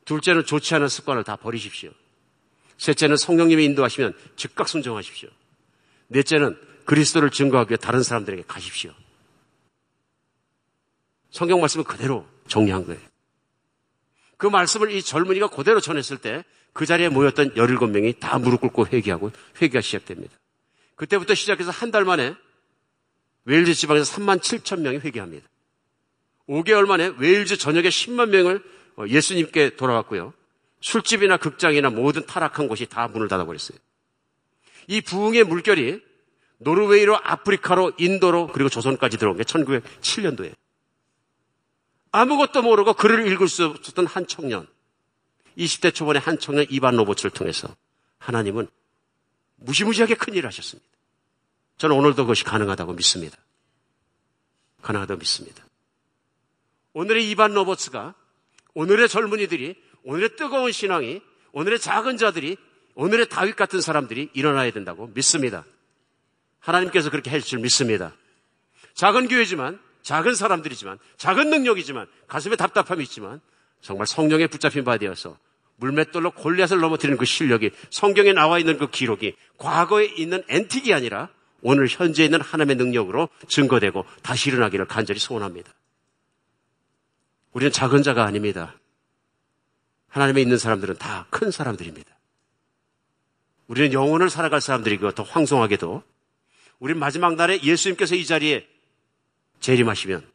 둘째는 0.06 0.46
좋지 0.46 0.76
않은 0.76 0.88
습관을 0.88 1.24
다 1.24 1.36
버리십시오. 1.36 1.92
셋째는 2.80 3.16
성령님이 3.18 3.64
인도하시면 3.66 4.14
즉각 4.36 4.68
순종하십시오. 4.68 5.30
넷째는 6.08 6.58
그리스도를 6.86 7.30
증거하기 7.30 7.70
위해 7.72 7.78
다른 7.78 8.02
사람들에게 8.02 8.44
가십시오. 8.48 8.92
성경 11.30 11.60
말씀을 11.62 11.86
그대로 11.86 12.28
정리한 12.48 12.86
거예요. 12.86 13.00
그 14.38 14.48
말씀을 14.48 14.92
이 14.92 15.04
젊은이가 15.04 15.50
그대로 15.50 15.80
전했을 15.80 16.18
때 16.18 16.44
그 16.74 16.86
자리에 16.86 17.10
모였던 17.10 17.56
17명이 17.56 18.20
다 18.20 18.38
무릎 18.38 18.62
꿇고 18.62 18.88
회개하고 18.88 19.32
회개가 19.62 19.82
시작됩니다. 19.82 20.34
그때부터 20.96 21.36
시작해서 21.36 21.72
한 21.72 21.92
달 21.92 22.06
만에 22.06 22.36
웨일즈 23.46 23.74
지방에서 23.74 24.16
3만 24.16 24.40
7천 24.40 24.82
명이 24.82 25.00
회개합니다. 25.00 25.48
5개월 26.48 26.86
만에 26.86 27.12
웨일즈 27.18 27.58
전역에 27.58 27.90
10만 27.90 28.30
명을 28.30 28.64
어, 28.98 29.06
예수님께 29.08 29.76
돌아왔고요. 29.76 30.34
술집이나 30.82 31.38
극장이나 31.38 31.90
모든 31.90 32.26
타락한 32.26 32.68
곳이 32.68 32.86
다 32.86 33.08
문을 33.08 33.28
닫아버렸어요. 33.28 33.78
이 34.88 35.02
부흥의 35.02 35.44
물결이 35.44 36.02
노르웨이로 36.60 37.18
아프리카로 37.18 37.94
인도로 37.98 38.48
그리고 38.48 38.70
조선까지 38.70 39.18
들어온 39.18 39.38
게 39.38 39.44
1907년도에 39.44 40.54
아무것도 42.12 42.62
모르고 42.62 42.94
글을 42.94 43.32
읽을 43.32 43.48
수 43.48 43.66
없었던 43.66 44.08
한 44.08 44.28
청년 44.28 44.68
20대 45.58 45.94
초반의 45.94 46.22
한 46.22 46.40
청년 46.40 46.66
이반 46.70 46.96
로버츠를 46.96 47.32
통해서 47.32 47.76
하나님은 48.18 48.68
무시무시하게 49.58 50.16
큰 50.16 50.34
일을 50.34 50.48
하셨습니다. 50.48 50.90
저는 51.78 51.96
오늘도 51.96 52.24
그것이 52.24 52.44
가능하다고 52.44 52.94
믿습니다. 52.94 53.38
가능하다고 54.82 55.20
믿습니다. 55.20 55.64
오늘의 56.94 57.30
이반 57.30 57.54
로버츠가 57.54 58.16
오늘의 58.74 59.08
젊은이들이 59.08 59.76
오늘의 60.04 60.36
뜨거운 60.36 60.72
신앙이 60.72 61.22
오늘의 61.52 61.80
작은 61.80 62.18
자들이 62.18 62.58
오늘의 62.96 63.30
다윗 63.30 63.56
같은 63.56 63.82
사람들이 63.82 64.30
일어나야 64.34 64.72
된다고 64.72 65.08
믿습니다. 65.14 65.66
하나님께서 66.60 67.10
그렇게 67.10 67.32
해줄 67.32 67.48
줄 67.48 67.60
믿습니다. 67.60 68.14
작은 68.94 69.28
교회지만 69.28 69.80
작은 70.02 70.36
사람들이지만 70.36 71.00
작은 71.18 71.50
능력이지만 71.50 72.08
가슴에 72.28 72.56
답답함이 72.56 73.04
있지만 73.04 73.42
정말 73.82 74.08
성령에 74.08 74.48
붙잡힌 74.48 74.84
바 74.84 74.98
되어서 74.98 75.38
물맷돌로 75.78 76.32
골리앗을 76.32 76.80
넘어뜨리는 76.80 77.18
그 77.18 77.26
실력이 77.26 77.72
성경에 77.90 78.34
나와 78.34 78.60
있는 78.60 78.78
그 78.78 78.90
기록이 78.90 79.36
과거에 79.58 80.06
있는 80.06 80.44
앤틱이 80.50 80.94
아니라 80.94 81.30
오늘 81.62 81.88
현재 81.88 82.24
있는 82.24 82.42
하나님의 82.42 82.76
능력으로 82.76 83.30
증거되고 83.48 84.06
다시 84.22 84.50
일어나기를 84.50 84.86
간절히 84.86 85.20
소원합니다. 85.20 85.74
우리는 87.54 87.72
작은 87.72 88.04
자가 88.04 88.26
아닙니다. 88.26 88.79
하나님에 90.10 90.42
있는 90.42 90.58
사람들은 90.58 90.98
다 90.98 91.28
큰 91.30 91.52
사람들입니다. 91.52 92.10
우리는 93.68 93.94
영혼을 93.94 94.30
살아갈 94.30 94.62
사람들이고 94.62 95.12
더 95.12 95.24
황송하게도 95.24 96.04
우리 96.80 96.94
마지막 96.94 97.36
날에 97.36 97.62
예수님께서 97.62 98.16
이 98.16 98.26
자리에 98.26 98.68
재림하시면 99.60 100.26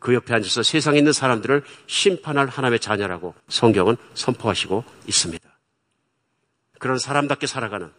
그 0.00 0.14
옆에 0.14 0.34
앉아서 0.34 0.62
세상에 0.62 0.98
있는 0.98 1.12
사람들을 1.12 1.64
심판할 1.86 2.48
하나님의 2.48 2.78
자녀라고 2.80 3.34
성경은 3.48 3.96
선포하시고 4.14 4.84
있습니다. 5.06 5.48
그런 6.78 6.98
사람답게 6.98 7.46
살아가는 7.46 7.90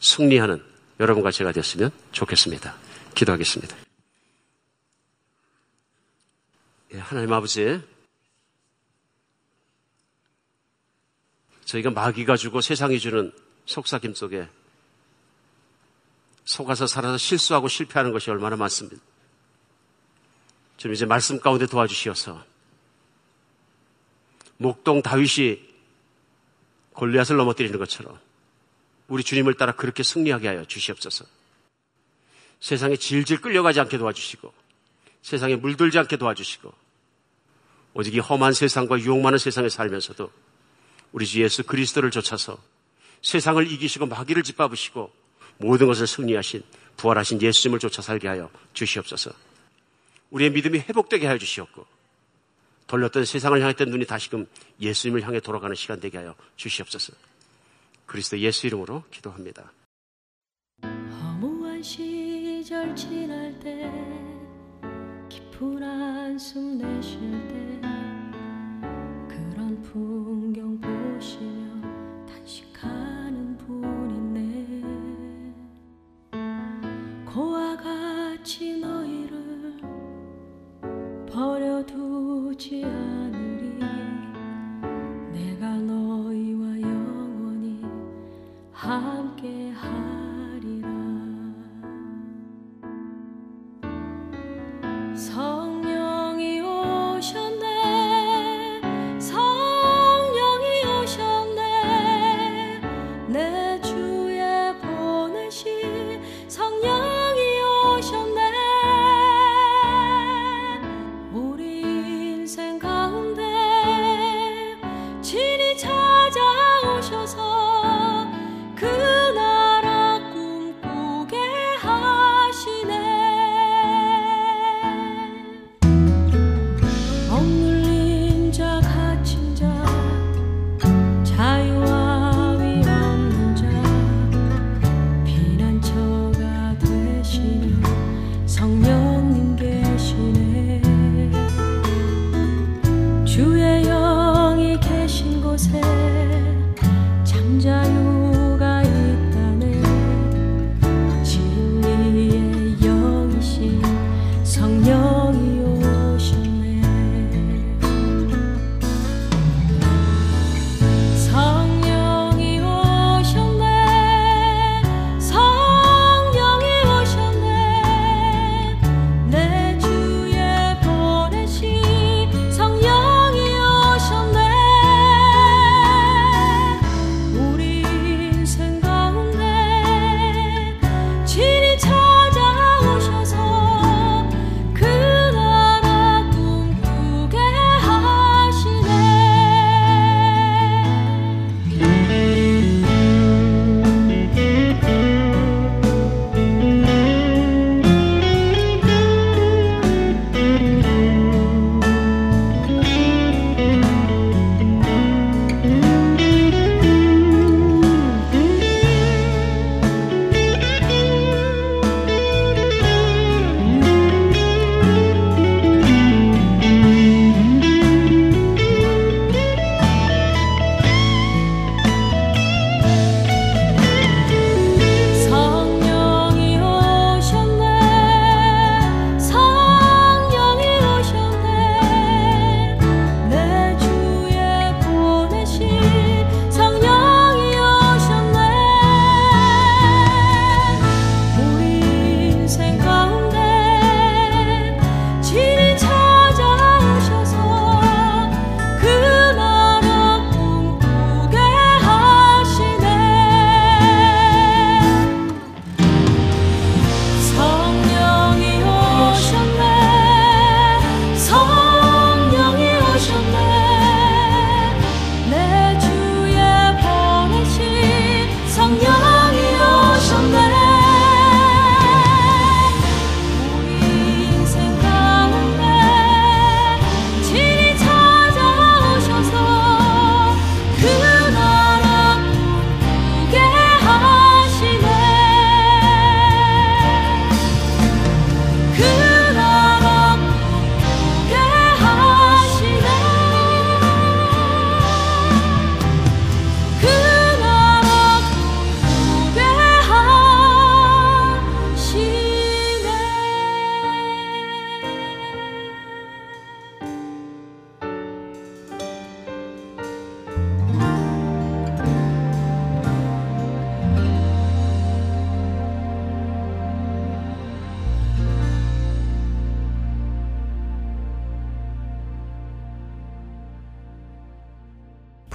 승리하는 0.00 0.62
여러분과 1.00 1.30
제가 1.30 1.52
됐으면 1.52 1.90
좋겠습니다. 2.12 2.74
기도하겠습니다. 3.14 3.76
예, 6.94 6.98
하나님 6.98 7.32
아버지, 7.32 7.80
저희가 11.68 11.90
마귀가 11.90 12.38
주고 12.38 12.62
세상이 12.62 12.98
주는 12.98 13.30
속삭임 13.66 14.14
속에 14.14 14.48
속아서 16.46 16.86
살아서 16.86 17.18
실수하고 17.18 17.68
실패하는 17.68 18.10
것이 18.10 18.30
얼마나 18.30 18.56
많습니다. 18.56 18.96
좀 20.78 20.94
이제 20.94 21.04
말씀 21.04 21.38
가운데 21.38 21.66
도와주시어서 21.66 22.42
목동 24.56 25.02
다윗이 25.02 25.60
골리앗을 26.94 27.36
넘어뜨리는 27.36 27.78
것처럼 27.78 28.18
우리 29.08 29.22
주님을 29.22 29.54
따라 29.54 29.72
그렇게 29.72 30.02
승리하게 30.02 30.48
하여 30.48 30.64
주시옵소서. 30.64 31.26
세상에 32.60 32.96
질질 32.96 33.42
끌려가지 33.42 33.78
않게 33.80 33.98
도와주시고 33.98 34.54
세상에 35.20 35.56
물들지 35.56 35.98
않게 35.98 36.16
도와주시고 36.16 36.72
오직 37.92 38.14
이 38.14 38.20
험한 38.20 38.54
세상과 38.54 39.00
유혹 39.00 39.20
많은 39.20 39.36
세상에 39.36 39.68
살면서도 39.68 40.47
우리 41.12 41.26
주 41.26 41.42
예수 41.42 41.64
그리스도를 41.64 42.10
쫓아서 42.10 42.58
세상을 43.22 43.70
이기시고 43.70 44.06
마귀를 44.06 44.42
짓밟으시고 44.42 45.12
모든 45.58 45.86
것을 45.86 46.06
승리하신 46.06 46.62
부활하신 46.96 47.40
예수님을 47.42 47.78
쫓아 47.78 48.02
살게 48.02 48.28
하여 48.28 48.50
주시옵소서. 48.72 49.30
우리의 50.30 50.50
믿음이 50.50 50.80
회복되게 50.80 51.26
하여 51.26 51.38
주시옵고 51.38 51.86
돌렸던 52.86 53.24
세상을 53.24 53.60
향했던 53.60 53.90
눈이 53.90 54.06
다시금 54.06 54.46
예수님을 54.80 55.22
향해 55.22 55.40
돌아가는 55.40 55.74
시간 55.74 56.00
되게 56.00 56.18
하여 56.18 56.34
주시옵소서. 56.56 57.12
그리스도 58.06 58.38
예수 58.38 58.66
이름으로 58.66 59.04
기도합니다. 59.10 59.72
허무한 60.82 61.82
시절 61.82 62.94
지날 62.96 63.58
때 63.60 63.90
깊은 65.28 65.82
한숨 65.82 66.78
내쉴 66.78 67.20
때 67.48 67.80
그런 69.28 69.82
풍경 69.82 70.80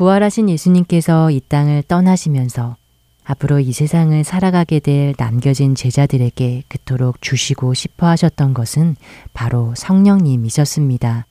부활하신 0.04 0.50
예수님께서 0.50 1.32
이 1.32 1.40
땅을 1.40 1.84
떠나시면서 1.88 2.76
앞으로 3.24 3.62
이 3.62 3.72
세상을 3.72 4.22
살아가게 4.26 4.82
될 4.82 5.14
남겨진 5.18 5.76
제자들에게 5.76 6.64
그토록 6.68 7.22
주시고 7.22 7.74
싶어 7.74 8.08
하셨던 8.08 8.54
것은 8.54 8.98
바로 9.32 9.74
성령님이셨습니다. 9.78 11.26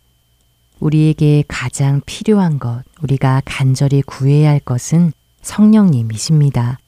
우리에게 0.81 1.45
가장 1.47 2.01
필요한 2.07 2.59
것, 2.59 2.83
우리가 3.03 3.43
간절히 3.45 4.01
구해야 4.01 4.49
할 4.49 4.59
것은 4.59 5.13
성령님이십니다. 5.43 6.79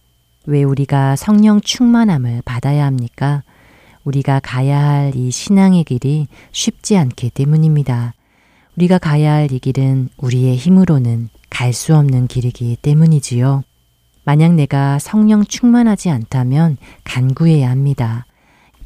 왜 0.46 0.62
우리가 0.62 1.16
성령 1.16 1.60
충만함을 1.60 2.40
받아야 2.46 2.86
합니까? 2.86 3.42
우리가 4.04 4.40
가야 4.42 4.80
할 4.80 5.12
이 5.14 5.30
신앙의 5.30 5.84
길이 5.84 6.28
쉽지 6.50 6.96
않기 6.96 7.28
때문입니다. 7.28 8.14
우리가 8.76 8.98
가야 8.98 9.32
할 9.34 9.52
이 9.52 9.58
길은 9.58 10.08
우리의 10.16 10.56
힘으로는 10.56 11.28
갈 11.50 11.72
수 11.72 11.94
없는 11.96 12.26
길이기 12.26 12.76
때문이지요. 12.82 13.62
만약 14.24 14.54
내가 14.54 14.98
성령 14.98 15.44
충만하지 15.44 16.10
않다면 16.10 16.78
간구해야 17.04 17.70
합니다. 17.70 18.26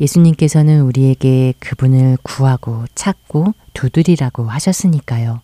예수님께서는 0.01 0.83
우리에게 0.83 1.55
그분을 1.59 2.19
구하고 2.23 2.85
찾고 2.95 3.55
두드리라고 3.73 4.45
하셨으니까요. 4.45 5.41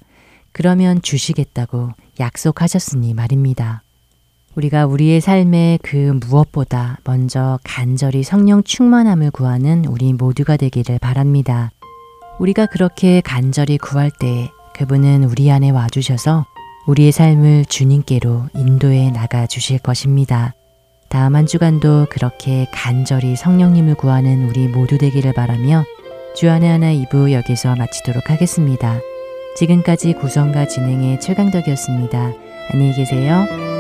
그러면 0.53 1.01
주시겠다고 1.03 1.91
약속하셨으니 2.21 3.15
말입니다. 3.15 3.83
우리가 4.55 4.87
우리의 4.87 5.21
삶에 5.21 5.79
그 5.83 5.97
무엇보다 6.21 6.99
먼저 7.05 7.59
간절히 7.65 8.23
성령 8.23 8.63
충만함을 8.63 9.33
구하는 9.33 9.85
우리 9.87 10.13
모두가 10.13 10.57
되기를 10.57 10.99
바랍니다. 11.01 11.73
우리가 12.39 12.67
그렇게 12.67 13.21
간절히 13.21 13.79
구할 13.79 14.11
때 14.11 14.51
그분은 14.75 15.25
우리 15.25 15.51
안에 15.51 15.71
와주셔서 15.71 16.47
우리의 16.87 17.13
삶을 17.13 17.65
주님께로 17.67 18.49
인도해 18.55 19.11
나가 19.11 19.47
주실 19.47 19.79
것입니다. 19.79 20.55
다음 21.09 21.37
한 21.37 21.47
주간도 21.47 22.09
그렇게 22.11 22.67
간절히 22.73 23.37
성령님을 23.37 23.95
구하는 23.95 24.49
우리 24.49 24.67
모두 24.69 24.99
되기를 24.99 25.33
바라며 25.33 25.85
주안의 26.35 26.69
하나 26.69 26.87
2부 26.93 27.33
여기서 27.33 27.77
마치도록 27.77 28.31
하겠습니다. 28.31 28.99
지금까지 29.57 30.15
구성과 30.15 30.67
진행의 30.67 31.21
최강덕이었습니다. 31.21 32.33
안녕히 32.73 32.93
계세요. 32.95 33.74